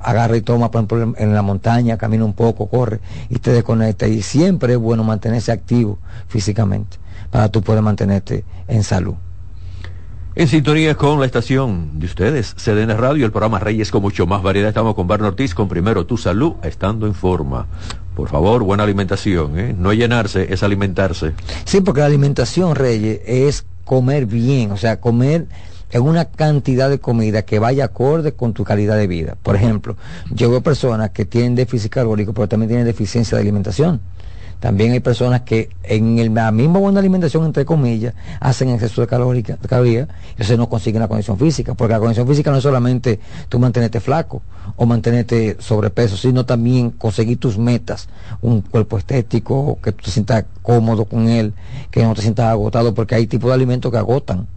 agarra 0.00 0.36
y 0.36 0.40
toma, 0.40 0.70
por 0.70 0.84
ejemplo, 0.98 1.14
en 1.18 1.34
la 1.34 1.42
montaña, 1.42 1.96
camina 1.96 2.24
un 2.24 2.34
poco, 2.34 2.68
corre 2.68 3.00
y 3.28 3.38
te 3.38 3.52
desconecta. 3.52 4.06
Y 4.06 4.22
siempre 4.22 4.74
es 4.74 4.78
bueno 4.78 5.04
mantenerse 5.04 5.52
activo 5.52 5.98
físicamente 6.28 6.98
para 7.30 7.48
tú 7.48 7.62
poder 7.62 7.82
mantenerte 7.82 8.44
en 8.66 8.82
salud. 8.82 9.14
En 10.34 10.46
sintonía 10.46 10.94
con 10.94 11.18
la 11.18 11.26
estación 11.26 11.98
de 11.98 12.06
ustedes, 12.06 12.54
CDN 12.54 12.96
Radio, 12.96 13.26
el 13.26 13.32
programa 13.32 13.58
Reyes 13.58 13.90
con 13.90 14.02
mucho 14.02 14.24
más 14.24 14.40
variedad. 14.40 14.68
Estamos 14.68 14.94
con 14.94 15.08
Barno 15.08 15.26
Ortiz 15.26 15.52
con 15.52 15.68
Primero 15.68 16.06
Tu 16.06 16.16
Salud, 16.16 16.52
estando 16.62 17.08
en 17.08 17.14
forma. 17.14 17.66
Por 18.14 18.28
favor, 18.28 18.62
buena 18.62 18.84
alimentación, 18.84 19.58
¿eh? 19.58 19.74
No 19.76 19.92
llenarse, 19.92 20.52
es 20.52 20.62
alimentarse. 20.62 21.32
Sí, 21.64 21.80
porque 21.80 22.02
la 22.02 22.06
alimentación, 22.06 22.76
Reyes, 22.76 23.20
es 23.26 23.66
comer 23.84 24.26
bien, 24.26 24.70
o 24.70 24.76
sea, 24.76 25.00
comer 25.00 25.48
en 25.90 26.02
una 26.02 26.26
cantidad 26.26 26.90
de 26.90 26.98
comida 26.98 27.42
que 27.42 27.58
vaya 27.58 27.86
acorde 27.86 28.32
con 28.32 28.52
tu 28.52 28.64
calidad 28.64 28.96
de 28.96 29.06
vida. 29.06 29.36
Por 29.42 29.56
ejemplo, 29.56 29.96
yo 30.30 30.50
veo 30.50 30.62
personas 30.62 31.10
que 31.10 31.24
tienen 31.24 31.54
déficit 31.54 31.92
calórico, 31.92 32.32
pero 32.32 32.48
también 32.48 32.68
tienen 32.68 32.86
deficiencia 32.86 33.36
de 33.36 33.42
alimentación. 33.42 34.00
También 34.60 34.90
hay 34.90 34.98
personas 34.98 35.42
que 35.42 35.70
en 35.84 36.18
el, 36.18 36.34
la 36.34 36.50
misma 36.50 36.80
buena 36.80 36.98
alimentación, 36.98 37.44
entre 37.44 37.64
comillas, 37.64 38.14
hacen 38.40 38.70
exceso 38.70 39.00
de, 39.00 39.06
calórica, 39.06 39.56
de 39.56 39.68
calorías 39.68 40.08
y 40.08 40.30
entonces 40.32 40.58
no 40.58 40.68
consiguen 40.68 41.00
la 41.00 41.06
condición 41.06 41.38
física. 41.38 41.74
Porque 41.74 41.92
la 41.92 42.00
condición 42.00 42.26
física 42.26 42.50
no 42.50 42.56
es 42.56 42.64
solamente 42.64 43.20
tú 43.48 43.60
mantenerte 43.60 44.00
flaco 44.00 44.42
o 44.74 44.84
mantenerte 44.84 45.56
sobrepeso, 45.60 46.16
sino 46.16 46.44
también 46.44 46.90
conseguir 46.90 47.38
tus 47.38 47.56
metas, 47.56 48.08
un 48.40 48.62
cuerpo 48.62 48.98
estético, 48.98 49.78
que 49.80 49.92
tú 49.92 50.04
te 50.04 50.10
sientas 50.10 50.44
cómodo 50.62 51.04
con 51.04 51.28
él, 51.28 51.54
que 51.92 52.02
no 52.02 52.14
te 52.14 52.22
sientas 52.22 52.46
agotado, 52.46 52.94
porque 52.94 53.14
hay 53.14 53.28
tipos 53.28 53.50
de 53.50 53.54
alimentos 53.54 53.92
que 53.92 53.98
agotan 53.98 54.48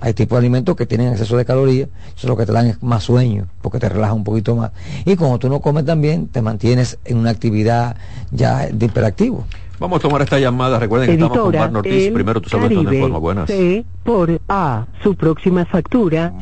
hay 0.00 0.14
tipos 0.14 0.36
de 0.36 0.40
alimentos 0.40 0.76
que 0.76 0.86
tienen 0.86 1.08
exceso 1.08 1.36
de 1.36 1.44
calorías, 1.44 1.88
eso 2.08 2.18
es 2.18 2.24
lo 2.24 2.36
que 2.36 2.46
te 2.46 2.52
dan 2.52 2.76
más 2.80 3.04
sueño, 3.04 3.46
porque 3.62 3.78
te 3.78 3.88
relaja 3.88 4.12
un 4.12 4.24
poquito 4.24 4.54
más. 4.54 4.72
Y 5.04 5.16
como 5.16 5.38
tú 5.38 5.48
no 5.48 5.60
comes 5.60 5.84
también, 5.84 6.28
te 6.28 6.42
mantienes 6.42 6.98
en 7.04 7.16
una 7.18 7.30
actividad 7.30 7.96
ya 8.30 8.66
de 8.66 8.86
hiperactivo. 8.86 9.46
Vamos 9.78 9.98
a 9.98 10.02
tomar 10.02 10.22
esta 10.22 10.38
llamada. 10.38 10.78
Recuerden 10.78 11.08
que 11.08 11.14
estamos 11.14 11.38
con 11.38 11.54
Mar 11.54 11.76
Ortiz. 11.76 12.10
Primero 12.12 12.40
tu 12.40 12.48
salud 12.48 12.88
de 12.88 13.00
forma. 13.00 13.18
Buenas. 13.18 13.46
C 13.46 13.84
por 14.04 14.40
A. 14.48 14.86
Su 15.02 15.14
próxima 15.14 15.66
factura 15.66 16.32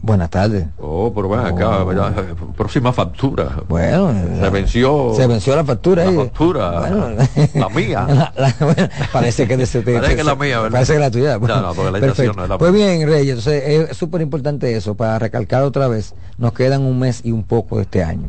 Buenas 0.00 0.30
tardes. 0.30 0.66
Oh, 0.78 1.12
pero 1.12 1.26
bueno, 1.26 1.44
acá, 1.44 1.82
oh. 1.82 2.52
próxima 2.56 2.92
factura. 2.92 3.62
Bueno, 3.68 4.14
se 4.40 4.48
venció. 4.50 5.12
Se 5.16 5.26
venció 5.26 5.56
la 5.56 5.64
factura. 5.64 6.04
La 6.04 6.24
factura. 6.24 6.80
Bueno, 6.80 7.08
la 7.54 7.68
mía. 7.68 8.32
parece 9.12 9.48
que 9.48 9.56
de 9.56 9.64
ese 9.64 9.82
Parece 9.82 10.14
que 10.14 10.20
es 10.20 10.26
la 10.26 10.36
mía, 10.36 10.60
¿verdad? 10.60 10.76
Parece 10.76 10.92
que 10.92 10.98
la 11.00 11.10
tuya. 11.10 11.38
No, 11.38 11.60
no, 11.62 11.74
porque 11.74 11.90
la 11.90 11.98
Perfecto. 11.98 12.32
no 12.34 12.44
es 12.44 12.48
la 12.48 12.58
Pues 12.58 12.72
bien, 12.72 13.08
Reyes, 13.08 13.38
entonces 13.38 13.90
es 13.90 13.96
súper 13.96 14.20
importante 14.20 14.76
eso, 14.76 14.94
para 14.94 15.18
recalcar 15.18 15.64
otra 15.64 15.88
vez, 15.88 16.14
nos 16.38 16.52
quedan 16.52 16.82
un 16.82 17.00
mes 17.00 17.22
y 17.24 17.32
un 17.32 17.42
poco 17.42 17.76
de 17.76 17.82
este 17.82 18.04
año. 18.04 18.28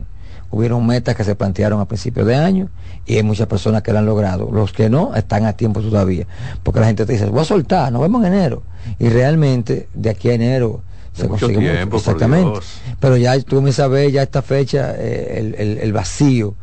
Hubieron 0.51 0.85
metas 0.87 1.15
que 1.15 1.23
se 1.23 1.35
plantearon 1.35 1.79
a 1.79 1.85
principios 1.85 2.25
de 2.25 2.35
año 2.35 2.69
y 3.05 3.17
hay 3.17 3.23
muchas 3.23 3.45
personas 3.45 3.83
que 3.83 3.93
lo 3.93 3.99
han 3.99 4.07
logrado. 4.07 4.49
Los 4.51 4.73
que 4.73 4.89
no 4.89 5.13
están 5.13 5.45
a 5.45 5.53
tiempo 5.53 5.81
todavía. 5.81 6.25
Porque 6.63 6.79
la 6.79 6.87
gente 6.87 7.05
te 7.05 7.13
dice, 7.13 7.27
voy 7.27 7.41
a 7.41 7.45
soltar, 7.45 7.91
nos 7.91 8.01
vemos 8.01 8.25
en 8.25 8.33
enero. 8.33 8.63
Y 8.97 9.09
realmente 9.09 9.87
de 9.93 10.09
aquí 10.09 10.29
a 10.29 10.33
enero 10.33 10.81
se 11.19 11.27
consigue 11.27 11.81
Exactamente. 11.81 12.59
Pero 12.99 13.17
ya 13.17 13.39
tú 13.41 13.61
me 13.61 13.71
sabes 13.71 14.11
ya 14.11 14.23
esta 14.23 14.41
fecha, 14.41 14.93
eh, 14.97 15.79
el, 15.81 15.93
vacío. 15.93 16.55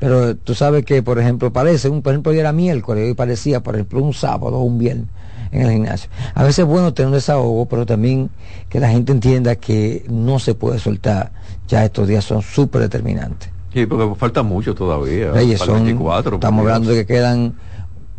Pero 0.00 0.36
tú 0.36 0.54
sabes 0.54 0.84
que, 0.84 1.02
por 1.02 1.18
ejemplo, 1.18 1.52
parece, 1.52 1.88
un, 1.88 2.02
por 2.02 2.12
ejemplo, 2.12 2.32
hoy 2.32 2.38
era 2.38 2.52
miércoles, 2.52 3.04
hoy 3.06 3.14
parecía, 3.14 3.60
por 3.62 3.74
ejemplo, 3.74 4.02
un 4.02 4.14
sábado 4.14 4.56
o 4.56 4.62
un 4.62 4.78
viernes 4.78 5.06
en 5.50 5.62
el 5.62 5.72
gimnasio. 5.72 6.10
A 6.34 6.42
veces 6.42 6.60
es 6.60 6.66
bueno 6.66 6.94
tener 6.94 7.08
un 7.08 7.14
desahogo, 7.14 7.66
pero 7.66 7.86
también 7.86 8.30
que 8.68 8.80
la 8.80 8.90
gente 8.90 9.12
entienda 9.12 9.56
que 9.56 10.04
no 10.08 10.38
se 10.38 10.54
puede 10.54 10.78
soltar. 10.78 11.32
Ya 11.66 11.84
estos 11.84 12.08
días 12.08 12.24
son 12.24 12.42
súper 12.42 12.82
determinantes. 12.82 13.50
Sí, 13.72 13.86
porque 13.86 14.14
falta 14.14 14.42
mucho 14.42 14.74
todavía. 14.74 15.32
estamos 15.40 16.60
hablando 16.60 16.90
de 16.90 17.04
que 17.04 17.06
quedan 17.06 17.54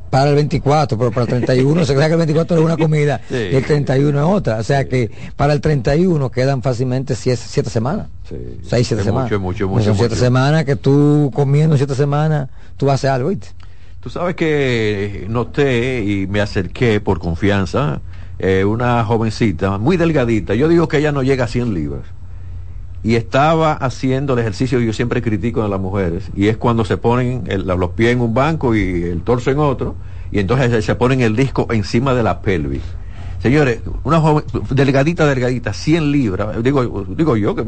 para 0.10 0.30
el 0.30 0.36
24, 0.36 0.98
pero 0.98 1.12
para 1.12 1.24
el 1.24 1.28
31 1.28 1.86
se 1.86 1.96
cree 1.96 2.08
que 2.08 2.14
el 2.14 2.18
24 2.18 2.58
es 2.58 2.64
una 2.64 2.78
comida 2.78 3.22
y 3.30 3.56
el 3.56 3.66
31 3.66 4.20
es 4.20 4.26
otra. 4.26 4.58
O 4.58 4.64
sea 4.64 4.88
que 4.88 5.12
para 5.36 5.54
el 5.54 5.62
31 5.62 6.30
quedan 6.32 6.62
fácilmente 6.62 7.16
7 7.16 7.70
semanas. 7.70 8.08
6, 8.30 8.88
7 8.88 9.04
semanas. 9.04 9.32
Mucho, 9.32 9.40
mucho, 9.40 9.68
mucho, 9.68 9.86
son 9.86 9.98
7 9.98 10.16
semanas 10.16 10.66
que 10.66 10.76
tú 10.76 11.32
comiendo 11.34 11.78
7 11.78 11.96
semanas, 11.96 12.50
tú 12.78 12.90
haces 12.90 13.10
algo, 13.10 13.30
¿viste? 13.30 13.50
Tú 14.00 14.10
sabes 14.10 14.36
que 14.36 15.26
noté 15.28 16.04
y 16.04 16.28
me 16.28 16.40
acerqué 16.40 17.02
por 17.02 17.20
confianza 17.20 18.02
eh, 18.38 18.64
una 18.64 19.04
jovencita 19.04 19.78
muy 19.78 19.98
delgadita. 19.98 20.56
Yo 20.56 20.70
digo 20.70 20.88
que 20.88 20.98
ella 20.98 21.12
no 21.12 21.22
llega 21.22 21.46
a 21.46 21.48
100 21.48 21.74
libras 21.74 22.04
y 23.04 23.16
estaba 23.16 23.74
haciendo 23.74 24.34
el 24.34 24.40
ejercicio 24.40 24.80
que 24.80 24.86
yo 24.86 24.94
siempre 24.94 25.22
critico 25.22 25.64
a 25.64 25.68
las 25.68 25.80
mujeres, 25.80 26.30
y 26.36 26.48
es 26.48 26.58
cuando 26.58 26.84
se 26.86 26.98
ponen 26.98 27.44
los 27.66 27.90
pies 27.92 28.12
en 28.12 28.22
un 28.22 28.34
banco 28.34 28.76
y 28.76 29.04
el 29.04 29.22
torso 29.22 29.52
en 29.52 29.60
otro, 29.60 29.96
y 30.32 30.40
entonces 30.40 30.84
se 30.84 30.96
ponen 30.96 31.22
el 31.22 31.36
disco 31.36 31.68
encima 31.72 32.14
de 32.14 32.24
la 32.24 32.42
pelvis. 32.42 32.84
Señores, 33.42 33.80
una 34.04 34.20
joven, 34.20 34.44
delgadita, 34.70 35.26
delgadita, 35.26 35.72
100 35.72 36.12
libras, 36.12 36.62
digo, 36.62 37.06
digo 37.08 37.38
yo 37.38 37.56
que 37.56 37.64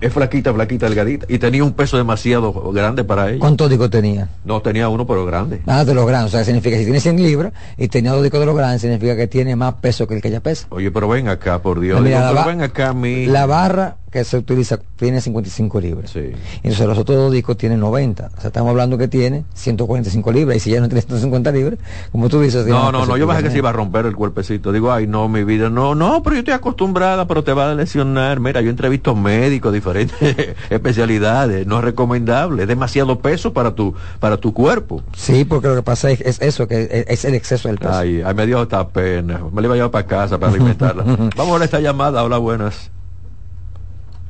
es 0.00 0.12
flaquita, 0.12 0.52
flaquita, 0.52 0.86
delgadita, 0.86 1.26
y 1.28 1.38
tenía 1.38 1.64
un 1.64 1.72
peso 1.72 1.96
demasiado 1.96 2.52
grande 2.72 3.04
para 3.04 3.30
ella. 3.30 3.38
¿Cuántos 3.38 3.68
discos 3.68 3.90
tenía? 3.90 4.28
No, 4.44 4.60
tenía 4.62 4.88
uno, 4.88 5.06
pero 5.06 5.24
grande. 5.26 5.62
Ah, 5.66 5.84
de 5.84 5.94
los 5.94 6.06
grandes, 6.06 6.34
o 6.34 6.36
sea, 6.36 6.44
significa 6.44 6.76
que 6.76 6.80
si 6.80 6.84
tiene 6.84 7.00
100 7.00 7.22
libras 7.22 7.52
y 7.76 7.88
tenía 7.88 8.12
dos 8.12 8.22
discos 8.22 8.40
de 8.40 8.46
los 8.46 8.56
grandes, 8.56 8.80
significa 8.82 9.16
que 9.16 9.26
tiene 9.26 9.56
más 9.56 9.74
peso 9.74 10.06
que 10.06 10.14
el 10.14 10.22
que 10.22 10.28
ella 10.28 10.40
pesa. 10.40 10.66
Oye, 10.70 10.90
pero 10.90 11.08
ven 11.08 11.28
acá, 11.28 11.60
por 11.60 11.80
Dios. 11.80 12.00
pero 12.02 12.44
ven 12.44 12.62
acá, 12.62 12.92
mi... 12.92 13.26
La 13.26 13.46
barra 13.46 13.96
que 14.10 14.24
se 14.24 14.36
utiliza 14.36 14.80
tiene 14.96 15.20
55 15.20 15.80
libras. 15.80 16.10
Sí. 16.10 16.32
Entonces 16.56 16.86
los 16.86 16.98
otros 16.98 17.16
dos 17.16 17.32
discos 17.32 17.56
tienen 17.56 17.78
90. 17.78 18.30
O 18.36 18.40
sea, 18.40 18.48
estamos 18.48 18.70
hablando 18.70 18.98
que 18.98 19.06
tiene 19.06 19.44
145 19.54 20.32
libras. 20.32 20.56
Y 20.56 20.60
si 20.60 20.70
ya 20.70 20.80
no 20.80 20.88
tiene 20.88 21.02
150 21.02 21.52
libras, 21.52 21.78
como 22.10 22.28
tú 22.28 22.40
dices... 22.40 22.66
No, 22.66 22.90
no, 22.90 23.06
no, 23.06 23.16
yo 23.16 23.26
pensé 23.28 23.44
que 23.44 23.50
se 23.50 23.58
iba 23.58 23.70
a 23.70 23.72
romper 23.72 24.06
el 24.06 24.16
cuerpecito. 24.16 24.72
Digo, 24.72 24.92
ay, 24.92 25.06
no, 25.06 25.28
mi 25.28 25.44
vida, 25.44 25.70
no, 25.70 25.94
no, 25.94 26.22
pero 26.22 26.34
yo 26.34 26.40
estoy 26.40 26.54
acostumbrada, 26.54 27.26
pero 27.26 27.44
te 27.44 27.52
va 27.52 27.70
a 27.70 27.74
lesionar. 27.74 28.40
Mira, 28.40 28.60
yo 28.62 28.70
entrevisto 28.70 29.14
médicos, 29.30 29.72
diferentes 29.72 30.56
especialidades. 30.70 31.66
No 31.66 31.78
es 31.78 31.84
recomendable. 31.84 32.62
Es 32.62 32.68
demasiado 32.68 33.20
peso 33.20 33.52
para 33.52 33.74
tu, 33.74 33.94
para 34.18 34.36
tu 34.36 34.52
cuerpo. 34.52 35.02
Sí, 35.14 35.44
porque 35.44 35.68
lo 35.68 35.76
que 35.76 35.82
pasa 35.82 36.10
es, 36.10 36.40
eso, 36.40 36.66
que 36.66 37.04
es, 37.06 37.24
el 37.24 37.34
exceso 37.34 37.68
del 37.68 37.78
peso. 37.78 37.92
Ay, 37.92 38.22
ay, 38.24 38.34
me 38.34 38.46
dio 38.46 38.62
esta 38.62 38.86
pena. 38.88 39.40
Me 39.52 39.60
la 39.60 39.66
iba 39.66 39.74
a 39.74 39.76
llevar 39.76 39.90
para 39.90 40.06
casa 40.06 40.38
para 40.38 40.52
alimentarla. 40.52 41.04
Vamos 41.36 41.50
a 41.50 41.58
ver 41.58 41.62
esta 41.62 41.80
llamada. 41.80 42.22
Hola, 42.24 42.38
buenas. 42.38 42.90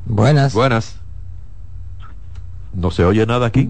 Buenas. 0.05 0.53
Buenas. 0.53 0.95
No 2.73 2.91
se 2.91 3.03
oye 3.03 3.25
nada 3.25 3.47
aquí. 3.47 3.69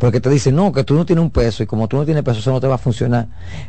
Porque 0.00 0.20
te 0.20 0.28
dicen, 0.28 0.56
no, 0.56 0.72
que 0.72 0.82
tú 0.82 0.94
no 0.94 1.06
tienes 1.06 1.22
un 1.22 1.30
peso 1.30 1.62
y 1.62 1.66
como 1.66 1.86
tú 1.86 1.96
no 1.96 2.04
tienes 2.04 2.24
peso, 2.24 2.40
eso 2.40 2.50
no 2.50 2.60
te 2.60 2.66
va 2.66 2.74
a 2.74 2.78
funcionar. 2.78 3.28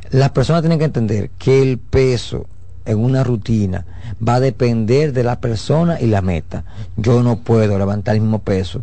Las 0.09 0.32
personas 0.32 0.63
tienen 0.63 0.80
que 0.80 0.86
entender 0.86 1.30
que 1.38 1.61
el 1.61 1.78
peso 1.78 2.47
en 2.86 2.97
una 2.97 3.23
rutina 3.23 3.86
va 4.28 4.36
a 4.36 4.39
depender 4.39 5.13
de 5.13 5.23
la 5.23 5.39
persona 5.39 6.01
y 6.01 6.07
la 6.07 6.23
meta. 6.23 6.63
Yo 6.97 7.21
no 7.21 7.36
puedo 7.38 7.78
levantar 7.78 8.15
el 8.15 8.21
mismo 8.21 8.39
peso 8.39 8.82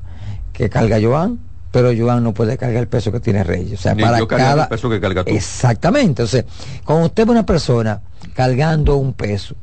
que 0.52 0.70
carga 0.70 1.00
Joan, 1.02 1.40
pero 1.72 1.90
Joan 1.98 2.22
no 2.22 2.32
puede 2.32 2.56
cargar 2.56 2.82
el 2.82 2.88
peso 2.88 3.10
que 3.10 3.18
tiene 3.18 3.42
Reyes. 3.42 3.80
O 3.80 3.82
sea, 3.82 3.96
Ni 3.96 4.04
para 4.04 4.20
yo 4.20 4.28
cada 4.28 4.62
el 4.62 4.68
peso 4.68 4.88
que 4.88 5.00
carga 5.00 5.24
tú. 5.24 5.34
Exactamente. 5.34 6.22
O 6.22 6.28
sea, 6.28 6.44
cuando 6.84 7.06
usted 7.06 7.26
ve 7.26 7.32
una 7.32 7.44
persona 7.44 8.02
cargando 8.34 8.96
un 8.96 9.12
peso, 9.12 9.54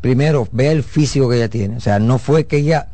primero 0.00 0.48
ve 0.52 0.70
el 0.70 0.82
físico 0.82 1.28
que 1.28 1.36
ella 1.36 1.48
tiene. 1.48 1.76
O 1.76 1.80
sea, 1.80 1.98
no 1.98 2.18
fue 2.18 2.46
que 2.46 2.58
ella 2.58 2.88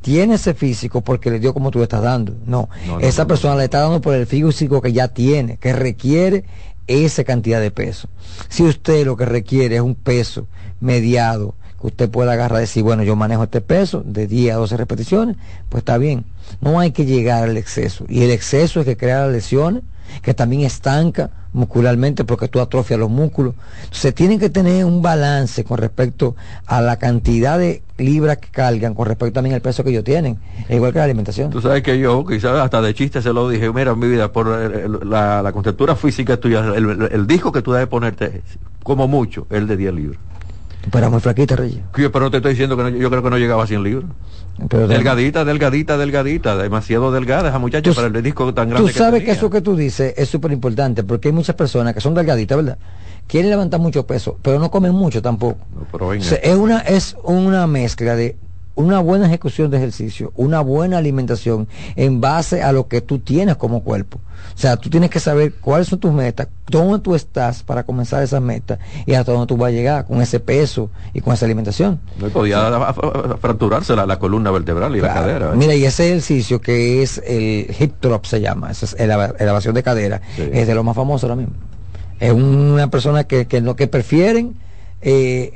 tiene 0.00 0.34
ese 0.34 0.54
físico 0.54 1.00
porque 1.00 1.30
le 1.30 1.40
dio 1.40 1.52
como 1.54 1.70
tú 1.70 1.78
le 1.78 1.84
estás 1.84 2.02
dando. 2.02 2.34
No, 2.46 2.68
No, 2.86 2.98
no, 2.98 3.00
esa 3.00 3.22
no, 3.22 3.28
persona 3.28 3.56
le 3.56 3.64
está 3.64 3.80
dando 3.80 4.00
por 4.00 4.14
el 4.14 4.26
físico 4.26 4.80
que 4.80 4.92
ya 4.92 5.08
tiene, 5.08 5.56
que 5.56 5.72
requiere 5.72 6.44
esa 6.86 7.24
cantidad 7.24 7.60
de 7.60 7.70
peso. 7.70 8.08
Si 8.48 8.62
usted 8.62 9.04
lo 9.04 9.16
que 9.16 9.26
requiere 9.26 9.76
es 9.76 9.82
un 9.82 9.94
peso 9.94 10.46
mediado, 10.80 11.54
que 11.80 11.86
usted 11.86 12.10
pueda 12.10 12.32
agarrar 12.32 12.58
y 12.58 12.62
decir, 12.62 12.82
bueno, 12.82 13.02
yo 13.04 13.14
manejo 13.14 13.44
este 13.44 13.60
peso 13.60 14.02
de 14.04 14.26
10 14.26 14.54
a 14.54 14.58
12 14.58 14.76
repeticiones, 14.76 15.36
pues 15.68 15.82
está 15.82 15.96
bien. 15.98 16.24
No 16.60 16.80
hay 16.80 16.90
que 16.90 17.04
llegar 17.04 17.44
al 17.44 17.56
exceso. 17.56 18.04
Y 18.08 18.24
el 18.24 18.30
exceso 18.30 18.80
es 18.80 18.86
que 18.86 18.96
crea 18.96 19.20
las 19.22 19.32
lesiones, 19.32 19.82
que 20.22 20.34
también 20.34 20.62
estanca 20.62 21.30
muscularmente 21.52 22.24
porque 22.24 22.48
tú 22.48 22.60
atrofias 22.60 23.00
los 23.00 23.10
músculos. 23.10 23.54
Se 23.90 24.12
tienen 24.12 24.38
que 24.38 24.50
tener 24.50 24.84
un 24.84 25.00
balance 25.02 25.64
con 25.64 25.78
respecto 25.78 26.36
a 26.66 26.80
la 26.80 26.96
cantidad 26.98 27.58
de 27.58 27.82
libras 27.96 28.36
que 28.38 28.48
cargan, 28.48 28.94
con 28.94 29.06
respecto 29.06 29.32
también 29.34 29.54
al 29.54 29.60
peso 29.62 29.82
que 29.82 29.90
ellos 29.90 30.04
tienen, 30.04 30.38
igual 30.68 30.92
que 30.92 30.98
la 30.98 31.04
alimentación. 31.06 31.50
Tú 31.50 31.60
sabes 31.60 31.82
que 31.82 31.98
yo, 31.98 32.24
quizás 32.26 32.60
hasta 32.60 32.80
de 32.82 32.94
chiste 32.94 33.22
se 33.22 33.32
lo 33.32 33.48
dije, 33.48 33.72
mira, 33.72 33.94
mi 33.94 34.08
vida, 34.08 34.30
por 34.30 34.48
el- 34.48 34.72
el- 34.74 35.10
la, 35.10 35.42
la 35.42 35.52
contextura 35.52 35.96
física 35.96 36.36
tuya, 36.36 36.60
el, 36.76 36.90
el- 36.90 37.08
el 37.10 37.26
disco 37.26 37.50
que 37.50 37.62
tú 37.62 37.72
debes 37.72 37.88
ponerte, 37.88 38.42
como 38.82 39.08
mucho, 39.08 39.46
el 39.50 39.66
de 39.66 39.76
10 39.76 39.94
libras. 39.94 40.20
Era 40.92 41.10
muy 41.10 41.20
flaquita, 41.20 41.56
Reyes. 41.56 41.80
Pero 41.92 42.20
no 42.20 42.30
te 42.30 42.36
estoy 42.38 42.52
diciendo 42.52 42.76
que 42.76 42.82
no- 42.84 42.88
yo 42.90 43.10
creo 43.10 43.22
que 43.22 43.30
no 43.30 43.38
llegaba 43.38 43.64
a 43.64 43.66
100 43.66 43.82
libras. 43.82 44.10
Pero 44.68 44.88
delgadita, 44.88 45.44
delgadita, 45.44 45.96
delgadita, 45.98 46.56
demasiado 46.56 47.12
delgada 47.12 47.48
esa 47.50 47.58
muchacha 47.58 47.90
Tú- 47.90 47.94
para 47.94 48.08
el 48.08 48.22
disco 48.22 48.52
tan 48.54 48.68
Tú 48.68 48.74
grande 48.74 48.92
sabes 48.92 49.22
que 49.22 49.30
eso 49.32 49.50
que 49.50 49.60
tú 49.60 49.76
dices 49.76 50.14
es 50.16 50.28
súper 50.28 50.50
importante 50.52 51.04
porque 51.04 51.28
hay 51.28 51.34
muchas 51.34 51.54
personas 51.54 51.94
que 51.94 52.00
son 52.00 52.14
delgaditas, 52.14 52.56
¿verdad? 52.56 52.78
Quieren 53.28 53.50
levantar 53.50 53.78
mucho 53.78 54.06
peso, 54.06 54.38
pero 54.42 54.58
no 54.58 54.70
comen 54.70 54.92
mucho 54.92 55.20
tampoco. 55.22 55.58
Pero 55.92 56.08
venga. 56.08 56.24
O 56.24 56.28
sea, 56.28 56.38
es 56.38 56.56
una 56.56 56.78
es 56.80 57.16
una 57.22 57.66
mezcla 57.66 58.16
de 58.16 58.36
una 58.78 59.00
buena 59.00 59.26
ejecución 59.26 59.70
de 59.72 59.76
ejercicio, 59.76 60.32
una 60.36 60.60
buena 60.60 60.98
alimentación 60.98 61.66
en 61.96 62.20
base 62.20 62.62
a 62.62 62.70
lo 62.70 62.86
que 62.86 63.00
tú 63.00 63.18
tienes 63.18 63.56
como 63.56 63.82
cuerpo. 63.82 64.20
O 64.54 64.58
sea, 64.60 64.76
tú 64.76 64.88
tienes 64.88 65.10
que 65.10 65.18
saber 65.18 65.54
cuáles 65.54 65.88
son 65.88 65.98
tus 65.98 66.12
metas, 66.12 66.46
dónde 66.68 67.00
tú 67.00 67.16
estás 67.16 67.64
para 67.64 67.82
comenzar 67.82 68.22
esas 68.22 68.40
metas 68.40 68.78
y 69.04 69.14
hasta 69.14 69.32
dónde 69.32 69.48
tú 69.48 69.56
vas 69.56 69.68
a 69.68 69.72
llegar 69.72 70.06
con 70.06 70.22
ese 70.22 70.38
peso 70.38 70.90
y 71.12 71.20
con 71.20 71.34
esa 71.34 71.44
alimentación. 71.44 72.00
No, 72.20 72.28
podía 72.28 72.70
fracturarse 73.40 73.96
la, 73.96 74.06
la 74.06 74.18
columna 74.20 74.52
vertebral 74.52 74.94
y 74.94 75.00
la 75.00 75.12
cadera. 75.12 75.46
¿eh? 75.52 75.56
Mira, 75.56 75.74
y 75.74 75.84
ese 75.84 76.06
ejercicio 76.10 76.60
que 76.60 77.02
es 77.02 77.20
el 77.26 77.74
hip 77.80 77.94
drop 78.00 78.26
se 78.26 78.40
llama, 78.40 78.70
esa 78.70 78.86
es 78.86 78.96
eleva- 78.96 79.34
elevación 79.40 79.74
de 79.74 79.82
cadera, 79.82 80.20
Sí. 80.36 80.48
es 80.52 80.66
de 80.68 80.74
lo 80.74 80.84
más 80.84 80.94
famoso 80.94 81.26
ahora 81.26 81.34
mismo. 81.36 81.54
Es 82.20 82.32
una 82.32 82.88
persona 82.90 83.24
que, 83.24 83.46
que 83.46 83.60
lo 83.60 83.74
que 83.74 83.88
prefieren 83.88 84.54
eh, 85.02 85.52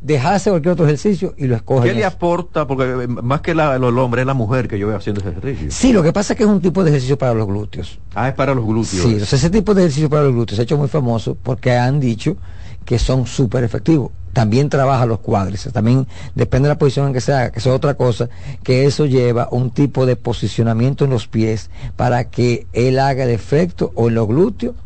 dejarse 0.00 0.50
cualquier 0.50 0.72
otro 0.72 0.84
ejercicio 0.84 1.34
y 1.36 1.46
lo 1.46 1.56
escogen. 1.56 1.84
¿Qué 1.84 1.94
le 1.94 2.04
aporta? 2.04 2.66
Porque 2.66 2.84
eh, 2.84 3.08
más 3.08 3.40
que 3.40 3.54
la, 3.54 3.74
el 3.76 3.84
hombre 3.84 4.22
es 4.22 4.26
la 4.26 4.34
mujer 4.34 4.68
que 4.68 4.78
yo 4.78 4.86
veo 4.86 4.96
haciendo 4.96 5.20
ese 5.20 5.30
ejercicio. 5.30 5.70
Sí, 5.70 5.92
lo 5.92 6.02
que 6.02 6.12
pasa 6.12 6.32
es 6.32 6.36
que 6.36 6.44
es 6.44 6.48
un 6.48 6.60
tipo 6.60 6.84
de 6.84 6.90
ejercicio 6.90 7.18
para 7.18 7.34
los 7.34 7.46
glúteos. 7.46 7.98
Ah, 8.14 8.28
es 8.28 8.34
para 8.34 8.54
los 8.54 8.64
glúteos. 8.64 9.02
Sí, 9.02 9.16
ese 9.16 9.50
tipo 9.50 9.74
de 9.74 9.82
ejercicio 9.82 10.08
para 10.08 10.22
los 10.24 10.32
glúteos 10.32 10.56
se 10.56 10.62
ha 10.62 10.64
hecho 10.64 10.78
muy 10.78 10.88
famoso 10.88 11.36
porque 11.42 11.72
han 11.72 12.00
dicho 12.00 12.36
que 12.84 12.98
son 12.98 13.26
súper 13.26 13.64
efectivos. 13.64 14.12
También 14.32 14.68
trabaja 14.68 15.04
los 15.04 15.18
cuádriceps, 15.18 15.72
también 15.72 16.06
depende 16.34 16.68
de 16.68 16.74
la 16.74 16.78
posición 16.78 17.08
en 17.08 17.12
que 17.12 17.20
se 17.20 17.32
haga, 17.32 17.50
que 17.50 17.58
eso 17.58 17.70
es 17.70 17.76
otra 17.76 17.94
cosa, 17.94 18.28
que 18.62 18.84
eso 18.84 19.04
lleva 19.04 19.48
un 19.50 19.70
tipo 19.70 20.06
de 20.06 20.16
posicionamiento 20.16 21.04
en 21.04 21.10
los 21.10 21.26
pies 21.26 21.70
para 21.96 22.30
que 22.30 22.66
él 22.72 22.98
haga 23.00 23.24
el 23.24 23.30
efecto 23.30 23.90
o 23.94 24.08
en 24.08 24.14
los 24.14 24.28
glúteos, 24.28 24.76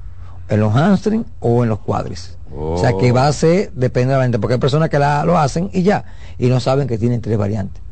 en 0.49 0.61
los 0.61 0.75
hamstrings 0.75 1.27
o 1.41 1.63
en 1.65 1.69
los 1.69 1.81
cuádriceps. 1.81 2.39
O 2.55 2.77
sea 2.79 2.93
que 2.99 3.13
va 3.13 3.27
a 3.29 3.33
ser, 3.33 3.73
depende 3.75 4.09
de 4.09 4.13
la 4.13 4.19
variante, 4.19 4.39
porque 4.39 4.55
hay 4.55 4.61
personas 4.61 4.89
que 4.91 4.99
la- 4.99 5.25
lo 5.25 5.39
hacen 5.39 5.71
y 5.73 5.83
ya, 5.83 6.05
y 6.39 6.49
no 6.49 6.61
saben 6.61 6.87
que 6.89 6.99
tienen 6.99 7.21
tres 7.21 7.39
variantes. 7.39 7.83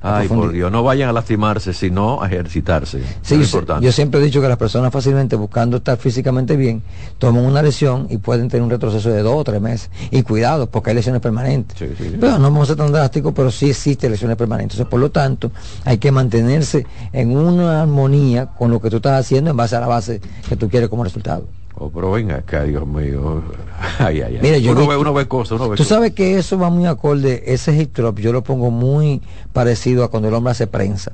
Ay, 0.00 0.28
por. 0.28 0.52
Dios, 0.52 0.70
no 0.70 0.84
vayan 0.84 1.08
a 1.08 1.12
lastimarse, 1.12 1.72
sino 1.72 2.22
a 2.22 2.28
ejercitarse. 2.28 3.00
Sí, 3.20 3.34
es 3.34 3.40
importante. 3.48 3.84
yo 3.84 3.90
siempre 3.90 4.20
he 4.20 4.22
dicho 4.22 4.40
que 4.40 4.46
las 4.48 4.56
personas 4.56 4.92
fácilmente 4.92 5.34
buscando 5.34 5.78
estar 5.78 5.96
físicamente 5.98 6.56
bien 6.56 6.84
toman 7.18 7.44
una 7.44 7.62
lesión 7.62 8.06
y 8.08 8.18
pueden 8.18 8.48
tener 8.48 8.62
un 8.62 8.70
retroceso 8.70 9.10
de 9.10 9.22
dos 9.22 9.34
o 9.34 9.42
tres 9.42 9.60
meses. 9.60 9.90
Y 10.12 10.22
cuidado, 10.22 10.70
porque 10.70 10.90
hay 10.90 10.94
lesiones 10.96 11.20
permanentes. 11.20 11.76
Sí. 11.76 12.16
Pero 12.20 12.38
no 12.38 12.44
vamos 12.44 12.62
a 12.62 12.66
ser 12.66 12.76
tan 12.76 12.92
drásticos, 12.92 13.32
pero 13.34 13.50
sí 13.50 13.70
existen 13.70 14.12
lesiones 14.12 14.36
permanentes. 14.36 14.76
Entonces, 14.76 14.88
por 14.88 15.00
lo 15.00 15.10
tanto, 15.10 15.50
hay 15.84 15.98
que 15.98 16.12
mantenerse 16.12 16.86
en 17.12 17.36
una 17.36 17.82
armonía 17.82 18.46
con 18.56 18.70
lo 18.70 18.80
que 18.80 18.90
tú 18.90 18.98
estás 18.98 19.18
haciendo 19.18 19.50
en 19.50 19.56
base 19.56 19.74
a 19.74 19.80
la 19.80 19.88
base 19.88 20.20
que 20.48 20.54
tú 20.54 20.68
quieres 20.68 20.88
como 20.88 21.02
resultado. 21.02 21.48
Oh, 21.80 21.90
pero 21.90 22.10
venga 22.10 22.36
acá, 22.36 22.64
Dios 22.64 22.86
mío. 22.86 23.42
Ay, 24.00 24.20
ay, 24.22 24.34
ay. 24.36 24.38
Mira, 24.42 24.58
yo 24.58 24.72
uno, 24.72 24.80
vi- 24.82 24.88
ve, 24.88 24.96
uno 24.96 25.14
ve 25.14 25.28
cosas, 25.28 25.52
uno 25.52 25.68
ve 25.68 25.76
Tú 25.76 25.84
cosas. 25.84 25.86
sabes 25.96 26.12
que 26.12 26.36
eso 26.36 26.58
va 26.58 26.70
muy 26.70 26.86
acorde, 26.86 27.44
ese 27.46 27.76
hip 27.76 27.94
drop 27.94 28.18
yo 28.18 28.32
lo 28.32 28.42
pongo 28.42 28.72
muy 28.72 29.22
parecido 29.52 30.02
a 30.02 30.10
cuando 30.10 30.28
el 30.28 30.34
hombre 30.34 30.50
hace 30.50 30.66
prensa. 30.66 31.12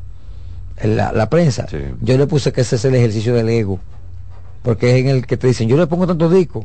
La, 0.82 1.12
la 1.12 1.28
prensa, 1.28 1.68
Sí. 1.68 1.76
yo 2.00 2.16
le 2.16 2.26
puse 2.26 2.52
que 2.52 2.62
ese 2.62 2.76
es 2.76 2.84
el 2.86 2.94
ejercicio 2.94 3.34
del 3.34 3.48
ego, 3.50 3.78
porque 4.62 4.90
es 4.94 5.04
en 5.04 5.08
el 5.08 5.26
que 5.26 5.36
te 5.36 5.46
dicen, 5.48 5.68
yo 5.68 5.76
le 5.76 5.86
pongo 5.86 6.06
tanto 6.06 6.30
disco. 6.30 6.64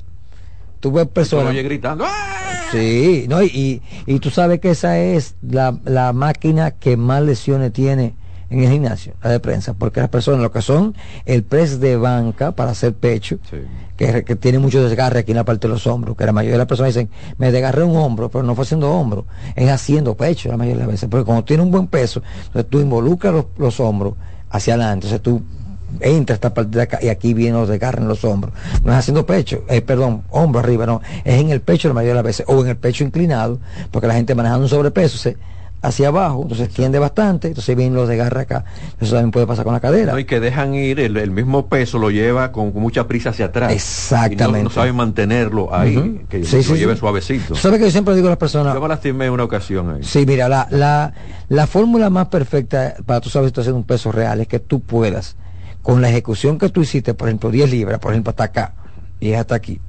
Tú 0.79 0.93
ves 0.93 1.03
Y 1.03 1.07
tú 1.07 1.13
personas... 1.13 1.53
gritando. 1.53 2.05
¡ah! 2.07 2.69
Sí, 2.71 3.25
no, 3.27 3.43
y, 3.43 3.81
y 4.05 4.19
tú 4.19 4.29
sabes 4.29 4.61
que 4.61 4.69
esa 4.71 4.97
es 4.99 5.35
la, 5.41 5.77
la 5.83 6.13
máquina 6.13 6.71
que 6.71 6.95
más 6.95 7.21
lesiones 7.23 7.73
tiene 7.73 8.13
en 8.49 8.63
el 8.63 8.71
gimnasio, 8.71 9.13
la 9.23 9.29
de 9.29 9.39
prensa, 9.39 9.73
porque 9.73 9.99
las 9.99 10.09
personas, 10.09 10.41
lo 10.41 10.51
que 10.51 10.61
son 10.61 10.95
el 11.25 11.43
press 11.43 11.79
de 11.79 11.97
banca 11.97 12.51
para 12.51 12.71
hacer 12.71 12.93
pecho, 12.93 13.37
Sí. 13.49 13.57
que, 13.95 14.23
que 14.23 14.35
tiene 14.35 14.59
mucho 14.59 14.81
desgarre 14.87 15.19
aquí 15.19 15.31
en 15.31 15.37
la 15.37 15.43
parte 15.43 15.67
de 15.67 15.73
los 15.73 15.85
hombros, 15.85 16.15
que 16.17 16.25
la 16.25 16.31
mayoría 16.31 16.53
de 16.53 16.57
las 16.59 16.67
personas 16.67 16.93
dicen, 16.95 17.09
me 17.37 17.51
desgarré 17.51 17.83
un 17.83 17.95
hombro, 17.95 18.29
pero 18.29 18.43
no 18.43 18.55
fue 18.55 18.63
haciendo 18.63 18.89
hombro, 18.91 19.25
es 19.55 19.69
haciendo 19.69 20.15
pecho 20.15 20.49
la 20.49 20.57
mayoría 20.57 20.77
de 20.77 20.85
las 20.85 20.91
veces, 20.93 21.09
porque 21.09 21.25
cuando 21.25 21.43
tiene 21.43 21.63
un 21.63 21.69
buen 21.71 21.87
peso, 21.87 22.23
entonces 22.45 22.69
tú 22.69 22.79
involucras 22.79 23.33
los, 23.33 23.45
los 23.57 23.79
hombros 23.79 24.13
hacia 24.49 24.73
adelante, 24.73 25.07
entonces 25.07 25.21
tú 25.21 25.41
entras 26.01 26.35
esta 26.37 26.53
parte 26.53 26.77
de 26.77 26.83
acá 26.83 26.99
y 27.01 27.09
aquí 27.09 27.33
viene 27.33 27.57
los 27.57 27.67
desgarres 27.67 28.01
en 28.01 28.07
los 28.07 28.23
hombros, 28.23 28.53
no 28.83 28.91
es 28.91 28.97
haciendo 28.99 29.25
pecho, 29.25 29.63
eh, 29.69 29.81
perdón, 29.81 30.23
hombro 30.29 30.59
arriba, 30.61 30.85
no, 30.85 31.01
es 31.23 31.39
en 31.39 31.49
el 31.49 31.61
pecho 31.61 31.87
la 31.87 31.93
mayoría 31.93 32.13
de 32.13 32.15
las 32.15 32.23
veces, 32.23 32.45
o 32.47 32.61
en 32.61 32.67
el 32.69 32.77
pecho 32.77 33.03
inclinado, 33.03 33.59
porque 33.91 34.07
la 34.07 34.13
gente 34.13 34.33
manejando 34.33 34.63
un 34.65 34.69
sobrepeso 34.69 35.17
se 35.17 35.35
hacia 35.81 36.09
abajo, 36.09 36.41
entonces 36.43 36.69
tiende 36.69 36.99
bastante, 36.99 37.47
entonces 37.49 37.75
vienen 37.75 37.95
los 37.95 38.07
desgarres 38.09 38.43
acá, 38.43 38.65
eso 38.99 39.13
también 39.15 39.31
puede 39.31 39.47
pasar 39.47 39.63
con 39.63 39.73
la 39.73 39.79
cadera. 39.79 40.11
No, 40.13 40.19
y 40.19 40.25
que 40.25 40.39
dejan 40.41 40.73
ir 40.75 40.99
el, 40.99 41.15
el 41.17 41.31
mismo 41.31 41.67
peso, 41.67 41.99
lo 41.99 42.11
lleva 42.11 42.51
con, 42.51 42.71
con 42.73 42.81
mucha 42.81 43.07
prisa 43.07 43.29
hacia 43.29 43.45
atrás. 43.45 43.71
Exactamente. 43.71 44.59
Y 44.59 44.63
no, 44.63 44.69
no 44.69 44.75
saben 44.75 44.95
mantenerlo 44.95 45.73
ahí, 45.73 46.25
que 46.29 46.43
Sí, 46.43 46.57
lo 46.57 46.63
sí, 46.63 46.73
lleve 46.75 46.93
sí. 46.95 46.99
suavecito. 46.99 47.47
Tú 47.49 47.55
sabes 47.55 47.79
que 47.79 47.85
yo 47.85 47.91
siempre 47.91 48.13
digo 48.15 48.27
a 48.27 48.31
las 48.31 48.37
personas, 48.39 48.73
Yo 48.73 48.81
me 48.81 48.87
lastimé 48.89 49.27
en 49.27 49.31
una 49.33 49.43
ocasión 49.45 49.89
ahí. 49.95 50.03
Sí, 50.03 50.25
mira, 50.25 50.49
la, 50.49 50.67
la, 50.69 51.13
la 51.47 51.67
fórmula 51.67 52.09
más 52.09 52.27
perfecta 52.27 52.95
para 53.05 53.21
tú 53.21 53.29
sabes 53.29 53.47
si 53.47 53.49
estás 53.49 53.61
haciendo 53.63 53.77
un 53.79 53.85
peso 53.85 54.11
real 54.11 54.41
es 54.41 54.47
que 54.47 54.59
tú 54.59 54.81
puedas, 54.81 55.37
con 55.81 56.01
la 56.01 56.09
ejecución 56.09 56.57
que 56.57 56.67
tú 56.69 56.81
hiciste, 56.81 57.13
por 57.13 57.29
ejemplo, 57.29 57.51
10 57.51 57.71
libras, 57.71 57.99
por 57.99 58.11
ejemplo, 58.11 58.31
hasta 58.31 58.43
acá, 58.43 58.73
y 59.21 59.31
es 59.31 59.39
hasta 59.39 59.55
aquí. 59.55 59.79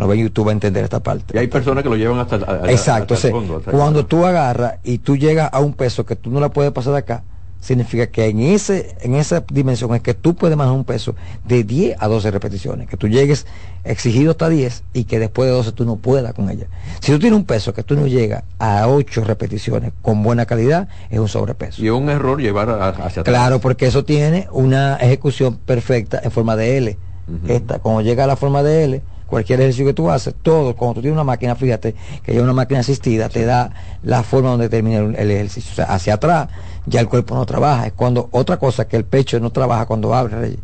No 0.00 0.08
ve 0.08 0.18
YouTube 0.18 0.46
va 0.46 0.50
a 0.50 0.54
entender 0.54 0.82
esta 0.84 1.00
parte. 1.00 1.34
Y 1.36 1.38
hay 1.38 1.46
personas 1.46 1.82
que 1.84 1.88
lo 1.90 1.96
llevan 1.96 2.18
hasta, 2.18 2.36
a- 2.36 2.70
Exacto, 2.70 3.14
hasta 3.14 3.28
el 3.28 3.32
fondo, 3.34 3.56
hasta- 3.58 3.70
cuando 3.70 4.06
tú 4.06 4.24
agarras 4.26 4.74
y 4.82 4.98
tú 4.98 5.16
llegas 5.16 5.50
a 5.52 5.60
un 5.60 5.74
peso 5.74 6.04
que 6.06 6.16
tú 6.16 6.30
no 6.30 6.40
la 6.40 6.48
puedes 6.50 6.72
pasar 6.72 6.92
de 6.94 6.98
acá, 7.00 7.22
significa 7.60 8.06
que 8.06 8.26
en 8.26 8.40
ese 8.40 8.96
en 9.02 9.14
esa 9.14 9.44
dimensión 9.52 9.94
es 9.94 10.00
que 10.00 10.14
tú 10.14 10.34
puedes 10.34 10.56
manejar 10.56 10.78
un 10.78 10.84
peso 10.86 11.14
de 11.44 11.62
10 11.62 11.94
a 12.00 12.08
12 12.08 12.30
repeticiones, 12.30 12.88
que 12.88 12.96
tú 12.96 13.06
llegues 13.06 13.46
exigido 13.84 14.30
hasta 14.30 14.48
10 14.48 14.82
y 14.94 15.04
que 15.04 15.18
después 15.18 15.46
de 15.50 15.54
12 15.54 15.72
tú 15.72 15.84
no 15.84 15.96
puedas 15.96 16.32
con 16.32 16.48
ella. 16.48 16.68
Si 17.00 17.12
tú 17.12 17.18
tienes 17.18 17.36
un 17.38 17.44
peso 17.44 17.74
que 17.74 17.82
tú 17.82 17.96
no 17.96 18.06
llegas 18.06 18.44
a 18.58 18.88
8 18.88 19.24
repeticiones 19.24 19.92
con 20.00 20.22
buena 20.22 20.46
calidad, 20.46 20.88
es 21.10 21.18
un 21.18 21.28
sobrepeso. 21.28 21.82
Y 21.82 21.88
es 21.88 21.92
un 21.92 22.08
error 22.08 22.40
llevar 22.40 22.70
a- 22.70 22.88
hacia 22.88 23.20
atrás. 23.20 23.24
Claro, 23.24 23.60
porque 23.60 23.86
eso 23.86 24.04
tiene 24.06 24.48
una 24.52 24.96
ejecución 24.96 25.56
perfecta 25.56 26.18
en 26.24 26.30
forma 26.30 26.56
de 26.56 26.78
L. 26.78 26.98
Esta, 27.46 27.78
cuando 27.78 28.00
llega 28.00 28.24
a 28.24 28.26
la 28.26 28.36
forma 28.36 28.62
de 28.62 28.84
L, 28.84 29.02
cualquier 29.30 29.60
ejercicio 29.60 29.86
que 29.86 29.94
tú 29.94 30.10
haces, 30.10 30.34
todo, 30.42 30.76
cuando 30.76 30.96
tú 30.96 31.00
tienes 31.00 31.14
una 31.14 31.24
máquina, 31.24 31.54
fíjate, 31.54 31.94
que 32.22 32.36
es 32.36 32.42
una 32.42 32.52
máquina 32.52 32.80
asistida, 32.80 33.28
te 33.28 33.46
da 33.46 33.72
la 34.02 34.22
forma 34.22 34.50
donde 34.50 34.68
termina 34.68 34.98
el, 34.98 35.16
el 35.16 35.30
ejercicio. 35.30 35.70
O 35.72 35.74
sea, 35.76 35.86
hacia 35.86 36.14
atrás, 36.14 36.48
ya 36.86 37.00
el 37.00 37.08
cuerpo 37.08 37.34
no 37.34 37.46
trabaja. 37.46 37.86
Es 37.86 37.92
cuando, 37.92 38.28
otra 38.32 38.58
cosa 38.58 38.86
que 38.86 38.96
el 38.96 39.04
pecho 39.04 39.40
no 39.40 39.50
trabaja 39.50 39.86
cuando 39.86 40.14
abre, 40.14 40.36
Reyes, 40.36 40.60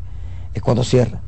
es 0.52 0.62
cuando 0.62 0.84
cierra. 0.84 1.20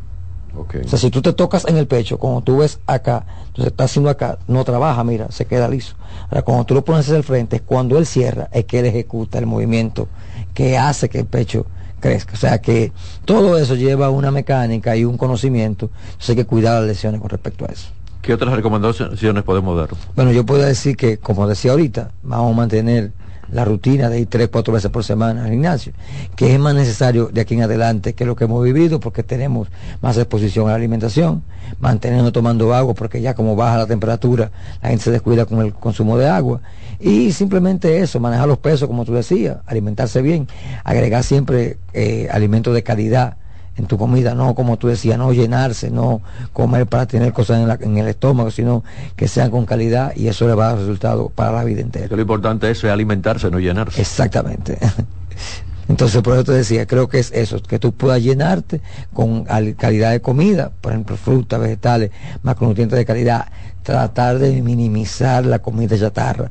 Ok. 0.57 0.77
O 0.85 0.89
sea, 0.89 0.99
si 0.99 1.11
tú 1.11 1.23
te 1.23 1.33
tocas 1.33 1.65
en 1.67 1.77
el 1.77 1.87
pecho, 1.87 2.19
como 2.19 2.43
tú 2.43 2.59
ves 2.59 2.81
acá, 2.87 3.25
entonces 3.49 3.67
está 3.67 3.85
haciendo 3.85 4.11
acá, 4.11 4.39
no 4.49 4.65
trabaja, 4.65 5.05
mira, 5.05 5.31
se 5.31 5.47
queda 5.47 5.69
liso. 5.69 5.95
Ahora, 6.31 6.43
cuando 6.43 6.65
tú 6.65 6.75
lo 6.75 6.85
pones 6.85 7.07
hacia 7.07 7.17
el 7.17 7.25
frente, 7.25 7.57
es 7.57 7.63
cuando 7.63 7.99
él 7.99 8.07
cierra, 8.07 8.49
es 8.53 8.65
que 8.65 8.81
él 8.81 8.87
ejecuta 8.87 9.39
el 9.39 9.47
movimiento 9.47 10.09
que 10.55 10.77
hace 10.77 11.09
que 11.09 11.21
el 11.21 11.27
pecho 11.27 11.67
crezca. 12.01 12.35
O 12.35 12.37
sea 12.37 12.59
que 12.59 12.93
todo 13.25 13.59
eso 13.59 13.75
lleva 13.75 14.11
una 14.11 14.31
mecánica 14.31 14.97
y 14.97 15.05
un 15.05 15.17
conocimiento, 15.17 15.91
entonces 16.07 16.31
hay 16.31 16.37
que 16.37 16.47
cuidar 16.47 16.81
las 16.81 16.89
lesiones 16.89 17.21
con 17.21 17.31
respecto 17.31 17.65
a 17.65 17.69
eso. 17.69 17.89
¿Qué 18.23 18.35
otras 18.35 18.55
recomendaciones 18.55 19.45
podemos 19.45 19.77
dar? 19.77 19.89
Bueno, 20.17 20.33
yo 20.33 20.45
puedo 20.45 20.63
decir 20.63 20.97
que, 20.97 21.19
como 21.19 21.47
decía 21.47 21.71
ahorita, 21.71 22.11
vamos 22.23 22.53
a 22.53 22.57
mantener 22.57 23.13
la 23.51 23.65
rutina 23.65 24.09
de 24.09 24.21
ir 24.21 24.27
tres, 24.27 24.49
cuatro 24.49 24.75
veces 24.75 24.91
por 24.91 25.05
semana 25.05 25.45
al 25.45 25.51
gimnasio, 25.51 25.93
que 26.37 26.53
es 26.53 26.61
más 26.61 26.75
necesario 26.75 27.27
de 27.27 27.41
aquí 27.41 27.55
en 27.55 27.63
adelante 27.63 28.15
que 28.15 28.25
lo 28.25 28.37
que 28.37 28.45
hemos 28.45 28.63
vivido 28.63 29.01
porque 29.01 29.23
tenemos 29.23 29.69
más 30.01 30.17
exposición 30.17 30.67
a 30.67 30.71
la 30.71 30.77
alimentación, 30.77 31.43
mantenernos 31.81 32.33
tomando 32.33 32.75
agua 32.75 32.95
porque 32.95 33.21
ya 33.21 33.35
como 33.35 33.57
baja 33.57 33.79
la 33.79 33.87
temperatura, 33.87 34.51
la 34.83 34.91
gente 34.91 35.05
se 35.05 35.11
descuida 35.11 35.47
con 35.47 35.61
el 35.61 35.75
consumo 35.75 36.19
de 36.19 36.29
agua. 36.29 36.61
Y 37.01 37.33
simplemente 37.33 38.01
eso, 38.01 38.19
manejar 38.19 38.49
los 38.49 38.59
pesos 38.59 38.89
como 38.89 39.05
tú 39.05 39.15
decías, 39.15 39.59
alimentarse 39.67 40.21
bien, 40.21 40.49
agregar 40.83 41.23
siempre 41.23 41.79
eh, 41.93 42.29
alimentos 42.31 42.75
de 42.75 42.83
calidad 42.83 43.37
en 43.79 43.87
tu 43.87 43.97
comida, 43.97 44.35
no 44.35 44.55
como 44.55 44.77
tú 44.77 44.89
decías, 44.89 45.17
no 45.19 45.33
llenarse, 45.33 45.91
no 45.91 46.21
comer 46.53 46.87
para 46.87 47.07
tener 47.07 47.33
cosas 47.33 47.61
en, 47.61 47.69
la- 47.69 47.79
en 47.81 47.97
el 47.97 48.09
estómago, 48.09 48.51
sino 48.51 48.83
que 49.17 49.29
sean 49.29 49.51
con 49.51 49.65
calidad 49.67 50.13
y 50.17 50.27
eso 50.29 50.47
le 50.49 50.55
va 50.55 50.67
a 50.67 50.69
dar 50.71 50.79
resultado 50.81 51.29
para 51.31 51.53
la 51.53 51.65
vida 51.65 51.81
entera. 51.81 52.09
Que 52.09 52.17
lo 52.17 52.23
importante 52.23 52.71
es 52.71 52.85
alimentarse, 52.85 53.51
no 53.51 53.59
llenarse. 53.61 54.01
Exactamente. 54.01 54.79
Entonces, 55.89 56.21
por 56.21 56.35
eso 56.35 56.45
te 56.45 56.53
decía, 56.53 56.87
creo 56.87 57.09
que 57.09 57.19
es 57.19 57.33
eso, 57.33 57.63
que 57.63 57.79
tú 57.79 57.93
puedas 57.93 58.23
llenarte 58.23 58.83
con 59.15 59.47
al- 59.49 59.75
calidad 59.75 60.11
de 60.11 60.21
comida, 60.21 60.71
por 60.83 60.93
ejemplo, 60.93 61.17
frutas, 61.17 61.59
vegetales, 61.59 62.11
macronutrientes 62.43 62.99
de 62.99 63.07
calidad, 63.07 63.47
tratar 63.85 64.39
de 64.39 64.61
minimizar 64.61 65.47
la 65.47 65.61
comida 65.61 65.97
chatarra, 65.97 66.51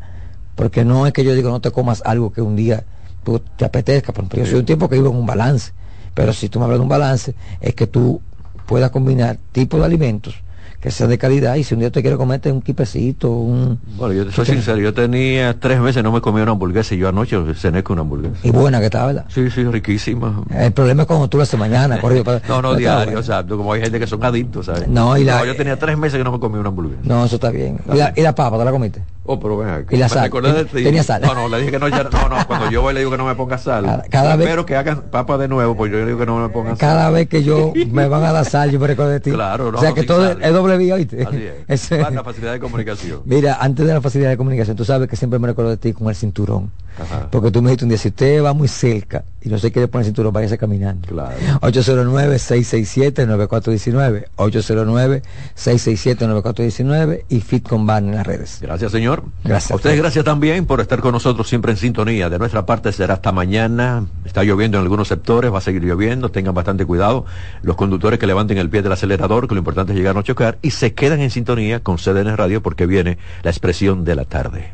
porque 0.55 0.84
no 0.84 1.05
es 1.05 1.13
que 1.13 1.23
yo 1.23 1.36
digo 1.36 1.49
no 1.51 1.59
te 1.61 1.69
comas 1.69 2.01
algo 2.03 2.32
que 2.34 2.41
un 2.41 2.55
día 2.55 2.84
tú 3.23 3.39
te 3.57 3.65
apetezca, 3.65 4.11
por 4.11 4.23
ejemplo, 4.23 4.39
yo 4.39 4.45
soy 4.49 4.59
un 4.61 4.65
tiempo 4.65 4.89
que 4.89 4.95
vivo 4.95 5.11
en 5.11 5.17
un 5.17 5.25
balance, 5.28 5.71
pero 6.18 6.34
si 6.34 6.49
tú 6.49 6.57
me 6.57 6.65
hablas 6.65 6.80
de 6.80 6.84
un 6.84 6.89
balance, 6.89 7.36
es 7.61 7.76
que 7.76 7.86
tú 7.86 8.20
puedas 8.65 8.89
combinar 8.89 9.38
tipos 9.51 9.80
de 9.80 9.86
alimentos 9.86 10.34
que 10.82 10.89
sean 10.91 11.09
de 11.11 11.18
calidad 11.20 11.55
y 11.55 11.63
si 11.63 11.76
un 11.76 11.80
día 11.80 11.91
te 11.91 12.01
quieres 12.01 12.18
comerte 12.18 12.51
un 12.51 12.61
quipecito, 12.61 13.32
un... 13.32 13.80
Bueno, 13.97 14.13
yo 14.15 14.32
soy 14.32 14.45
sincero, 14.45 14.78
yo 14.80 14.93
tenía 14.93 15.59
tres 15.59 15.80
meses 15.80 16.03
no 16.03 16.11
me 16.11 16.22
comía 16.22 16.41
una 16.43 16.51
hamburguesa 16.53 16.93
y 16.95 16.97
yo 16.99 17.07
anoche 17.09 17.38
cené 17.55 17.84
con 17.84 17.93
una 17.93 18.01
hamburguesa. 18.01 18.36
Y 18.43 18.49
buena 18.51 18.80
que 18.80 18.86
está, 18.86 19.05
¿verdad? 19.05 19.26
Sí, 19.30 19.49
sí, 19.51 19.63
riquísima. 19.63 20.43
El 20.51 20.72
problema 20.74 21.03
es 21.03 21.07
cuando 21.07 21.28
tú 21.30 21.38
lo 21.38 21.43
haces 21.43 21.59
mañana, 21.59 21.97
corrido 22.01 22.24
para- 22.24 22.41
No, 22.47 22.61
no, 22.61 22.70
está 22.72 22.78
diario, 22.80 23.03
bueno. 23.05 23.20
o 23.20 23.24
sea, 23.24 23.43
como 23.45 23.74
hay 23.74 23.82
gente 23.82 23.99
que 23.99 24.07
son 24.07 24.24
adictos, 24.24 24.65
¿sabes? 24.68 24.88
No, 24.88 25.18
y 25.18 25.24
la- 25.24 25.45
yo 25.45 25.55
tenía 25.55 25.78
tres 25.78 25.97
meses 25.97 26.18
que 26.18 26.24
no 26.24 26.32
me 26.32 26.39
comía 26.39 26.59
una 26.59 26.70
hamburguesa. 26.70 27.01
No, 27.03 27.26
eso 27.26 27.36
está 27.36 27.51
bien. 27.51 27.80
¿Y 27.93 27.97
la, 27.97 28.13
y 28.15 28.22
la 28.22 28.34
papa, 28.36 28.57
te 28.57 28.65
la 28.65 28.72
comiste? 28.72 29.03
Oh, 29.30 29.38
pero 29.41 29.57
ven 29.57 29.67
acá. 29.69 29.93
¿Y 29.93 29.97
la 29.99 30.07
sal? 30.07 30.32
¿Tenía 30.71 31.03
sal? 31.03 31.21
No, 31.21 31.36
no, 31.36 31.49
le 31.49 31.57
dije 31.59 31.71
que 31.71 31.80
no, 31.80 31.89
ya- 31.89 32.03
no, 32.03 32.30
no, 32.30 32.47
cuando 32.47 32.71
yo 32.71 32.82
voy 32.82 32.93
le 32.93 33.01
digo 33.01 33.11
que 33.11 33.17
no 33.17 33.25
me 33.25 33.36
ponga 33.36 33.57
sal. 33.57 33.84
Cada- 33.84 34.03
cada 34.03 34.36
vez- 34.38 34.47
Espero 34.47 34.65
que 34.65 34.75
hagan 34.78 35.01
papa 35.11 35.38
de 35.38 35.49
nuevo, 35.49 35.75
pues 35.75 35.91
yo 35.91 35.97
le 35.97 36.05
digo 36.05 36.17
que 36.17 36.25
no 36.25 36.38
me 36.39 36.47
ponga 36.49 36.69
sal. 36.69 36.78
Cada 36.78 37.09
vez 37.09 37.28
que 37.28 37.43
yo 37.43 37.73
me 37.91 38.07
van 38.07 38.23
a 38.23 38.32
dar 38.32 38.45
sal, 38.45 38.71
yo 38.71 38.80
me 38.80 38.88
recuerdo 38.88 39.11
de 39.11 39.19
ti. 39.19 39.32
Claro, 39.32 39.69
no, 39.71 39.78
O 39.78 39.82
sea 39.82 39.89
no, 39.89 39.95
que 39.95 40.03
todo 40.03 40.25
sal. 40.25 40.41
es 40.41 40.53
doble 40.53 40.78
vía, 40.78 40.95
¿oíste? 40.95 41.23
Así 41.67 41.91
es. 41.91 41.91
La 42.13 42.23
facilidad 42.23 42.53
de 42.53 42.59
comunicación. 42.59 43.21
Mira, 43.25 43.57
antes 43.59 43.86
de 43.86 43.93
la 43.93 43.99
facilidad 44.01 44.30
de 44.30 44.38
comunicación, 44.38 44.78
tú 44.78 44.86
sabes 44.86 45.09
que 45.09 45.17
siempre 45.17 45.39
me 45.39 45.47
recuerdo 45.47 45.71
de 45.71 45.78
ti 45.78 45.91
con 45.93 46.07
el 46.07 46.15
cinturón. 46.15 46.71
Ajá. 47.00 47.30
Porque 47.32 47.52
tú 47.52 47.62
me 47.62 47.70
dijiste 47.70 47.86
un 47.86 47.89
día, 47.89 47.98
si 47.98 48.10
usted 48.10 48.43
va 48.43 48.52
muy 48.54 48.68
cerca 48.68 49.24
y 49.41 49.48
no 49.50 49.58
se 49.58 49.72
quiere 49.72 49.88
poner 49.88 50.04
el 50.04 50.08
cinturón, 50.08 50.34
váyase 50.34 50.58
caminando. 50.58 51.08
Claro. 51.08 51.38
809-667-9419. 51.62 54.26
809-667-9419 54.36 57.24
y 57.30 57.39
Fit 57.41 57.68
con 57.68 57.86
Van 57.86 58.10
en 58.10 58.16
las 58.16 58.26
redes. 58.26 58.60
Gracias, 58.62 58.91
señor. 58.91 59.24
Gracias. 59.43 59.72
A 59.72 59.76
ustedes 59.76 59.98
gracias 59.98 60.26
también 60.26 60.66
por 60.66 60.82
estar 60.82 61.00
con 61.00 61.12
nosotros 61.12 61.48
siempre 61.48 61.72
en 61.72 61.78
sintonía. 61.78 62.30
De 62.30 62.39
nuestra 62.39 62.66
parte 62.66 62.91
será 62.91 63.16
hasta 63.16 63.32
mañana. 63.32 64.06
Está 64.26 64.43
lloviendo 64.43 64.78
en 64.78 64.84
algunos 64.84 65.08
sectores, 65.08 65.54
va 65.54 65.60
a 65.60 65.62
seguir 65.62 65.84
lloviendo. 65.84 66.30
Tengan 66.30 66.54
bastante 66.54 66.86
cuidado. 66.86 67.26
Los 67.62 67.76
conductores 67.76 68.20
que 68.20 68.28
levanten 68.28 68.58
el 68.58 68.70
pie 68.70 68.82
del 68.82 68.91
acelerador, 68.91 69.48
que 69.48 69.56
lo 69.56 69.60
importante 69.60 69.93
es 69.93 69.98
llegar 69.98 70.12
a 70.12 70.16
no 70.16 70.24
chocar. 70.24 70.58
Y 70.62 70.72
se 70.72 70.93
quedan 70.93 71.22
en 71.22 71.30
sintonía 71.30 71.80
con 71.82 71.98
CDN 71.98 72.36
Radio 72.36 72.62
porque 72.62 72.86
viene 72.86 73.18
la 73.43 73.52
expresión 73.52 74.04
de 74.04 74.16
la 74.16 74.26
tarde. 74.26 74.74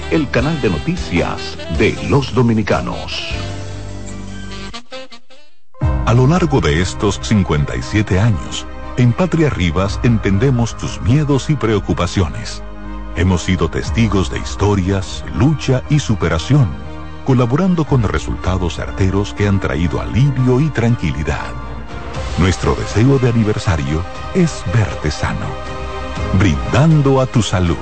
el 0.11 0.29
canal 0.29 0.61
de 0.61 0.69
noticias 0.69 1.57
de 1.79 1.97
los 2.09 2.35
dominicanos. 2.35 3.33
A 6.05 6.13
lo 6.13 6.27
largo 6.27 6.59
de 6.59 6.81
estos 6.81 7.17
57 7.23 8.19
años, 8.19 8.67
en 8.97 9.13
Patria 9.13 9.49
Rivas 9.49 10.01
entendemos 10.03 10.75
tus 10.75 10.99
miedos 11.01 11.49
y 11.49 11.55
preocupaciones. 11.55 12.61
Hemos 13.15 13.43
sido 13.43 13.69
testigos 13.69 14.29
de 14.29 14.39
historias, 14.39 15.23
lucha 15.33 15.81
y 15.89 15.99
superación, 15.99 16.67
colaborando 17.25 17.85
con 17.85 18.03
resultados 18.03 18.75
certeros 18.75 19.33
que 19.33 19.47
han 19.47 19.61
traído 19.61 20.01
alivio 20.01 20.59
y 20.59 20.67
tranquilidad. 20.69 21.53
Nuestro 22.37 22.75
deseo 22.75 23.17
de 23.17 23.29
aniversario 23.29 24.03
es 24.35 24.61
verte 24.73 25.09
sano, 25.09 25.47
brindando 26.37 27.21
a 27.21 27.25
tu 27.25 27.41
salud. 27.41 27.77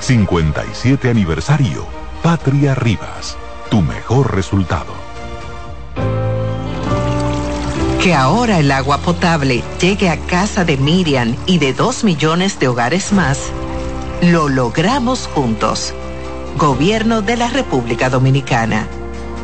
57 0.00 1.10
aniversario, 1.10 1.86
Patria 2.22 2.74
Rivas, 2.74 3.36
tu 3.70 3.82
mejor 3.82 4.34
resultado. 4.34 4.92
Que 8.02 8.14
ahora 8.14 8.60
el 8.60 8.70
agua 8.70 8.98
potable 8.98 9.62
llegue 9.80 10.08
a 10.08 10.16
casa 10.16 10.64
de 10.64 10.76
Miriam 10.76 11.36
y 11.46 11.58
de 11.58 11.72
dos 11.72 12.04
millones 12.04 12.58
de 12.60 12.68
hogares 12.68 13.12
más, 13.12 13.38
lo 14.22 14.48
logramos 14.48 15.28
juntos. 15.34 15.92
Gobierno 16.56 17.22
de 17.22 17.36
la 17.36 17.48
República 17.48 18.08
Dominicana. 18.08 18.86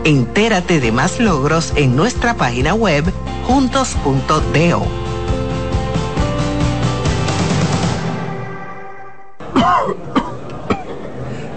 Entérate 0.05 0.81
de 0.81 0.93
más 0.93 1.19
logros 1.21 1.73
en 1.77 1.97
nuestra 1.97 2.37
página 2.37 2.75
web 2.75 3.05
juntos.do. 3.47 5.04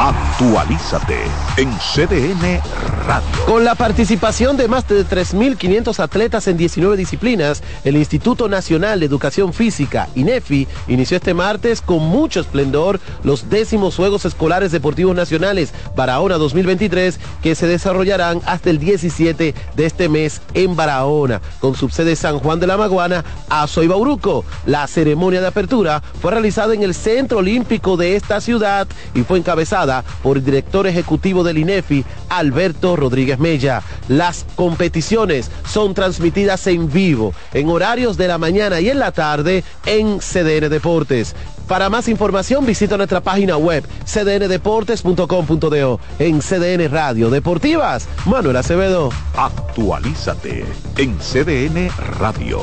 Actualízate 0.00 1.24
en 1.58 1.70
CDN 1.72 2.58
Radio. 3.06 3.28
Con 3.44 3.66
la 3.66 3.74
participación 3.74 4.56
de 4.56 4.66
más 4.66 4.88
de 4.88 5.04
3.500 5.04 6.00
atletas 6.00 6.48
en 6.48 6.56
19 6.56 6.96
disciplinas, 6.96 7.62
el 7.84 7.98
Instituto 7.98 8.48
Nacional 8.48 9.00
de 9.00 9.04
Educación 9.04 9.52
Física, 9.52 10.08
INEFI, 10.14 10.66
inició 10.88 11.18
este 11.18 11.34
martes 11.34 11.82
con 11.82 11.98
mucho 11.98 12.40
esplendor 12.40 12.98
los 13.24 13.50
décimos 13.50 13.96
Juegos 13.96 14.24
Escolares 14.24 14.72
Deportivos 14.72 15.14
Nacionales 15.14 15.74
Barahona 15.94 16.38
2023 16.38 17.20
que 17.42 17.54
se 17.54 17.66
desarrollarán 17.66 18.40
hasta 18.46 18.70
el 18.70 18.78
17 18.78 19.54
de 19.76 19.84
este 19.84 20.08
mes 20.08 20.40
en 20.54 20.76
Barahona, 20.76 21.42
con 21.60 21.74
subsede 21.74 22.16
San 22.16 22.38
Juan 22.38 22.58
de 22.58 22.66
la 22.66 22.78
Maguana, 22.78 23.22
Azo 23.50 23.82
y 23.82 23.88
Bauruco. 23.88 24.46
La 24.64 24.86
ceremonia 24.86 25.42
de 25.42 25.48
apertura 25.48 26.02
fue 26.22 26.30
realizada 26.30 26.72
en 26.72 26.84
el 26.84 26.94
Centro 26.94 27.40
Olímpico 27.40 27.98
de 27.98 28.16
esta 28.16 28.40
ciudad 28.40 28.88
y 29.14 29.24
fue 29.24 29.38
encabezada 29.38 29.89
por 30.22 30.36
el 30.36 30.44
director 30.44 30.86
ejecutivo 30.86 31.42
del 31.42 31.58
INEFI, 31.58 32.04
Alberto 32.28 32.96
Rodríguez 32.96 33.38
Mella. 33.38 33.82
Las 34.08 34.46
competiciones 34.56 35.50
son 35.68 35.94
transmitidas 35.94 36.66
en 36.66 36.90
vivo, 36.90 37.34
en 37.52 37.68
horarios 37.68 38.16
de 38.16 38.28
la 38.28 38.38
mañana 38.38 38.80
y 38.80 38.88
en 38.88 38.98
la 38.98 39.12
tarde 39.12 39.64
en 39.86 40.18
CDN 40.18 40.68
Deportes. 40.68 41.34
Para 41.66 41.88
más 41.88 42.08
información 42.08 42.66
visita 42.66 42.96
nuestra 42.96 43.20
página 43.20 43.56
web 43.56 43.84
cdndeportes.com.do 44.04 46.00
en 46.18 46.40
CDN 46.40 46.90
Radio 46.90 47.30
Deportivas. 47.30 48.08
Manuel 48.26 48.56
Acevedo. 48.56 49.10
Actualízate 49.36 50.64
en 50.96 51.16
CDN 51.18 51.90
Radio. 52.18 52.60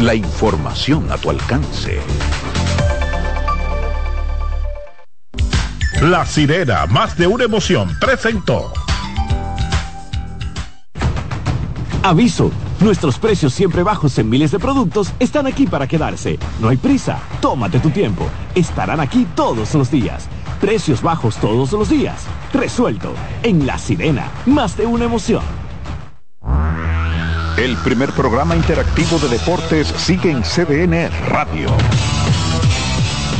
La 0.00 0.16
información 0.16 1.08
a 1.12 1.18
tu 1.18 1.30
alcance. 1.30 2.00
La 6.02 6.26
sirena, 6.26 6.86
más 6.86 7.16
de 7.16 7.28
una 7.28 7.44
emoción, 7.44 7.88
presentó. 8.00 8.72
Aviso, 12.02 12.50
nuestros 12.80 13.20
precios 13.20 13.54
siempre 13.54 13.84
bajos 13.84 14.18
en 14.18 14.28
miles 14.28 14.50
de 14.50 14.58
productos 14.58 15.12
están 15.20 15.46
aquí 15.46 15.64
para 15.64 15.86
quedarse. 15.86 16.40
No 16.60 16.70
hay 16.70 16.76
prisa, 16.76 17.20
tómate 17.40 17.78
tu 17.78 17.90
tiempo. 17.90 18.28
Estarán 18.56 18.98
aquí 18.98 19.28
todos 19.36 19.74
los 19.74 19.92
días. 19.92 20.26
Precios 20.60 21.02
bajos 21.02 21.36
todos 21.36 21.70
los 21.70 21.88
días. 21.88 22.24
Resuelto. 22.52 23.14
En 23.44 23.64
La 23.64 23.78
Sirena, 23.78 24.28
más 24.46 24.76
de 24.76 24.86
una 24.86 25.04
emoción. 25.04 25.44
El 27.56 27.76
primer 27.84 28.10
programa 28.10 28.56
interactivo 28.56 29.20
de 29.20 29.28
deportes 29.28 29.86
sigue 29.86 30.32
en 30.32 30.42
CDN 30.42 31.12
Radio. 31.28 31.68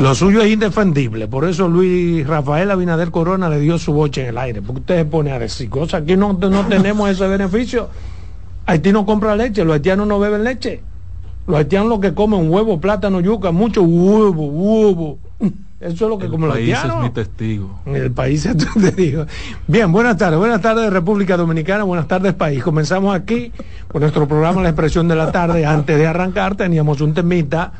Lo 0.00 0.14
suyo 0.14 0.40
es 0.40 0.50
indefendible, 0.50 1.28
por 1.28 1.44
eso 1.44 1.68
Luis 1.68 2.26
Rafael 2.26 2.70
Abinader 2.70 3.10
Corona 3.10 3.50
le 3.50 3.60
dio 3.60 3.76
su 3.76 3.92
boche 3.92 4.22
en 4.22 4.28
el 4.28 4.38
aire, 4.38 4.62
porque 4.62 4.80
usted 4.80 4.96
se 4.96 5.04
pone 5.04 5.30
a 5.30 5.38
decir 5.38 5.68
cosas, 5.68 6.02
aquí 6.02 6.16
no, 6.16 6.32
no 6.32 6.66
tenemos 6.66 7.10
ese 7.10 7.28
beneficio. 7.28 7.90
Haití 8.64 8.92
no 8.92 9.04
compra 9.04 9.36
leche, 9.36 9.62
los 9.62 9.74
haitianos 9.74 10.06
no 10.06 10.18
beben 10.18 10.42
leche. 10.42 10.80
Los 11.46 11.58
haitianos 11.58 11.88
lo 11.90 12.00
que 12.00 12.14
comen 12.14 12.50
huevo, 12.50 12.80
plátano, 12.80 13.20
yuca, 13.20 13.50
mucho 13.50 13.82
huevo, 13.82 14.46
huevo. 14.46 15.18
Eso 15.80 16.04
es 16.04 16.10
lo 16.10 16.18
que 16.18 16.26
el 16.26 16.30
comen 16.30 16.48
los 16.48 16.56
país 16.56 16.74
haitianos. 16.74 16.96
es 16.96 17.02
mi 17.02 17.10
testigo. 17.10 17.80
El 17.84 18.10
país, 18.12 18.48
te 18.80 18.92
digo. 18.92 19.26
Bien, 19.66 19.92
buenas 19.92 20.16
tardes. 20.16 20.38
Buenas 20.38 20.62
tardes, 20.62 20.90
República 20.90 21.36
Dominicana. 21.36 21.84
Buenas 21.84 22.08
tardes, 22.08 22.32
país. 22.32 22.62
Comenzamos 22.62 23.14
aquí 23.14 23.52
con 23.88 24.00
nuestro 24.00 24.26
programa 24.26 24.62
La 24.62 24.70
Expresión 24.70 25.08
de 25.08 25.16
la 25.16 25.30
Tarde. 25.30 25.66
Antes 25.66 25.98
de 25.98 26.06
arrancar, 26.06 26.54
teníamos 26.54 27.02
un 27.02 27.12
temita 27.12 27.72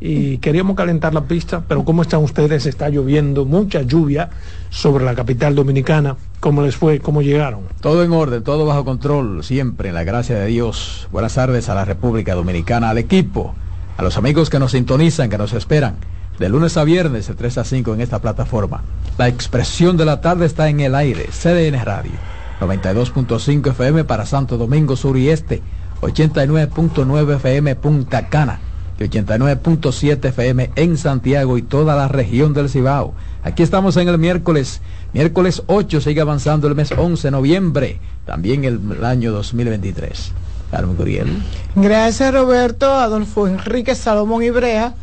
y 0.00 0.38
queríamos 0.38 0.76
calentar 0.76 1.12
la 1.12 1.22
pista, 1.22 1.62
pero 1.66 1.84
¿cómo 1.84 2.02
están 2.02 2.22
ustedes? 2.22 2.66
Está 2.66 2.88
lloviendo 2.88 3.44
mucha 3.44 3.82
lluvia 3.82 4.30
sobre 4.70 5.04
la 5.04 5.14
capital 5.14 5.54
dominicana. 5.54 6.16
¿Cómo 6.38 6.62
les 6.62 6.76
fue? 6.76 7.00
¿Cómo 7.00 7.20
llegaron? 7.20 7.62
Todo 7.80 8.04
en 8.04 8.12
orden, 8.12 8.44
todo 8.44 8.64
bajo 8.64 8.84
control, 8.84 9.42
siempre, 9.42 9.88
en 9.88 9.96
la 9.96 10.04
gracia 10.04 10.38
de 10.38 10.46
Dios. 10.46 11.08
Buenas 11.10 11.34
tardes 11.34 11.68
a 11.68 11.74
la 11.74 11.84
República 11.84 12.34
Dominicana, 12.34 12.90
al 12.90 12.98
equipo, 12.98 13.54
a 13.96 14.02
los 14.02 14.16
amigos 14.16 14.50
que 14.50 14.60
nos 14.60 14.72
sintonizan, 14.72 15.30
que 15.30 15.38
nos 15.38 15.52
esperan. 15.52 15.96
De 16.38 16.48
lunes 16.48 16.76
a 16.76 16.84
viernes, 16.84 17.26
de 17.26 17.34
3 17.34 17.58
a 17.58 17.64
5 17.64 17.94
en 17.94 18.00
esta 18.00 18.20
plataforma. 18.20 18.82
La 19.18 19.26
expresión 19.26 19.96
de 19.96 20.04
la 20.04 20.20
tarde 20.20 20.46
está 20.46 20.68
en 20.68 20.78
el 20.78 20.94
aire, 20.94 21.26
CDN 21.32 21.84
Radio. 21.84 22.12
92.5 22.60 23.70
FM 23.70 24.04
para 24.04 24.24
Santo 24.26 24.56
Domingo 24.56 24.94
Sur 24.94 25.16
y 25.16 25.30
Este. 25.30 25.60
89.9 26.00 27.36
FM 27.36 27.74
Punta 27.74 28.28
Cana. 28.28 28.60
Y 28.98 29.04
89.7 29.04 30.24
FM 30.24 30.70
en 30.74 30.96
Santiago 30.96 31.56
y 31.56 31.62
toda 31.62 31.94
la 31.94 32.08
región 32.08 32.52
del 32.52 32.68
Cibao. 32.68 33.14
Aquí 33.44 33.62
estamos 33.62 33.96
en 33.96 34.08
el 34.08 34.18
miércoles, 34.18 34.80
miércoles 35.12 35.62
8, 35.66 36.00
sigue 36.00 36.20
avanzando 36.20 36.66
el 36.66 36.74
mes 36.74 36.90
11 36.90 37.28
de 37.28 37.30
noviembre, 37.30 38.00
también 38.26 38.64
el, 38.64 38.80
el 38.90 39.04
año 39.04 39.30
2023. 39.30 40.32
Carmen 40.70 40.96
Curiel. 40.96 41.42
Gracias 41.76 42.34
Roberto, 42.34 42.92
Adolfo 42.92 43.46
Enrique 43.46 43.94
Salomón 43.94 44.42
Ibrea, 44.42 44.94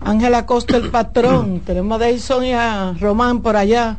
Ángela 0.00 0.44
Costa 0.44 0.76
el 0.76 0.90
patrón, 0.90 1.60
tenemos 1.64 2.00
a 2.00 2.04
Deison 2.04 2.44
y 2.44 2.52
a 2.52 2.94
Román 3.00 3.40
por 3.40 3.56
allá, 3.56 3.98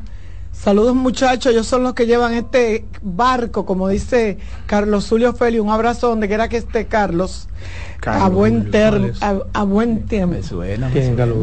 Saludos 0.62 0.96
muchachos, 0.96 1.52
ellos 1.52 1.68
son 1.68 1.84
los 1.84 1.94
que 1.94 2.08
llevan 2.08 2.34
este 2.34 2.84
barco, 3.04 3.66
como 3.66 3.88
dice 3.90 4.40
Carlos 4.66 5.08
Julio 5.08 5.34
Feli, 5.34 5.60
un 5.60 5.70
abrazo 5.70 6.10
donde 6.10 6.28
quiera 6.28 6.50
que 6.50 6.58
esté 6.58 6.88
Carlos, 6.88 7.48
a 8.06 8.30
buen 8.30 8.72
termo, 8.72 9.10
a, 9.22 9.36
a 9.54 9.64
buen 9.64 10.06
tiempo. 10.06 10.38
¿Quién, 10.92 11.16
Carlos? 11.16 11.38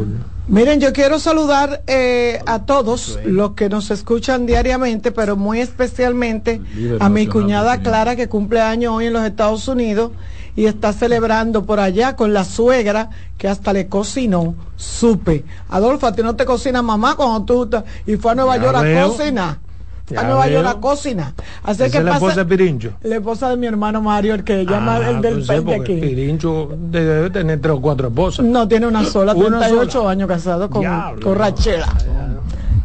Miren, 0.47 0.79
yo 0.79 0.93
quiero 0.93 1.17
saludar 1.17 1.81
eh, 1.87 2.39
a 2.45 2.65
todos 2.65 3.19
los 3.25 3.51
que 3.51 3.67
nos 3.67 3.89
escuchan 3.89 4.45
diariamente, 4.45 5.11
pero 5.11 5.35
muy 5.35 5.59
especialmente 5.59 6.61
a 6.99 7.09
mi 7.09 7.25
cuñada 7.25 7.81
Clara 7.81 8.15
que 8.15 8.29
cumple 8.29 8.61
años 8.61 8.93
hoy 8.93 9.07
en 9.07 9.13
los 9.13 9.25
Estados 9.25 9.67
Unidos 9.67 10.11
y 10.55 10.67
está 10.67 10.93
celebrando 10.93 11.65
por 11.65 11.79
allá 11.79 12.15
con 12.15 12.33
la 12.33 12.45
suegra 12.45 13.09
que 13.39 13.47
hasta 13.47 13.73
le 13.73 13.87
cocinó, 13.87 14.53
supe. 14.75 15.43
Adolfo, 15.69 16.05
a 16.07 16.15
ti 16.15 16.21
no 16.21 16.35
te 16.35 16.45
cocina 16.45 16.83
mamá 16.83 17.15
cuando 17.15 17.43
tú 17.43 17.63
estás 17.63 17.83
y 18.05 18.15
fue 18.15 18.33
a 18.33 18.35
Nueva 18.35 18.57
Ya 18.57 18.63
York 18.63 18.77
a 18.77 19.07
cocinar. 19.07 19.64
Ya 20.07 20.19
A 20.19 20.23
Nueva. 20.25 20.47
York 20.47 20.67
a 20.67 20.75
cocinar. 20.79 21.33
Así 21.63 21.81
Esa 21.83 21.91
que 21.91 21.97
es 21.97 22.03
la 22.03 22.13
esposa 22.13 22.35
de 22.35 22.45
Pirincho. 22.45 22.91
La 23.01 23.15
esposa 23.15 23.49
de 23.49 23.57
mi 23.57 23.65
hermano 23.65 24.01
Mario, 24.01 24.35
el 24.35 24.43
que 24.43 24.63
llama 24.65 24.97
Ah, 24.97 25.09
el 25.09 25.21
del 25.21 25.43
pues 25.43 25.47
sí, 25.59 25.63
de 25.65 25.75
aquí. 25.75 25.95
Pirincho 25.95 26.69
debe 26.77 27.29
tener 27.31 27.59
tres 27.59 27.73
o 27.73 27.81
cuatro 27.81 28.09
esposas. 28.09 28.45
No, 28.45 28.67
tiene 28.67 28.85
una 28.85 29.03
sola, 29.03 29.33
Una 29.33 29.57
38 29.59 29.91
sola. 29.91 30.11
años 30.11 30.27
casado 30.27 30.69
con, 30.69 30.81
Diablo, 30.81 31.21
con 31.25 31.35
Rachela. 31.35 31.87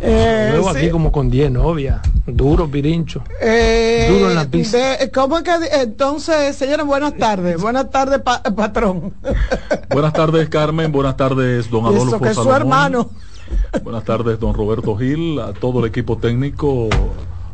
Eh, 0.03 0.49
Luego 0.53 0.73
sí. 0.73 0.79
aquí 0.79 0.89
como 0.91 1.12
con 1.12 1.29
10 1.29 1.51
novias. 1.51 2.01
Duro, 2.27 2.71
Pirincho. 2.71 3.23
Eh, 3.39 4.09
Duro 4.11 4.31
en 4.31 4.37
la 4.37 4.47
pista. 4.47 4.79
de- 4.97 5.11
¿Cómo 5.11 5.37
es 5.37 5.43
que 5.43 5.51
entonces, 5.83 6.57
señores, 6.57 6.87
buenas 6.87 7.16
tardes, 7.18 7.57
buenas 7.61 7.91
tardes, 7.91 8.21
pa- 8.23 8.43
patrón? 8.43 9.12
Buenas 9.91 10.14
tardes, 10.14 10.49
Carmen. 10.49 10.91
Buenas 10.91 11.18
tardes, 11.18 11.68
don 11.71 11.85
Adolfo 11.85 12.07
eso 12.16 12.18
que 12.21 12.29
es 12.31 12.35
su 12.37 12.51
hermano. 12.51 13.11
Buenas 13.82 14.05
tardes, 14.05 14.38
don 14.38 14.55
Roberto 14.55 14.96
Gil, 14.96 15.40
a 15.40 15.53
todo 15.53 15.80
el 15.80 15.86
equipo 15.86 16.18
técnico, 16.18 16.88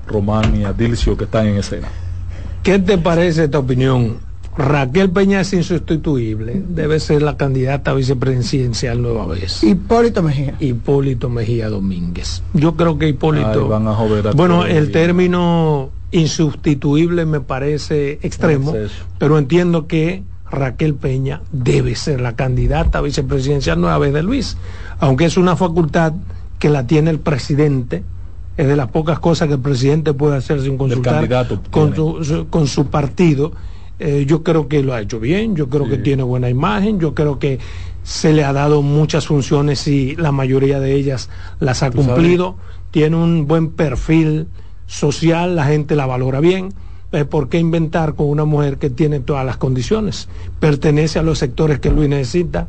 Román 0.06 0.60
y 0.60 0.64
a 0.64 0.72
Dilcio 0.72 1.16
que 1.16 1.24
están 1.24 1.46
en 1.46 1.58
escena. 1.58 1.88
¿Qué 2.62 2.78
te 2.78 2.98
parece 2.98 3.44
esta 3.44 3.58
opinión? 3.58 4.18
Raquel 4.56 5.10
Peña 5.10 5.40
es 5.40 5.52
insustituible. 5.52 6.62
Debe 6.68 6.98
ser 6.98 7.22
la 7.22 7.36
candidata 7.36 7.90
a 7.90 7.94
vicepresidencial 7.94 9.02
nueva 9.02 9.26
vez. 9.26 9.62
Hipólito 9.62 10.22
Mejía. 10.22 10.54
Hipólito 10.58 11.28
Mejía 11.28 11.68
Domínguez. 11.68 12.42
Yo 12.54 12.74
creo 12.74 12.98
que 12.98 13.08
Hipólito. 13.08 13.64
Ay, 13.64 13.68
van 13.68 13.86
a 13.86 13.94
joder 13.94 14.28
a 14.28 14.32
bueno, 14.32 14.64
el 14.64 14.90
término 14.92 15.90
insustituible 16.10 17.26
me 17.26 17.40
parece 17.40 18.18
extremo, 18.22 18.74
pero 19.18 19.38
entiendo 19.38 19.86
que 19.86 20.22
Raquel 20.50 20.94
Peña 20.94 21.42
debe 21.52 21.94
ser 21.94 22.20
la 22.20 22.36
candidata 22.36 22.98
a 22.98 23.02
vicepresidencial 23.02 23.80
nueva 23.80 23.98
vez 23.98 24.14
de 24.14 24.22
Luis, 24.22 24.56
aunque 25.00 25.24
es 25.26 25.36
una 25.36 25.56
facultad 25.56 26.12
que 26.58 26.68
la 26.70 26.86
tiene 26.86 27.10
el 27.10 27.20
presidente. 27.20 28.02
Es 28.56 28.66
de 28.66 28.76
las 28.76 28.88
pocas 28.88 29.18
cosas 29.18 29.48
que 29.48 29.54
el 29.54 29.60
presidente 29.60 30.14
puede 30.14 30.36
hacer 30.36 30.62
sin 30.62 30.78
consultar 30.78 31.20
con 31.70 31.94
su, 31.94 32.24
su- 32.24 32.48
con 32.48 32.66
su 32.66 32.86
partido. 32.86 33.52
Eh, 33.98 34.24
yo 34.26 34.42
creo 34.42 34.66
que 34.68 34.82
lo 34.82 34.94
ha 34.94 35.00
hecho 35.02 35.20
bien, 35.20 35.56
yo 35.56 35.68
creo 35.68 35.88
que 35.88 35.96
tiene 35.98 36.22
buena 36.22 36.48
imagen, 36.48 36.98
yo 37.00 37.14
creo 37.14 37.38
que 37.38 37.58
se 38.02 38.32
le 38.32 38.44
ha 38.44 38.52
dado 38.52 38.80
muchas 38.82 39.26
funciones 39.26 39.86
y 39.88 40.16
la 40.16 40.32
mayoría 40.32 40.80
de 40.80 40.94
ellas 40.94 41.28
las 41.60 41.82
ha 41.82 41.90
sabes. 41.90 42.06
cumplido. 42.06 42.56
Tiene 42.90 43.16
un 43.16 43.46
buen 43.46 43.70
perfil 43.72 44.46
social, 44.86 45.56
la 45.56 45.64
gente 45.66 45.96
la 45.96 46.06
valora 46.06 46.40
bien. 46.40 46.72
Eh, 47.12 47.24
¿Por 47.24 47.48
qué 47.48 47.58
inventar 47.58 48.14
con 48.14 48.28
una 48.28 48.44
mujer 48.44 48.78
que 48.78 48.90
tiene 48.90 49.20
todas 49.20 49.44
las 49.44 49.56
condiciones? 49.58 50.28
Pertenece 50.60 51.18
a 51.18 51.22
los 51.22 51.38
sectores 51.38 51.78
que 51.78 51.90
Luis 51.90 52.08
necesita. 52.08 52.68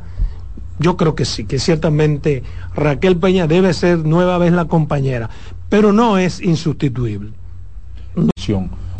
Yo 0.79 0.95
creo 0.97 1.15
que 1.15 1.25
sí, 1.25 1.45
que 1.45 1.59
ciertamente 1.59 2.43
Raquel 2.75 3.17
Peña 3.17 3.47
debe 3.47 3.73
ser 3.73 3.99
nueva 3.99 4.37
vez 4.37 4.51
la 4.51 4.65
compañera, 4.65 5.29
pero 5.69 5.91
no 5.91 6.17
es 6.17 6.41
insustituible. 6.41 7.31